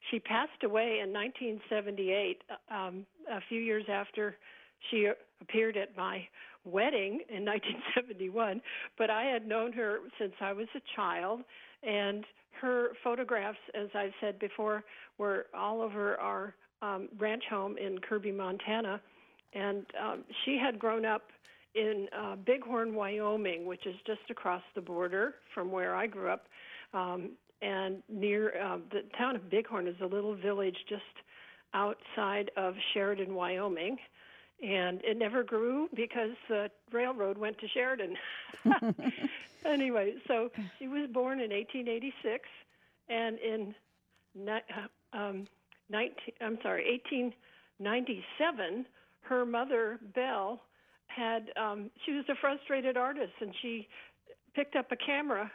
she 0.09 0.19
passed 0.19 0.63
away 0.63 0.99
in 1.03 1.11
1978, 1.11 2.41
um, 2.71 3.05
a 3.29 3.41
few 3.49 3.59
years 3.59 3.85
after 3.89 4.37
she 4.89 5.09
appeared 5.41 5.77
at 5.77 5.95
my 5.95 6.27
wedding 6.63 7.21
in 7.29 7.45
1971, 7.45 8.61
but 8.97 9.09
I 9.09 9.23
had 9.23 9.47
known 9.47 9.71
her 9.73 9.99
since 10.19 10.33
I 10.41 10.53
was 10.53 10.67
a 10.75 10.81
child, 10.95 11.41
and 11.83 12.25
her 12.61 12.89
photographs, 13.03 13.59
as 13.73 13.89
I've 13.93 14.13
said 14.19 14.39
before, 14.39 14.83
were 15.17 15.47
all 15.53 15.81
over 15.81 16.15
our 16.17 16.55
um, 16.81 17.09
ranch 17.17 17.43
home 17.49 17.77
in 17.77 17.99
Kirby, 17.99 18.31
Montana, 18.31 18.99
and 19.53 19.85
um, 20.01 20.23
she 20.43 20.57
had 20.57 20.79
grown 20.79 21.05
up 21.05 21.23
in 21.75 22.07
uh, 22.17 22.35
Bighorn, 22.37 22.95
Wyoming, 22.95 23.65
which 23.65 23.85
is 23.85 23.95
just 24.07 24.21
across 24.29 24.63
the 24.75 24.81
border 24.81 25.35
from 25.53 25.71
where 25.71 25.95
I 25.95 26.07
grew 26.07 26.29
up. 26.29 26.47
Um, 26.93 27.31
and 27.61 28.01
near 28.09 28.53
uh, 28.61 28.77
the 28.91 29.01
town 29.17 29.35
of 29.35 29.49
Bighorn 29.49 29.87
is 29.87 29.95
a 30.01 30.05
little 30.05 30.35
village 30.35 30.77
just 30.87 31.03
outside 31.73 32.51
of 32.57 32.75
Sheridan, 32.93 33.33
Wyoming 33.33 33.97
and 34.63 35.01
it 35.03 35.17
never 35.17 35.43
grew 35.43 35.89
because 35.95 36.31
the 36.47 36.69
railroad 36.91 37.37
went 37.37 37.57
to 37.59 37.67
Sheridan. 37.67 38.15
anyway, 39.65 40.13
so 40.27 40.49
she 40.79 40.87
was 40.87 41.09
born 41.11 41.39
in 41.39 41.51
1886, 41.51 42.47
and 43.09 43.37
in 43.39 43.75
uh, 44.47 44.59
um, 45.17 45.47
19, 45.89 46.15
I'm 46.41 46.57
sorry, 46.63 47.01
1897, 47.07 48.85
her 49.21 49.45
mother 49.45 49.99
Belle 50.13 50.61
had 51.07 51.51
um, 51.57 51.91
she 52.05 52.13
was 52.13 52.25
a 52.29 52.35
frustrated 52.39 52.97
artist, 52.97 53.33
and 53.41 53.53
she 53.61 53.87
picked 54.55 54.75
up 54.75 54.91
a 54.91 54.95
camera, 54.95 55.51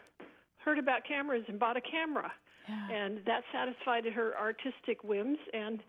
heard 0.58 0.78
about 0.78 1.04
cameras, 1.06 1.44
and 1.48 1.58
bought 1.58 1.76
a 1.76 1.80
camera, 1.80 2.32
yeah. 2.68 2.90
and 2.90 3.20
that 3.26 3.42
satisfied 3.52 4.04
her 4.06 4.34
artistic 4.38 5.02
whims 5.02 5.38
and 5.52 5.82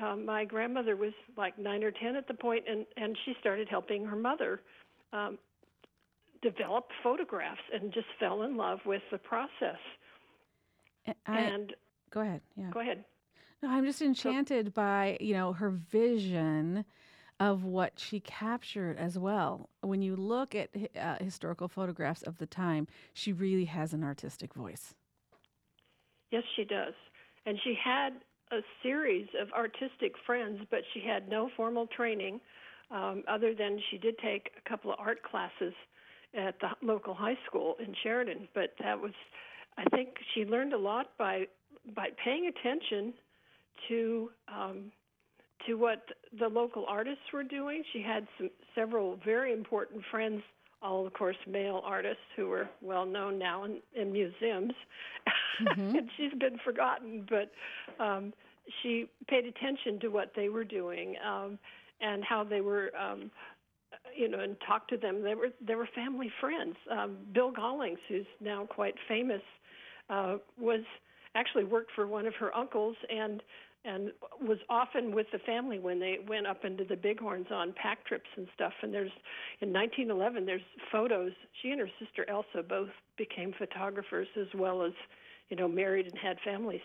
um, 0.00 0.24
my 0.24 0.44
grandmother 0.44 0.96
was 0.96 1.12
like 1.36 1.58
nine 1.58 1.82
or 1.82 1.90
ten 1.90 2.16
at 2.16 2.26
the 2.26 2.34
point, 2.34 2.64
and 2.68 2.86
and 2.96 3.16
she 3.24 3.34
started 3.40 3.68
helping 3.68 4.04
her 4.04 4.16
mother 4.16 4.60
um, 5.12 5.38
develop 6.42 6.88
photographs, 7.02 7.60
and 7.72 7.92
just 7.92 8.06
fell 8.18 8.42
in 8.42 8.56
love 8.56 8.78
with 8.86 9.02
the 9.10 9.18
process. 9.18 9.78
I, 11.26 11.38
and 11.40 11.74
go 12.10 12.20
ahead, 12.20 12.40
yeah, 12.56 12.70
go 12.70 12.80
ahead. 12.80 13.04
No, 13.62 13.70
I'm 13.70 13.84
just 13.84 14.02
enchanted 14.02 14.66
so, 14.66 14.72
by 14.72 15.18
you 15.20 15.34
know 15.34 15.52
her 15.52 15.70
vision 15.70 16.84
of 17.40 17.64
what 17.64 17.94
she 17.98 18.20
captured 18.20 18.96
as 18.98 19.18
well. 19.18 19.68
When 19.80 20.00
you 20.00 20.14
look 20.14 20.54
at 20.54 20.70
uh, 20.98 21.16
historical 21.18 21.66
photographs 21.66 22.22
of 22.22 22.38
the 22.38 22.46
time, 22.46 22.86
she 23.14 23.32
really 23.32 23.64
has 23.64 23.92
an 23.92 24.04
artistic 24.04 24.54
voice. 24.54 24.94
Yes, 26.30 26.44
she 26.56 26.64
does. 26.64 26.94
And 27.44 27.58
she 27.64 27.74
had 27.82 28.12
a 28.52 28.60
series 28.82 29.26
of 29.40 29.50
artistic 29.52 30.12
friends, 30.26 30.60
but 30.70 30.80
she 30.92 31.00
had 31.00 31.28
no 31.28 31.50
formal 31.56 31.86
training 31.86 32.40
um, 32.90 33.24
other 33.26 33.54
than 33.54 33.80
she 33.90 33.98
did 33.98 34.16
take 34.18 34.50
a 34.64 34.68
couple 34.68 34.92
of 34.92 34.98
art 35.00 35.22
classes 35.22 35.72
at 36.34 36.54
the 36.60 36.68
local 36.82 37.14
high 37.14 37.38
school 37.46 37.76
in 37.84 37.94
Sheridan. 38.02 38.48
But 38.54 38.74
that 38.82 39.00
was, 39.00 39.12
I 39.78 39.84
think, 39.96 40.10
she 40.34 40.44
learned 40.44 40.72
a 40.72 40.78
lot 40.78 41.10
by 41.18 41.46
by 41.96 42.08
paying 42.22 42.46
attention 42.46 43.14
to 43.88 44.30
um, 44.48 44.92
to 45.66 45.74
what 45.74 46.02
the 46.38 46.48
local 46.48 46.84
artists 46.88 47.24
were 47.32 47.44
doing. 47.44 47.82
She 47.92 48.02
had 48.02 48.26
some 48.38 48.50
several 48.74 49.18
very 49.24 49.52
important 49.52 50.02
friends, 50.10 50.42
all 50.82 51.06
of 51.06 51.12
course 51.12 51.36
male 51.46 51.82
artists 51.84 52.22
who 52.36 52.48
were 52.48 52.68
well 52.80 53.06
known 53.06 53.38
now 53.38 53.64
in, 53.64 53.78
in 53.94 54.12
museums, 54.12 54.72
mm-hmm. 55.62 55.80
and 55.96 56.10
she's 56.16 56.32
been 56.38 56.58
forgotten. 56.64 57.26
But 57.28 57.50
um, 58.02 58.32
she 58.82 59.06
paid 59.28 59.44
attention 59.46 60.00
to 60.00 60.08
what 60.08 60.32
they 60.34 60.48
were 60.48 60.64
doing 60.64 61.16
um, 61.26 61.58
and 62.00 62.24
how 62.24 62.44
they 62.44 62.60
were. 62.60 62.90
Um, 62.96 63.30
you 64.16 64.28
know, 64.28 64.40
and 64.40 64.56
talked 64.66 64.90
to 64.90 64.96
them. 64.96 65.22
They 65.22 65.34
were 65.34 65.48
they 65.66 65.74
were 65.74 65.88
family 65.94 66.30
friends. 66.40 66.76
Um, 66.90 67.16
Bill 67.32 67.50
Gollings, 67.50 67.98
who's 68.08 68.26
now 68.40 68.66
quite 68.66 68.94
famous, 69.08 69.40
uh, 70.10 70.36
was 70.58 70.80
actually 71.34 71.64
worked 71.64 71.92
for 71.94 72.06
one 72.06 72.26
of 72.26 72.34
her 72.34 72.54
uncles 72.54 72.96
and 73.08 73.42
and 73.84 74.12
was 74.40 74.58
often 74.70 75.14
with 75.14 75.26
the 75.32 75.38
family 75.40 75.78
when 75.78 75.98
they 75.98 76.18
went 76.28 76.46
up 76.46 76.64
into 76.64 76.84
the 76.84 76.96
bighorns 76.96 77.48
on 77.50 77.72
pack 77.72 78.06
trips 78.06 78.28
and 78.36 78.46
stuff. 78.54 78.72
And 78.82 78.94
there's 78.94 79.10
in 79.60 79.72
1911 79.72 80.46
there's 80.46 80.62
photos. 80.90 81.32
She 81.60 81.70
and 81.70 81.80
her 81.80 81.90
sister 81.98 82.24
Elsa 82.28 82.62
both 82.68 82.90
became 83.18 83.52
photographers 83.58 84.28
as 84.40 84.46
well 84.54 84.82
as 84.82 84.92
you 85.48 85.56
know 85.56 85.68
married 85.68 86.06
and 86.06 86.18
had 86.18 86.38
families. 86.44 86.80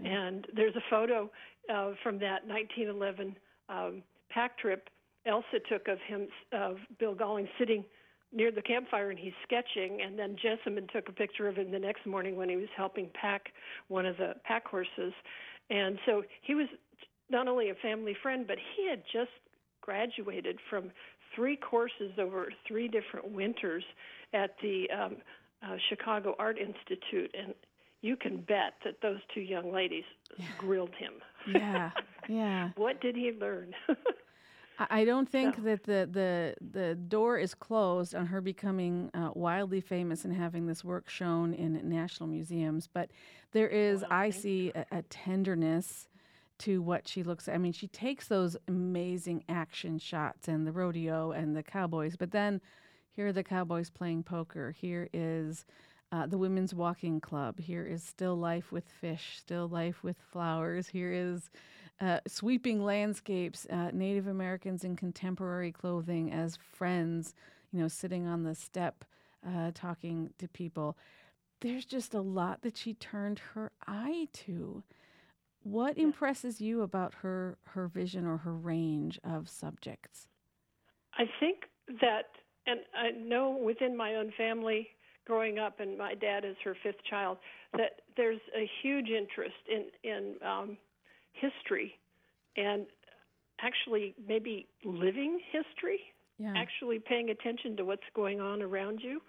Mm-hmm. 0.00 0.12
and 0.12 0.46
there's 0.54 0.74
a 0.76 0.82
photo 0.88 1.30
uh, 1.68 1.92
from 2.02 2.18
that 2.20 2.46
1911 2.46 3.36
um, 3.68 4.02
pack 4.30 4.58
trip. 4.58 4.88
Elsa 5.26 5.58
took 5.68 5.88
of 5.88 5.98
him 6.06 6.28
of 6.52 6.76
Bill 6.98 7.14
Galling 7.14 7.48
sitting 7.58 7.84
near 8.32 8.50
the 8.50 8.62
campfire 8.62 9.10
and 9.10 9.18
he's 9.18 9.32
sketching. 9.42 10.00
And 10.00 10.18
then 10.18 10.36
Jessamine 10.40 10.86
took 10.92 11.08
a 11.08 11.12
picture 11.12 11.48
of 11.48 11.56
him 11.56 11.70
the 11.70 11.78
next 11.78 12.06
morning 12.06 12.36
when 12.36 12.48
he 12.48 12.56
was 12.56 12.68
helping 12.76 13.10
pack 13.12 13.52
one 13.88 14.06
of 14.06 14.16
the 14.16 14.34
pack 14.44 14.66
horses 14.66 15.12
and 15.70 15.98
so 16.06 16.22
he 16.42 16.54
was 16.54 16.66
not 17.30 17.48
only 17.48 17.70
a 17.70 17.74
family 17.74 18.16
friend 18.22 18.46
but 18.46 18.58
he 18.76 18.88
had 18.88 19.02
just 19.12 19.30
graduated 19.80 20.58
from 20.68 20.90
three 21.34 21.56
courses 21.56 22.12
over 22.18 22.52
three 22.66 22.88
different 22.88 23.30
winters 23.30 23.84
at 24.34 24.56
the 24.62 24.86
um, 24.90 25.16
uh, 25.62 25.76
Chicago 25.88 26.34
Art 26.38 26.58
Institute 26.58 27.34
and 27.38 27.54
you 28.02 28.16
can 28.16 28.38
bet 28.38 28.74
that 28.84 28.96
those 29.02 29.18
two 29.34 29.40
young 29.40 29.72
ladies 29.72 30.04
yeah. 30.38 30.46
grilled 30.58 30.94
him. 30.98 31.14
Yeah. 31.52 31.90
Yeah. 32.28 32.68
what 32.76 33.00
did 33.00 33.16
he 33.16 33.32
learn? 33.32 33.74
I 34.88 35.04
don't 35.04 35.28
think 35.28 35.56
so. 35.56 35.62
that 35.62 35.84
the, 35.84 36.08
the 36.10 36.54
the 36.60 36.94
door 36.94 37.38
is 37.38 37.54
closed 37.54 38.14
on 38.14 38.26
her 38.26 38.40
becoming 38.40 39.10
uh, 39.12 39.30
wildly 39.34 39.80
famous 39.80 40.24
and 40.24 40.34
having 40.34 40.66
this 40.66 40.82
work 40.82 41.08
shown 41.08 41.52
in 41.52 41.88
national 41.88 42.28
museums. 42.28 42.88
But 42.92 43.10
there 43.52 43.68
is, 43.68 44.00
well, 44.00 44.12
I 44.12 44.30
see, 44.30 44.72
a, 44.74 44.86
a, 44.90 45.02
tenderness 45.02 46.08
to 46.60 46.80
what 46.80 47.06
she 47.06 47.22
looks. 47.22 47.48
At. 47.48 47.54
I 47.54 47.58
mean, 47.58 47.72
she 47.72 47.88
takes 47.88 48.28
those 48.28 48.56
amazing 48.68 49.44
action 49.48 49.98
shots 49.98 50.48
and 50.48 50.66
the 50.66 50.72
rodeo 50.72 51.32
and 51.32 51.56
the 51.56 51.62
cowboys, 51.62 52.16
but 52.16 52.30
then 52.30 52.60
here 53.12 53.26
are 53.26 53.32
the 53.32 53.44
cowboys 53.44 53.90
playing 53.90 54.22
poker. 54.22 54.70
Here 54.70 55.08
is 55.12 55.66
uh, 56.12 56.26
the 56.26 56.38
Women's 56.38 56.74
Walking 56.74 57.20
Club. 57.20 57.60
Here 57.60 57.84
is 57.84 58.02
Still 58.02 58.36
Life 58.36 58.72
with 58.72 58.84
Fish, 59.00 59.36
Still 59.38 59.68
Life 59.68 60.02
with 60.02 60.16
Flowers. 60.32 60.88
Here 60.88 61.12
is 61.12 61.50
uh, 62.00 62.20
sweeping 62.26 62.82
landscapes, 62.82 63.66
uh, 63.70 63.90
Native 63.92 64.26
Americans 64.26 64.84
in 64.84 64.96
contemporary 64.96 65.70
clothing 65.70 66.32
as 66.32 66.56
friends, 66.56 67.34
you 67.72 67.80
know, 67.80 67.88
sitting 67.88 68.26
on 68.26 68.42
the 68.42 68.54
step 68.54 69.04
uh, 69.46 69.70
talking 69.74 70.30
to 70.38 70.48
people. 70.48 70.96
There's 71.60 71.84
just 71.84 72.14
a 72.14 72.20
lot 72.20 72.62
that 72.62 72.76
she 72.76 72.94
turned 72.94 73.38
her 73.54 73.70
eye 73.86 74.28
to. 74.32 74.82
What 75.62 75.98
yeah. 75.98 76.04
impresses 76.04 76.60
you 76.60 76.80
about 76.80 77.14
her 77.16 77.58
her 77.64 77.86
vision 77.86 78.26
or 78.26 78.38
her 78.38 78.54
range 78.54 79.20
of 79.22 79.48
subjects? 79.48 80.26
I 81.18 81.24
think 81.38 81.64
that, 82.00 82.30
and 82.66 82.80
I 82.96 83.10
know 83.10 83.50
within 83.62 83.94
my 83.94 84.14
own 84.14 84.32
family, 84.38 84.88
growing 85.26 85.58
up, 85.58 85.80
and 85.80 85.98
my 85.98 86.14
dad 86.14 86.46
is 86.46 86.56
her 86.64 86.74
fifth 86.82 87.04
child, 87.08 87.36
that 87.74 88.00
there's 88.16 88.40
a 88.56 88.68
huge 88.82 89.08
interest 89.10 89.54
in 89.68 89.84
in 90.02 90.34
um, 90.46 90.78
history 91.32 91.94
and 92.56 92.86
actually 93.62 94.14
maybe 94.26 94.66
living 94.84 95.40
history, 95.52 96.00
yeah. 96.38 96.52
actually 96.56 96.98
paying 96.98 97.30
attention 97.30 97.76
to 97.76 97.84
what's 97.84 98.02
going 98.14 98.40
on 98.40 98.62
around 98.62 99.00
you. 99.02 99.20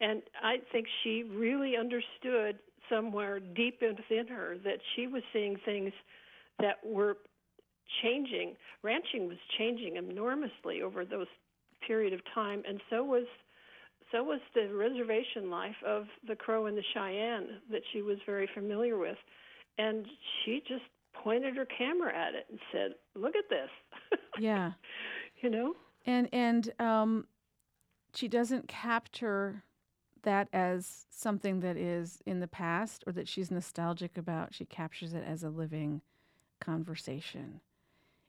And 0.00 0.22
I 0.42 0.58
think 0.70 0.86
she 1.02 1.24
really 1.24 1.76
understood 1.76 2.58
somewhere 2.88 3.40
deep 3.40 3.80
within 3.80 4.26
her 4.28 4.56
that 4.64 4.78
she 4.94 5.06
was 5.06 5.22
seeing 5.32 5.56
things 5.64 5.92
that 6.60 6.76
were 6.84 7.16
changing. 8.02 8.54
Ranching 8.82 9.28
was 9.28 9.38
changing 9.58 9.96
enormously 9.96 10.82
over 10.82 11.04
those 11.04 11.26
period 11.86 12.12
of 12.12 12.20
time, 12.34 12.62
and 12.68 12.80
so 12.90 13.04
was 13.04 13.24
so 14.12 14.22
was 14.22 14.40
the 14.54 14.72
reservation 14.72 15.50
life 15.50 15.76
of 15.86 16.06
the 16.26 16.34
Crow 16.34 16.66
and 16.66 16.76
the 16.76 16.84
Cheyenne 16.94 17.60
that 17.70 17.82
she 17.92 18.00
was 18.00 18.16
very 18.24 18.48
familiar 18.54 18.96
with. 18.96 19.18
And 19.76 20.06
she 20.44 20.62
just 20.66 20.84
pointed 21.22 21.56
her 21.56 21.66
camera 21.66 22.14
at 22.16 22.34
it 22.34 22.46
and 22.50 22.58
said, 22.72 22.94
"Look 23.14 23.36
at 23.36 23.48
this." 23.48 23.70
yeah. 24.38 24.72
you 25.42 25.50
know. 25.50 25.74
And 26.06 26.28
and 26.32 26.72
um, 26.78 27.26
she 28.14 28.28
doesn't 28.28 28.68
capture 28.68 29.64
that 30.22 30.48
as 30.52 31.06
something 31.10 31.60
that 31.60 31.76
is 31.76 32.22
in 32.26 32.40
the 32.40 32.48
past 32.48 33.04
or 33.06 33.12
that 33.12 33.28
she's 33.28 33.50
nostalgic 33.50 34.18
about. 34.18 34.54
She 34.54 34.64
captures 34.64 35.14
it 35.14 35.24
as 35.26 35.42
a 35.42 35.50
living 35.50 36.02
conversation. 36.60 37.60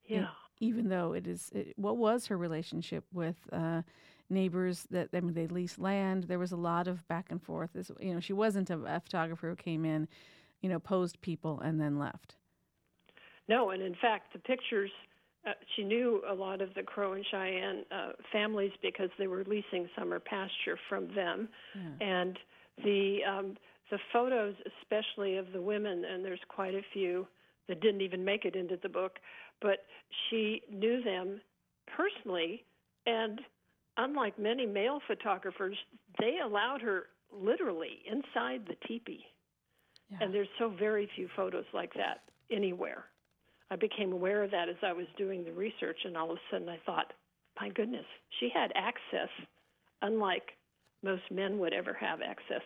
Yeah. 0.05 0.17
And 0.17 0.27
even 0.59 0.89
though 0.89 1.13
it 1.13 1.27
is, 1.27 1.49
it, 1.53 1.73
what 1.77 1.97
was 1.97 2.27
her 2.27 2.37
relationship 2.37 3.05
with 3.13 3.37
uh, 3.51 3.81
neighbors 4.29 4.85
that 4.91 5.09
I 5.13 5.19
mean 5.19 5.33
they 5.33 5.47
leased 5.47 5.79
land. 5.79 6.25
There 6.25 6.39
was 6.39 6.51
a 6.51 6.57
lot 6.57 6.87
of 6.87 7.07
back 7.07 7.27
and 7.31 7.41
forth. 7.41 7.71
This, 7.73 7.91
you 7.99 8.13
know, 8.13 8.19
she 8.19 8.33
wasn't 8.33 8.69
a, 8.69 8.79
a 8.85 8.99
photographer 8.99 9.49
who 9.49 9.55
came 9.55 9.85
in, 9.85 10.07
you 10.61 10.69
know, 10.69 10.79
posed 10.79 11.21
people 11.21 11.59
and 11.59 11.79
then 11.79 11.97
left. 11.97 12.35
No, 13.49 13.71
and 13.71 13.81
in 13.81 13.95
fact, 14.01 14.31
the 14.31 14.39
pictures. 14.39 14.91
Uh, 15.47 15.51
she 15.75 15.83
knew 15.83 16.21
a 16.29 16.33
lot 16.33 16.61
of 16.61 16.73
the 16.75 16.83
Crow 16.83 17.13
and 17.13 17.25
Cheyenne 17.31 17.83
uh, 17.91 18.11
families 18.31 18.71
because 18.81 19.09
they 19.17 19.27
were 19.27 19.43
leasing 19.45 19.89
summer 19.97 20.19
pasture 20.19 20.77
from 20.87 21.13
them, 21.15 21.49
yeah. 21.75 22.07
and 22.07 22.37
the 22.83 23.19
um, 23.27 23.57
the 23.89 23.97
photos, 24.13 24.53
especially 24.81 25.37
of 25.37 25.51
the 25.51 25.61
women, 25.61 26.05
and 26.05 26.23
there's 26.23 26.39
quite 26.49 26.75
a 26.75 26.81
few 26.93 27.25
that 27.67 27.81
didn't 27.81 28.01
even 28.01 28.23
make 28.23 28.45
it 28.45 28.55
into 28.55 28.77
the 28.83 28.89
book, 28.89 29.13
but 29.61 29.85
she 30.29 30.61
knew 30.71 31.01
them 31.03 31.39
personally, 31.95 32.63
and 33.05 33.39
unlike 33.97 34.37
many 34.37 34.65
male 34.65 34.99
photographers, 35.07 35.77
they 36.19 36.37
allowed 36.43 36.81
her 36.81 37.05
literally 37.31 37.99
inside 38.05 38.61
the 38.67 38.75
teepee. 38.87 39.25
Yeah. 40.11 40.17
And 40.21 40.33
there's 40.33 40.47
so 40.57 40.69
very 40.77 41.09
few 41.15 41.29
photos 41.35 41.65
like 41.73 41.93
that 41.93 42.21
anywhere. 42.51 43.05
I 43.71 43.75
became 43.75 44.11
aware 44.11 44.43
of 44.43 44.51
that 44.51 44.69
as 44.69 44.75
I 44.83 44.93
was 44.93 45.05
doing 45.17 45.43
the 45.43 45.51
research, 45.51 45.99
and 46.05 46.17
all 46.17 46.31
of 46.31 46.37
a 46.37 46.41
sudden 46.51 46.69
I 46.69 46.79
thought, 46.85 47.13
my 47.59 47.69
goodness, 47.69 48.05
she 48.39 48.49
had 48.53 48.71
access, 48.75 49.29
unlike 50.01 50.51
most 51.03 51.23
men 51.31 51.59
would 51.59 51.73
ever 51.73 51.93
have 51.93 52.21
access, 52.21 52.63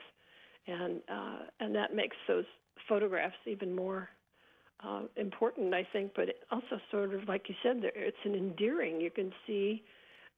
and 0.68 1.02
uh, 1.10 1.40
and 1.60 1.76
that 1.76 1.96
makes 1.96 2.16
those 2.28 2.46
photographs 2.88 3.36
even 3.46 3.76
more 3.76 4.10
uh, 4.84 5.04
important, 5.18 5.74
I 5.74 5.88
think. 5.92 6.12
But 6.16 6.30
also, 6.52 6.80
sort 6.92 7.14
of 7.14 7.28
like 7.28 7.50
you 7.50 7.56
said, 7.64 7.82
it's 7.84 8.18
an 8.26 8.36
endearing. 8.36 9.02
You 9.02 9.12
can 9.12 9.32
see 9.46 9.84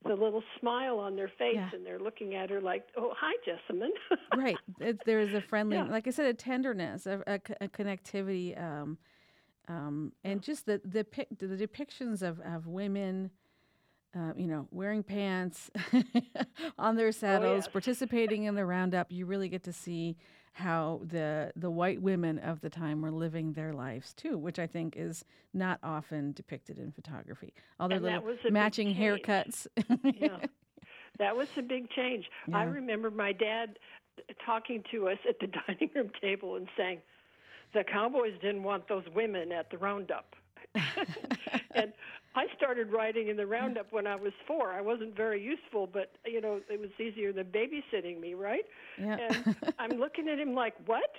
the 0.03 0.13
little 0.13 0.43
smile 0.59 0.99
on 0.99 1.15
their 1.15 1.31
face 1.39 1.55
yeah. 1.55 1.69
and 1.73 1.85
they're 1.85 1.99
looking 1.99 2.35
at 2.35 2.49
her 2.49 2.61
like, 2.61 2.87
"Oh, 2.97 3.13
hi, 3.17 3.33
Jessamine." 3.45 3.93
right. 4.35 4.57
It, 4.79 4.99
there 5.05 5.19
is 5.19 5.33
a 5.33 5.41
friendly, 5.41 5.77
yeah. 5.77 5.85
like 5.85 6.07
I 6.07 6.11
said, 6.11 6.25
a 6.25 6.33
tenderness, 6.33 7.05
a, 7.05 7.23
a, 7.27 7.39
a 7.61 7.67
connectivity. 7.67 8.61
Um, 8.61 8.97
um, 9.67 10.11
and 10.23 10.41
just 10.41 10.65
the 10.65 10.81
the, 10.83 11.05
the 11.39 11.67
depictions 11.67 12.21
of, 12.21 12.39
of 12.41 12.67
women, 12.67 13.31
uh, 14.15 14.33
you 14.35 14.47
know, 14.47 14.67
wearing 14.71 15.03
pants 15.03 15.69
on 16.77 16.95
their 16.95 17.11
saddles, 17.11 17.51
oh, 17.51 17.55
yes. 17.55 17.67
participating 17.67 18.43
in 18.43 18.55
the 18.55 18.65
roundup, 18.65 19.11
you 19.11 19.25
really 19.25 19.49
get 19.49 19.63
to 19.63 19.73
see 19.73 20.17
how 20.53 21.01
the 21.03 21.51
the 21.55 21.69
white 21.69 22.01
women 22.01 22.39
of 22.39 22.61
the 22.61 22.69
time 22.69 23.01
were 23.01 23.11
living 23.11 23.53
their 23.53 23.73
lives 23.73 24.13
too, 24.13 24.37
which 24.37 24.57
I 24.57 24.67
think 24.67 24.95
is 24.95 25.25
not 25.53 25.79
often 25.83 26.31
depicted 26.31 26.79
in 26.79 26.91
photography. 26.91 27.53
All 27.79 27.89
their 27.89 27.99
little 27.99 28.23
matching 28.49 28.95
haircuts. 28.95 29.67
yeah. 30.03 30.37
That 31.17 31.37
was 31.37 31.47
a 31.55 31.61
big 31.61 31.89
change. 31.91 32.25
Yeah. 32.45 32.57
I 32.57 32.63
remember 32.63 33.09
my 33.09 33.31
dad 33.31 33.79
talking 34.45 34.83
to 34.91 35.07
us 35.07 35.17
at 35.27 35.39
the 35.39 35.47
dining 35.67 35.89
room 35.95 36.11
table 36.21 36.55
and 36.55 36.67
saying, 36.77 36.99
the 37.75 37.83
cowboys 37.83 38.33
didn't 38.41 38.63
want 38.63 38.87
those 38.87 39.03
women 39.13 39.51
at 39.51 39.69
the 39.69 39.77
roundup. 39.77 40.35
and 41.75 41.93
I 42.35 42.47
started 42.57 42.91
riding 42.91 43.27
in 43.27 43.37
the 43.37 43.45
roundup 43.45 43.91
when 43.91 44.07
I 44.07 44.15
was 44.15 44.33
four. 44.47 44.71
I 44.71 44.81
wasn't 44.81 45.15
very 45.15 45.41
useful, 45.41 45.87
but 45.87 46.13
you 46.25 46.41
know 46.41 46.59
it 46.69 46.79
was 46.79 46.89
easier 46.99 47.31
than 47.31 47.45
babysitting 47.45 48.19
me, 48.19 48.33
right? 48.33 48.65
Yeah. 48.99 49.17
And 49.19 49.55
I'm 49.79 49.91
looking 49.99 50.27
at 50.27 50.39
him 50.39 50.55
like, 50.55 50.73
what? 50.85 51.11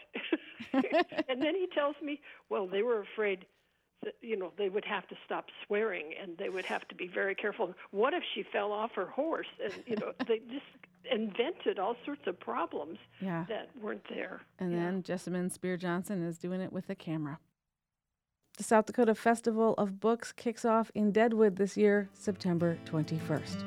and 0.72 1.40
then 1.40 1.54
he 1.54 1.68
tells 1.74 1.94
me, 2.02 2.20
well, 2.50 2.66
they 2.66 2.82
were 2.82 3.00
afraid 3.00 3.46
that 4.02 4.14
you 4.20 4.36
know 4.36 4.52
they 4.59 4.68
would 4.68 4.84
have 4.84 5.07
to 5.09 5.14
stop 5.24 5.46
swearing 5.66 6.12
and 6.20 6.36
they 6.38 6.48
would 6.48 6.64
have 6.64 6.86
to 6.88 6.94
be 6.94 7.07
very 7.07 7.34
careful. 7.34 7.72
What 7.92 8.14
if 8.14 8.22
she 8.34 8.42
fell 8.42 8.72
off 8.72 8.92
her 8.96 9.07
horse? 9.07 9.48
And 9.62 9.72
you 9.86 9.96
know 9.96 10.12
they 10.26 10.40
just 10.50 10.66
invented 11.11 11.78
all 11.78 11.96
sorts 12.04 12.22
of 12.26 12.38
problems 12.40 12.98
Yeah. 13.20 13.44
that 13.48 13.68
weren't 13.80 14.07
there. 14.09 14.40
And 14.59 14.72
Yeah. 14.72 14.78
then 14.80 15.02
Jessamine 15.02 15.50
Spear 15.50 15.76
Johnson 15.76 16.22
is 16.22 16.38
doing 16.38 16.61
it 16.61 16.72
with 16.72 16.88
a 16.90 16.94
camera. 16.94 17.38
The 18.57 18.62
South 18.64 18.86
Dakota 18.86 19.14
Festival 19.14 19.74
of 19.74 20.00
Books 20.00 20.32
kicks 20.32 20.64
off 20.64 20.90
in 20.94 21.12
Deadwood 21.12 21.57
this 21.57 21.76
year, 21.76 22.09
September 22.14 22.78
21st. 22.86 23.64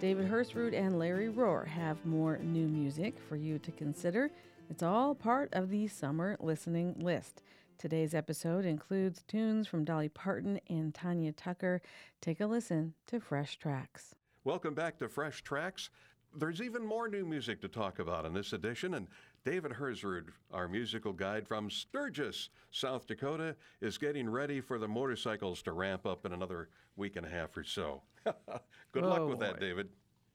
David 0.00 0.28
Hersrud 0.28 0.74
and 0.74 0.98
Larry 0.98 1.28
Rohr 1.28 1.66
have 1.66 2.04
more 2.04 2.38
new 2.38 2.66
music 2.66 3.14
for 3.28 3.36
you 3.36 3.58
to 3.60 3.70
consider. 3.70 4.30
It's 4.68 4.82
all 4.82 5.14
part 5.14 5.48
of 5.52 5.70
the 5.70 5.86
summer 5.86 6.36
listening 6.40 6.96
list. 6.98 7.42
Today's 7.82 8.14
episode 8.14 8.64
includes 8.64 9.24
tunes 9.26 9.66
from 9.66 9.84
Dolly 9.84 10.08
Parton 10.08 10.60
and 10.70 10.94
Tanya 10.94 11.32
Tucker. 11.32 11.82
Take 12.20 12.40
a 12.40 12.46
listen 12.46 12.94
to 13.08 13.18
Fresh 13.18 13.58
Tracks. 13.58 14.14
Welcome 14.44 14.72
back 14.72 15.00
to 15.00 15.08
Fresh 15.08 15.42
Tracks. 15.42 15.90
There's 16.32 16.62
even 16.62 16.86
more 16.86 17.08
new 17.08 17.24
music 17.26 17.60
to 17.62 17.66
talk 17.66 17.98
about 17.98 18.24
in 18.24 18.34
this 18.34 18.52
edition, 18.52 18.94
and 18.94 19.08
David 19.44 19.72
Hersrud, 19.72 20.28
our 20.52 20.68
musical 20.68 21.12
guide 21.12 21.48
from 21.48 21.68
Sturgis, 21.68 22.50
South 22.70 23.08
Dakota, 23.08 23.56
is 23.80 23.98
getting 23.98 24.30
ready 24.30 24.60
for 24.60 24.78
the 24.78 24.86
motorcycles 24.86 25.60
to 25.62 25.72
ramp 25.72 26.06
up 26.06 26.24
in 26.24 26.32
another 26.32 26.68
week 26.94 27.16
and 27.16 27.26
a 27.26 27.30
half 27.30 27.56
or 27.56 27.64
so. 27.64 28.00
Good 28.92 29.02
luck 29.02 29.22
Oh, 29.22 29.26
with 29.26 29.40
that, 29.40 29.54
boy. 29.54 29.66
David. 29.66 29.88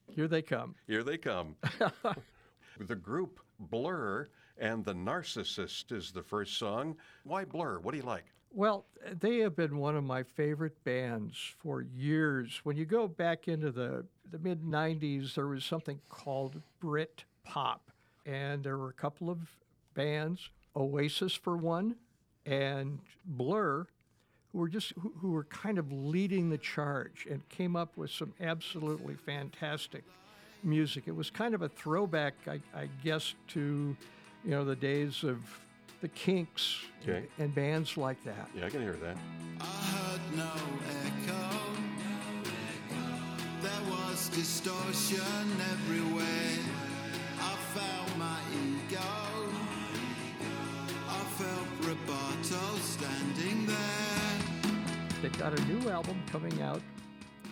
Here 0.09 0.27
they 0.27 0.41
come. 0.41 0.75
Here 0.85 1.01
they 1.01 1.17
come. 1.17 1.55
the 2.77 2.95
group 2.95 3.39
Blur 3.57 4.27
and 4.59 4.83
The 4.83 4.93
Narcissist 4.93 5.91
is 5.91 6.11
the 6.11 6.23
first 6.23 6.57
song. 6.57 6.95
Why 7.23 7.45
Blur? 7.45 7.79
What 7.79 7.91
do 7.91 7.97
you 7.97 8.03
like? 8.03 8.25
Well, 8.53 8.85
they 9.19 9.39
have 9.39 9.55
been 9.55 9.77
one 9.77 9.95
of 9.95 10.03
my 10.03 10.23
favorite 10.23 10.83
bands 10.83 11.37
for 11.59 11.81
years. 11.81 12.61
When 12.63 12.77
you 12.77 12.85
go 12.85 13.07
back 13.07 13.47
into 13.47 13.71
the, 13.71 14.05
the 14.31 14.39
mid 14.39 14.63
90s, 14.63 15.35
there 15.35 15.47
was 15.47 15.65
something 15.65 15.99
called 16.09 16.61
Brit 16.79 17.25
Pop. 17.43 17.91
And 18.25 18.63
there 18.63 18.77
were 18.77 18.89
a 18.89 18.93
couple 18.93 19.29
of 19.29 19.39
bands, 19.93 20.49
Oasis 20.75 21.33
for 21.33 21.55
one, 21.55 21.95
and 22.45 22.99
Blur, 23.25 23.85
who 24.51 24.57
were 24.59 24.69
just 24.69 24.93
who, 24.97 25.31
were 25.31 25.45
kind 25.45 25.77
of 25.77 25.91
leading 25.91 26.49
the 26.49 26.57
charge 26.57 27.27
and 27.29 27.47
came 27.49 27.75
up 27.75 27.95
with 27.97 28.11
some 28.11 28.33
absolutely 28.41 29.15
fantastic 29.15 30.03
music. 30.63 31.03
It 31.07 31.15
was 31.15 31.29
kind 31.29 31.53
of 31.53 31.61
a 31.61 31.69
throwback, 31.69 32.33
I, 32.47 32.59
I 32.75 32.89
guess, 33.03 33.35
to 33.49 33.95
you 34.47 34.53
know 34.53 34.63
the 34.63 34.75
days 34.77 35.23
of 35.25 35.39
the 35.99 36.07
Kinks 36.07 36.79
Okay. 37.03 37.25
and 37.37 37.53
bands 37.53 37.97
like 37.97 38.23
that. 38.23 38.49
Yeah, 38.55 38.65
I 38.65 38.69
can 38.69 38.81
hear 38.81 38.93
that. 38.93 39.17
I 39.59 39.65
heard 39.65 40.21
no 40.37 40.51
echo. 41.05 41.49
There 43.61 43.91
was 43.91 44.29
distortion 44.29 45.19
everywhere. 45.73 46.59
I 47.39 47.55
felt 47.75 48.17
my 48.17 48.39
ego. 48.53 48.99
I 51.09 51.23
felt 51.35 51.67
Roboto 51.81 52.77
standing 52.79 53.65
there. 53.65 55.21
They've 55.21 55.37
got 55.37 55.57
a 55.59 55.61
new 55.65 55.89
album 55.89 56.21
coming 56.31 56.61
out 56.61 56.81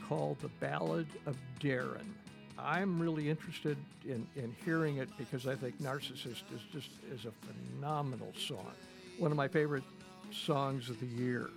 called 0.08 0.40
The 0.40 0.50
Ballad 0.60 1.08
of 1.26 1.36
Darren. 1.60 2.06
I'm 2.58 3.00
really 3.00 3.30
interested 3.30 3.78
in, 4.06 4.26
in 4.36 4.56
hearing 4.64 4.98
it 4.98 5.10
because 5.18 5.46
I 5.48 5.56
think 5.56 5.82
Narcissist 5.82 6.44
is 6.54 6.62
just 6.72 6.90
is 7.14 7.26
a 7.26 7.32
phenomenal 7.78 8.34
song. 8.38 8.72
One 9.20 9.32
of 9.32 9.38
my 9.38 9.48
favorite 9.48 9.84
songs 10.32 10.90
of 10.90 11.00
the 11.00 11.06
year. 11.06 11.50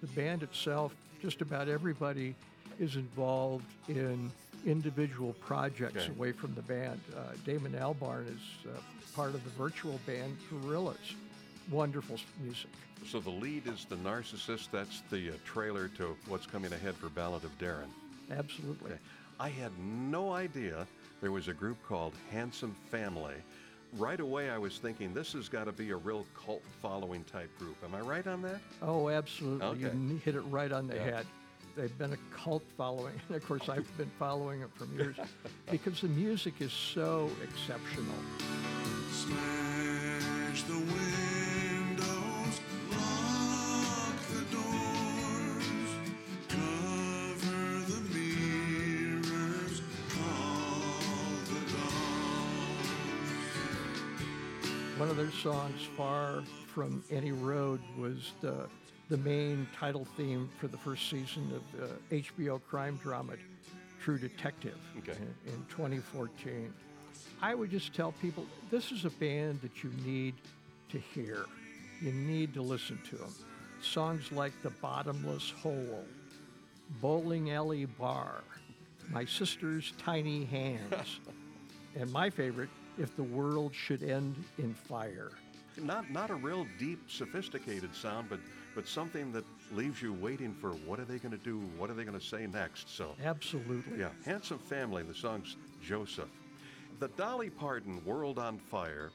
The 0.00 0.06
band 0.08 0.42
itself, 0.42 0.94
just 1.20 1.40
about 1.40 1.68
everybody 1.68 2.34
is 2.78 2.96
involved 2.96 3.64
in 3.88 4.30
individual 4.66 5.32
projects 5.34 6.04
Okay. 6.04 6.12
away 6.12 6.32
from 6.32 6.54
the 6.54 6.62
band. 6.62 7.00
Uh, 7.16 7.20
Damon 7.44 7.72
Albarn 7.72 8.26
is 8.28 8.66
uh, 8.66 8.78
part 9.16 9.34
of 9.34 9.42
the 9.44 9.50
virtual 9.50 9.98
band 10.06 10.36
Gorillaz. 10.52 10.96
Wonderful 11.70 12.18
music. 12.42 12.70
So 13.06 13.20
the 13.20 13.30
lead 13.30 13.66
is 13.66 13.84
The 13.84 13.96
Narcissist. 13.96 14.68
That's 14.72 15.02
the 15.10 15.30
uh, 15.30 15.32
trailer 15.44 15.88
to 15.98 16.16
what's 16.28 16.46
coming 16.46 16.72
ahead 16.72 16.94
for 16.96 17.08
Ballad 17.08 17.44
of 17.44 17.56
Darren. 17.58 17.88
Absolutely. 18.30 18.92
Okay. 18.92 19.00
I 19.40 19.48
had 19.48 19.70
no 19.78 20.32
idea 20.32 20.86
there 21.20 21.32
was 21.32 21.48
a 21.48 21.52
group 21.52 21.76
called 21.86 22.14
Handsome 22.30 22.74
Family. 22.90 23.34
Right 23.96 24.20
away, 24.20 24.50
I 24.50 24.58
was 24.58 24.78
thinking 24.78 25.14
this 25.14 25.32
has 25.32 25.48
got 25.48 25.64
to 25.64 25.72
be 25.72 25.90
a 25.90 25.96
real 25.96 26.26
cult 26.44 26.62
following 26.82 27.24
type 27.24 27.50
group. 27.58 27.76
Am 27.84 27.94
I 27.94 28.00
right 28.00 28.26
on 28.26 28.42
that? 28.42 28.60
Oh, 28.82 29.08
absolutely. 29.08 29.78
You 29.78 29.86
Okay. 29.86 29.96
n- 29.96 30.20
hit 30.24 30.34
it 30.34 30.40
right 30.42 30.72
on 30.72 30.88
the 30.88 30.96
Yeah. 30.96 31.04
head. 31.04 31.26
They've 31.76 31.96
been 31.96 32.12
a 32.12 32.16
cult 32.36 32.64
following. 32.76 33.14
And 33.28 33.36
of 33.40 33.46
course, 33.46 33.68
I've 33.68 33.88
been 33.96 34.10
following 34.18 34.60
it 34.62 34.68
for 34.74 34.84
years 34.86 35.16
because 35.70 36.00
the 36.00 36.08
music 36.08 36.54
is 36.60 36.72
so 36.72 37.30
exceptional. 37.42 38.14
Smash 39.12 40.62
the 40.64 40.74
songs, 55.42 55.82
Far 55.96 56.42
From 56.66 57.02
Any 57.10 57.32
Road, 57.32 57.80
was 57.96 58.32
the, 58.40 58.66
the 59.08 59.16
main 59.18 59.66
title 59.78 60.06
theme 60.16 60.48
for 60.58 60.68
the 60.68 60.76
first 60.78 61.08
season 61.08 61.50
of 61.54 61.82
uh, 61.82 61.86
HBO 62.10 62.60
crime 62.68 62.98
drama 63.02 63.34
True 64.02 64.18
Detective 64.18 64.78
Okay. 64.98 65.12
in, 65.46 65.52
in 65.52 65.64
2014. 65.68 66.72
I 67.40 67.54
would 67.54 67.70
just 67.70 67.94
tell 67.94 68.12
people 68.12 68.46
this 68.70 68.90
is 68.90 69.04
a 69.04 69.10
band 69.10 69.60
that 69.62 69.82
you 69.84 69.90
need 70.04 70.34
to 70.90 70.98
hear. 70.98 71.46
You 72.00 72.12
need 72.12 72.54
to 72.54 72.62
listen 72.62 72.98
to 73.10 73.16
them. 73.16 73.34
Songs 73.80 74.32
like 74.32 74.52
The 74.62 74.70
Bottomless 74.70 75.50
Hole, 75.62 76.04
Bowling 77.00 77.50
Alley 77.52 77.84
Bar, 77.84 78.42
My 79.10 79.24
Sister's 79.24 79.92
Tiny 79.98 80.44
Hands, 80.46 81.20
and 81.96 82.10
my 82.12 82.28
favorite, 82.28 82.70
If 82.98 83.14
the 83.16 83.22
World 83.22 83.74
Should 83.74 84.02
End 84.02 84.34
in 84.58 84.74
Fire. 84.74 85.30
Not 85.76 86.10
not 86.10 86.30
a 86.30 86.34
real 86.34 86.66
deep, 86.78 86.98
sophisticated 87.08 87.94
sound, 87.94 88.28
but 88.28 88.40
but 88.74 88.86
something 88.88 89.32
that 89.32 89.44
leaves 89.72 90.02
you 90.02 90.12
waiting 90.12 90.54
for 90.54 90.70
what 90.70 90.98
are 90.98 91.04
they 91.04 91.18
going 91.18 91.36
to 91.36 91.44
do? 91.44 91.58
What 91.76 91.90
are 91.90 91.94
they 91.94 92.04
going 92.04 92.18
to 92.18 92.24
say 92.24 92.46
next? 92.46 92.94
So 92.94 93.14
Absolutely. 93.24 94.00
yeah, 94.00 94.10
Handsome 94.24 94.58
Family. 94.58 95.02
The 95.02 95.14
song's 95.14 95.56
Joseph. 95.82 96.28
The 96.98 97.08
Dolly 97.08 97.50
Parton 97.50 98.04
World 98.04 98.38
on 98.38 98.58
Fire. 98.58 99.10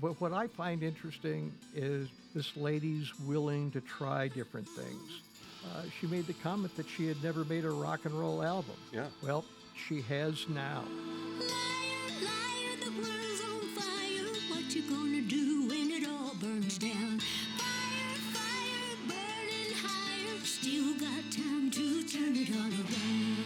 But 0.00 0.20
what 0.20 0.32
I 0.32 0.46
find 0.46 0.82
interesting 0.82 1.52
is 1.74 2.08
this 2.34 2.56
lady's 2.56 3.18
willing 3.20 3.70
to 3.72 3.80
try 3.80 4.28
different 4.28 4.68
things. 4.68 5.22
Uh, 5.64 5.82
she 6.00 6.06
made 6.06 6.26
the 6.26 6.32
comment 6.34 6.74
that 6.76 6.88
she 6.88 7.06
had 7.06 7.22
never 7.22 7.44
made 7.44 7.64
a 7.64 7.70
rock 7.70 8.04
and 8.04 8.14
roll 8.14 8.42
album. 8.42 8.74
Yeah. 8.92 9.06
Well, 9.22 9.44
she 9.86 10.00
has 10.02 10.48
now. 10.48 10.84
You 14.82 14.96
gonna 14.96 15.22
do 15.22 15.68
when 15.68 15.90
it 15.90 16.08
all 16.08 16.34
burns 16.40 16.78
down? 16.78 17.20
Fire, 17.58 18.18
fire, 18.32 18.96
burning 19.06 19.74
higher. 19.76 20.38
Still 20.44 20.94
got 20.94 21.30
time 21.30 21.70
to 21.70 22.02
turn 22.04 22.36
it 22.36 22.50
all 22.50 22.72
around. 22.82 23.38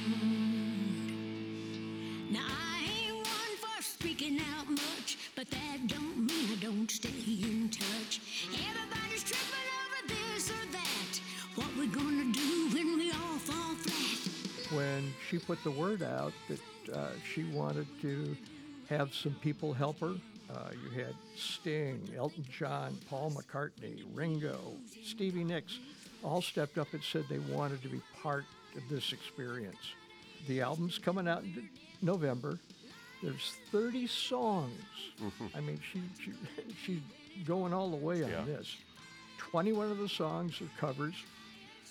Now 2.30 2.46
I 2.46 2.84
ain't 2.84 3.16
one 3.16 3.56
for 3.60 3.82
speaking 3.82 4.38
out 4.56 4.68
much, 4.70 5.18
but 5.34 5.50
that 5.50 5.86
don't 5.86 6.18
mean 6.18 6.52
I 6.52 6.56
don't 6.62 6.90
stay 6.90 7.08
in 7.08 7.70
touch. 7.70 8.20
Everybody's 8.52 9.24
tripping 9.24 9.70
over 9.82 10.08
this 10.08 10.50
or 10.50 10.66
that. 10.72 11.20
What 11.56 11.74
we 11.76 11.86
gonna 11.88 12.32
do 12.32 12.68
when 12.72 12.98
we 12.98 13.10
all 13.10 13.38
fall 13.38 13.74
flat? 13.74 14.72
When 14.76 15.12
she 15.28 15.38
put 15.38 15.62
the 15.64 15.70
word 15.70 16.02
out 16.02 16.32
that 16.48 16.60
uh, 16.94 17.08
she 17.32 17.44
wanted 17.44 17.86
to 18.02 18.36
have 18.88 19.12
some 19.14 19.34
people 19.42 19.72
help 19.72 19.98
her, 20.00 20.14
uh, 20.50 20.70
you 20.82 20.90
had 20.90 21.14
Sting, 21.36 22.00
Elton 22.16 22.44
John, 22.50 22.96
Paul 23.10 23.32
McCartney, 23.32 24.02
Ringo, 24.14 24.58
Stevie 25.04 25.44
Nicks, 25.44 25.78
all 26.22 26.40
stepped 26.42 26.78
up 26.78 26.92
and 26.92 27.02
said 27.02 27.24
they 27.28 27.38
wanted 27.38 27.82
to 27.82 27.88
be 27.88 28.00
part 28.22 28.44
of 28.76 28.82
this 28.88 29.12
experience. 29.12 29.76
The 30.48 30.60
album's 30.60 30.98
coming 30.98 31.26
out 31.28 31.42
in 31.42 31.68
November, 32.02 32.58
There's 33.22 33.54
30 33.72 34.06
songs. 34.06 34.72
I 35.54 35.60
mean, 35.60 35.80
she, 35.92 36.00
she 36.22 36.32
she's 36.84 37.00
going 37.46 37.72
all 37.72 37.90
the 37.90 37.96
way 37.96 38.22
on 38.22 38.30
Yeah. 38.30 38.42
this. 38.44 38.76
21 39.38 39.90
of 39.90 39.98
the 39.98 40.08
songs 40.08 40.60
are 40.60 40.68
covers, 40.78 41.14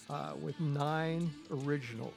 uh, 0.10 0.34
with 0.42 0.60
nine 0.60 1.32
originals. 1.52 2.14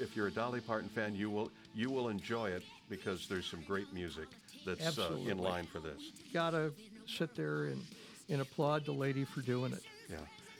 If 0.00 0.16
you're 0.16 0.26
a 0.26 0.30
Dolly 0.30 0.60
Parton 0.60 0.88
fan, 0.88 1.14
you 1.14 1.30
will 1.30 1.50
you 1.74 1.88
will 1.90 2.08
enjoy 2.08 2.50
it 2.50 2.62
because 2.92 3.26
there's 3.26 3.46
some 3.46 3.62
great 3.62 3.90
music 3.94 4.28
that's 4.66 4.98
uh, 4.98 5.16
in 5.26 5.38
line 5.38 5.64
for 5.64 5.80
this. 5.80 6.12
Gotta 6.34 6.72
sit 7.06 7.34
there 7.34 7.64
and, 7.64 7.80
and 8.28 8.42
applaud 8.42 8.84
the 8.84 8.92
lady 8.92 9.24
for 9.24 9.40
doing 9.40 9.72
it. 9.72 9.82
Yeah, 10.10 10.16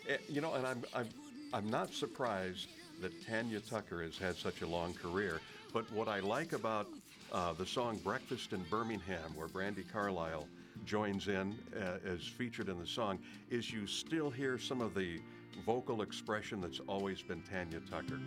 Eh, 0.09 0.16
you 0.30 0.41
know, 0.41 0.55
and 0.55 0.66
I'm 0.66 0.83
I'm 0.95 1.09
I'm 1.53 1.70
not 1.70 1.93
surprised 1.93 2.68
that 3.03 3.12
Tanya 3.26 3.61
Tucker 3.61 4.03
has 4.03 4.16
had 4.16 4.37
such 4.37 4.62
a 4.62 4.66
long 4.66 4.95
career. 4.95 5.41
But 5.74 5.91
what 5.93 6.09
I 6.09 6.20
like 6.20 6.55
about 6.55 6.87
uh, 7.33 7.53
the 7.53 7.66
song 7.66 7.99
"Breakfast 8.03 8.55
in 8.55 8.62
Birmingham," 8.70 9.37
where 9.37 9.49
Brandi 9.49 9.85
Carlile 9.93 10.49
joins 10.87 11.28
in 11.28 11.55
uh, 11.76 11.99
as 12.11 12.26
featured 12.26 12.70
in 12.70 12.80
the 12.80 12.87
song, 12.87 13.18
is 13.51 13.70
you 13.70 13.87
still 13.87 14.30
hear 14.30 14.59
some 14.59 14.80
of 14.80 14.95
the 14.95 15.20
vocal 15.66 16.01
expression 16.01 16.62
that's 16.62 16.80
always 16.89 17.20
been 17.20 17.43
Tanya 17.43 17.80
Tucker. 17.91 18.18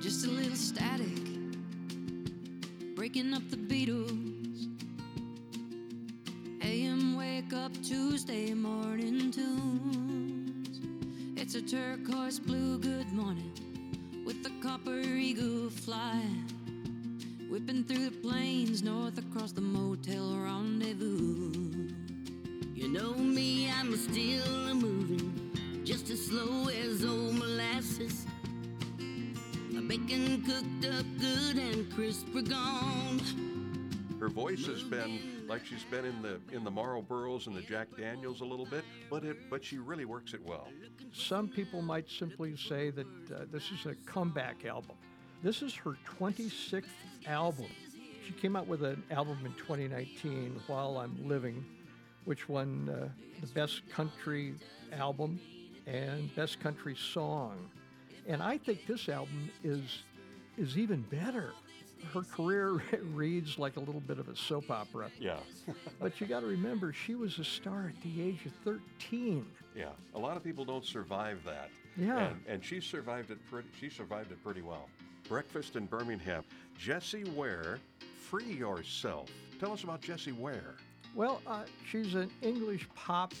Just 0.00 0.24
a 0.26 0.30
little 0.30 0.54
static, 0.54 1.37
breaking 2.98 3.32
up 3.32 3.48
the 3.48 3.56
Beatles. 3.56 4.66
AM 6.62 7.16
wake 7.16 7.52
up 7.52 7.70
Tuesday 7.80 8.52
morning 8.52 9.30
tunes. 9.30 10.80
It's 11.36 11.54
a 11.54 11.62
turquoise 11.62 12.40
blue 12.40 12.76
good 12.80 13.12
morning 13.12 13.52
with 14.26 14.42
the 14.42 14.50
copper 14.60 14.98
eagle 14.98 15.70
flying, 15.70 16.44
whipping 17.48 17.84
through 17.84 18.10
the 18.10 18.16
plains 18.16 18.82
north 18.82 19.16
across 19.16 19.52
the 19.52 19.60
motel 19.60 20.36
rendezvous. 20.36 21.52
You 22.74 22.88
know 22.88 23.14
me, 23.14 23.70
I'm 23.70 23.96
still 23.96 24.70
a 24.70 24.74
moving, 24.74 25.52
just 25.84 26.10
as 26.10 26.26
slow 26.26 26.66
as 26.66 27.04
old 27.04 27.36
molasses. 27.36 28.26
My 29.88 29.96
bacon 29.96 30.42
cooked 30.42 30.84
up 30.84 31.06
good 31.18 31.56
and 31.56 31.90
crisp 31.94 32.36
are 32.36 32.42
gone. 32.42 33.20
Her 34.20 34.28
voice 34.28 34.66
has 34.66 34.82
been 34.82 35.46
like 35.48 35.64
she's 35.64 35.84
been 35.84 36.04
in 36.04 36.20
the 36.20 36.38
in 36.52 36.62
the 36.62 36.70
Marlboros 36.70 37.46
and 37.46 37.56
the 37.56 37.62
Jack 37.62 37.88
Daniels 37.96 38.42
a 38.42 38.44
little 38.44 38.66
bit, 38.66 38.84
but 39.08 39.24
it 39.24 39.48
but 39.48 39.64
she 39.64 39.78
really 39.78 40.04
works 40.04 40.34
it 40.34 40.44
well. 40.44 40.68
Some 41.14 41.48
people 41.48 41.80
might 41.80 42.10
simply 42.10 42.54
say 42.54 42.90
that 42.90 43.06
uh, 43.34 43.46
this 43.50 43.70
is 43.70 43.86
a 43.86 43.94
comeback 44.04 44.66
album. 44.66 44.96
This 45.42 45.62
is 45.62 45.74
her 45.76 45.96
26th 46.18 46.84
album. 47.26 47.68
She 48.26 48.34
came 48.34 48.56
out 48.56 48.66
with 48.66 48.82
an 48.82 49.02
album 49.10 49.38
in 49.46 49.54
2019, 49.54 50.60
While 50.66 50.98
I'm 50.98 51.16
Living, 51.26 51.64
which 52.26 52.46
won 52.46 52.90
uh, 52.90 53.08
the 53.40 53.46
Best 53.54 53.88
Country 53.88 54.52
Album 54.92 55.40
and 55.86 56.34
Best 56.36 56.60
Country 56.60 56.94
Song. 56.94 57.70
And 58.28 58.42
I 58.42 58.58
think 58.58 58.86
this 58.86 59.08
album 59.08 59.50
is 59.64 60.02
is 60.58 60.76
even 60.76 61.02
better. 61.02 61.52
Her 62.12 62.22
career 62.22 62.82
reads 63.14 63.58
like 63.58 63.76
a 63.76 63.80
little 63.80 64.00
bit 64.00 64.18
of 64.18 64.28
a 64.28 64.36
soap 64.36 64.70
opera. 64.70 65.10
Yeah. 65.18 65.38
but 66.00 66.20
you 66.20 66.26
got 66.26 66.40
to 66.40 66.46
remember, 66.46 66.92
she 66.92 67.14
was 67.14 67.38
a 67.38 67.44
star 67.44 67.92
at 67.94 68.02
the 68.02 68.22
age 68.22 68.44
of 68.46 68.52
13. 68.64 69.46
Yeah, 69.74 69.86
a 70.14 70.18
lot 70.18 70.36
of 70.36 70.44
people 70.44 70.64
don't 70.64 70.84
survive 70.84 71.38
that. 71.44 71.70
Yeah. 71.96 72.28
and, 72.28 72.40
and 72.46 72.64
she 72.64 72.80
survived 72.80 73.30
it 73.30 73.38
pretty. 73.50 73.68
She 73.80 73.88
survived 73.88 74.30
it 74.30 74.42
pretty 74.44 74.62
well. 74.62 74.88
Breakfast 75.28 75.76
in 75.76 75.86
Birmingham. 75.86 76.44
Jessie 76.78 77.24
Ware, 77.34 77.78
free 78.28 78.52
yourself. 78.52 79.28
Tell 79.58 79.72
us 79.72 79.82
about 79.84 80.00
Jessie 80.00 80.32
Ware. 80.32 80.76
Well, 81.14 81.40
uh, 81.46 81.64
she's 81.90 82.14
an 82.14 82.30
English 82.42 82.88
pop 82.94 83.34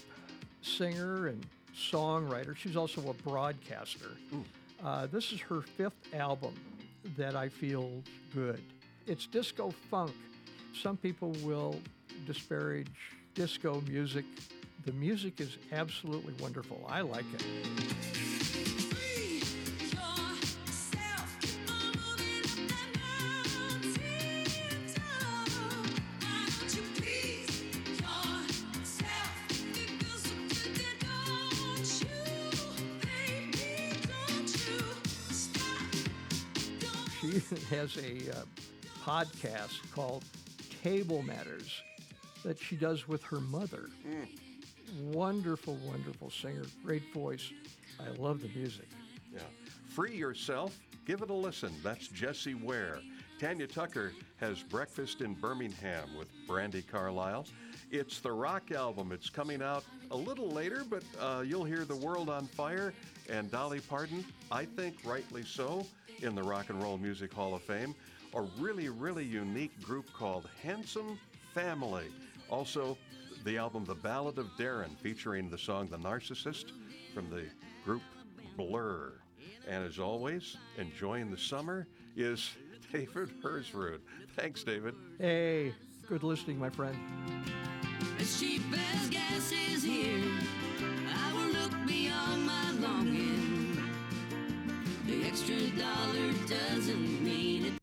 singer 0.62 1.28
and 1.28 1.44
songwriter. 1.76 2.56
She's 2.56 2.76
also 2.76 3.08
a 3.08 3.14
broadcaster. 3.28 4.10
Uh, 4.84 5.06
this 5.06 5.32
is 5.32 5.40
her 5.40 5.60
fifth 5.60 6.14
album 6.14 6.54
that 7.16 7.34
I 7.34 7.48
feel 7.48 8.02
good. 8.34 8.62
It's 9.06 9.26
disco 9.26 9.70
funk. 9.90 10.12
Some 10.80 10.96
people 10.96 11.32
will 11.42 11.80
disparage 12.26 12.88
disco 13.34 13.82
music. 13.88 14.24
The 14.84 14.92
music 14.92 15.40
is 15.40 15.58
absolutely 15.72 16.34
wonderful. 16.40 16.86
I 16.88 17.00
like 17.00 17.24
it. 17.34 18.17
Has 37.78 37.96
a 37.98 38.36
uh, 38.36 38.42
podcast 39.06 39.92
called 39.92 40.24
Table 40.82 41.22
Manners 41.22 41.80
that 42.44 42.58
she 42.58 42.74
does 42.74 43.06
with 43.06 43.22
her 43.22 43.38
mother. 43.38 43.88
Wonderful, 45.12 45.78
wonderful 45.86 46.28
singer, 46.28 46.64
great 46.84 47.04
voice. 47.14 47.52
I 48.00 48.10
love 48.20 48.42
the 48.42 48.48
music. 48.48 48.88
Yeah. 49.32 49.42
Free 49.90 50.16
yourself. 50.16 50.76
Give 51.06 51.22
it 51.22 51.30
a 51.30 51.34
listen. 51.34 51.72
That's 51.84 52.08
Jessie 52.08 52.54
Ware. 52.54 52.98
Tanya 53.38 53.68
Tucker 53.68 54.12
has 54.40 54.60
Breakfast 54.60 55.20
in 55.20 55.34
Birmingham 55.34 56.16
with 56.18 56.26
Brandi 56.48 56.84
Carlile. 56.84 57.46
It's 57.92 58.18
the 58.18 58.32
rock 58.32 58.72
album. 58.72 59.12
It's 59.12 59.30
coming 59.30 59.62
out 59.62 59.84
a 60.10 60.16
little 60.16 60.48
later, 60.48 60.82
but 60.90 61.04
uh, 61.20 61.44
you'll 61.46 61.64
hear 61.64 61.84
The 61.84 61.94
World 61.94 62.28
on 62.28 62.46
Fire 62.48 62.92
and 63.28 63.50
Dolly 63.50 63.80
Parton, 63.80 64.24
I 64.50 64.64
think 64.64 64.96
rightly 65.04 65.44
so, 65.44 65.86
in 66.20 66.34
the 66.34 66.42
Rock 66.42 66.70
and 66.70 66.82
Roll 66.82 66.98
Music 66.98 67.32
Hall 67.32 67.54
of 67.54 67.62
Fame. 67.62 67.94
A 68.34 68.42
really, 68.58 68.88
really 68.88 69.24
unique 69.24 69.80
group 69.82 70.12
called 70.12 70.48
Handsome 70.62 71.18
Family. 71.54 72.06
Also, 72.50 72.96
the 73.44 73.56
album 73.56 73.84
The 73.84 73.94
Ballad 73.94 74.38
of 74.38 74.46
Darren, 74.58 74.96
featuring 74.98 75.48
the 75.48 75.58
song 75.58 75.88
The 75.88 75.98
Narcissist 75.98 76.72
from 77.14 77.30
the 77.30 77.44
group 77.84 78.02
Blur. 78.56 79.12
And 79.66 79.84
as 79.84 79.98
always, 79.98 80.56
enjoying 80.76 81.30
the 81.30 81.38
summer 81.38 81.86
is 82.16 82.50
David 82.92 83.30
Hersrud. 83.42 84.00
Thanks, 84.36 84.64
David. 84.64 84.94
Hey, 85.18 85.74
good 86.08 86.22
listening, 86.22 86.58
my 86.58 86.70
friend. 86.70 86.96
As 88.18 88.40
cheap 88.40 88.62
as 88.94 89.10
gas 89.10 89.52
is 89.52 89.82
here, 89.82 90.22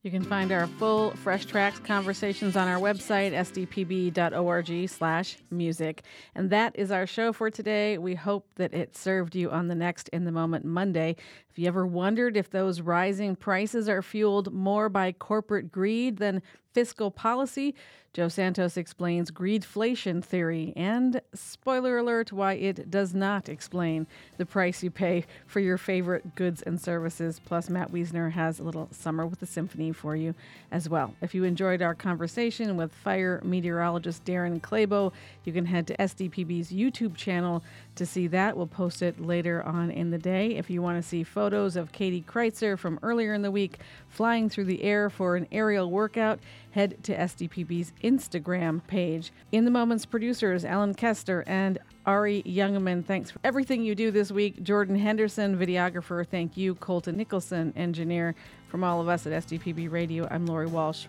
You 0.05 0.11
can 0.11 0.23
find 0.23 0.51
our 0.51 0.67
full 0.67 1.11
Fresh 1.11 1.45
Tracks 1.45 1.79
conversations 1.79 2.55
on 2.55 2.67
our 2.67 2.79
website, 2.79 3.31
sdpb.org 3.31 4.89
slash 4.89 5.37
music. 5.49 6.03
And 6.35 6.51
that 6.51 6.75
is 6.77 6.91
our 6.91 7.07
show 7.07 7.33
for 7.33 7.49
today. 7.49 7.97
We 7.97 8.13
hope 8.13 8.47
that 8.57 8.73
it 8.73 8.95
served 8.95 9.35
you 9.35 9.49
on 9.49 9.67
the 9.67 9.73
next 9.73 10.09
In 10.09 10.25
the 10.25 10.31
Moment 10.31 10.63
Monday. 10.63 11.15
If 11.55 11.59
you 11.59 11.69
ever 11.69 11.87
wondered 11.87 12.35
if 12.35 12.49
those 12.49 12.81
rising 12.81 13.37
prices 13.37 13.87
are 13.87 14.01
fueled 14.01 14.51
more 14.51 14.89
by 14.89 15.13
corporate 15.13 15.71
greed 15.71 16.17
than 16.17 16.41
fiscal 16.73 17.09
policy, 17.09 17.73
Joe 18.15 18.27
Santos 18.27 18.75
explains 18.77 19.31
greedflation 19.31 20.23
theory 20.23 20.73
and, 20.75 21.21
spoiler 21.33 21.97
alert, 21.97 22.33
why 22.33 22.53
it 22.53 22.91
does 22.91 23.13
not 23.13 23.49
explain 23.49 24.07
the 24.37 24.45
price 24.45 24.83
you 24.83 24.91
pay 24.91 25.25
for 25.47 25.61
your 25.61 25.77
favorite 25.77 26.35
goods 26.35 26.61
and 26.61 26.79
services. 26.79 27.41
Plus, 27.43 27.69
Matt 27.69 27.91
Wiesner 27.91 28.31
has 28.31 28.59
a 28.59 28.63
little 28.63 28.87
Summer 28.91 29.25
with 29.25 29.39
the 29.39 29.45
Symphony 29.45 29.91
for 29.91 30.15
you 30.15 30.33
as 30.71 30.87
well. 30.87 31.13
If 31.21 31.35
you 31.35 31.43
enjoyed 31.45 31.81
our 31.81 31.95
conversation 31.95 32.77
with 32.77 32.93
fire 32.93 33.41
meteorologist 33.43 34.23
Darren 34.23 34.61
Clabo, 34.61 35.11
you 35.43 35.51
can 35.51 35.65
head 35.65 35.87
to 35.87 35.97
SDPB's 35.97 36.71
YouTube 36.71 37.15
channel 37.15 37.63
to 37.95 38.05
see 38.05 38.27
that. 38.27 38.55
We'll 38.55 38.67
post 38.67 39.01
it 39.01 39.19
later 39.19 39.63
on 39.63 39.91
in 39.91 40.11
the 40.11 40.17
day. 40.17 40.55
If 40.55 40.69
you 40.69 40.81
want 40.81 41.01
to 41.01 41.07
see 41.07 41.23
photos 41.23 41.75
of 41.75 41.91
Katie 41.91 42.23
Kreitzer 42.27 42.77
from 42.77 42.99
earlier 43.01 43.33
in 43.33 43.41
the 43.41 43.51
week 43.51 43.79
flying 44.09 44.49
through 44.49 44.65
the 44.65 44.83
air 44.83 45.09
for 45.09 45.35
an 45.35 45.47
aerial 45.51 45.89
workout, 45.89 46.39
head 46.71 47.03
to 47.03 47.15
SDPB's 47.15 47.93
Instagram 48.03 48.85
page. 48.87 49.31
In 49.51 49.65
the 49.65 49.71
Moment's 49.71 50.05
producers, 50.05 50.65
Alan 50.65 50.93
Kester 50.93 51.43
and 51.47 51.77
Ari 52.05 52.43
Youngman, 52.43 53.05
thanks 53.05 53.31
for 53.31 53.39
everything 53.43 53.83
you 53.83 53.95
do 53.95 54.11
this 54.11 54.31
week. 54.31 54.61
Jordan 54.63 54.95
Henderson, 54.95 55.57
videographer, 55.57 56.25
thank 56.27 56.55
you. 56.57 56.75
Colton 56.75 57.17
Nicholson, 57.17 57.73
engineer. 57.75 58.35
From 58.67 58.83
all 58.83 59.01
of 59.01 59.07
us 59.07 59.25
at 59.25 59.31
SDPB 59.31 59.91
Radio, 59.91 60.27
I'm 60.29 60.45
Lori 60.45 60.67
Walsh. 60.67 61.05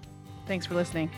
Thanks 0.47 0.66
for 0.66 0.74
listening. 0.74 1.11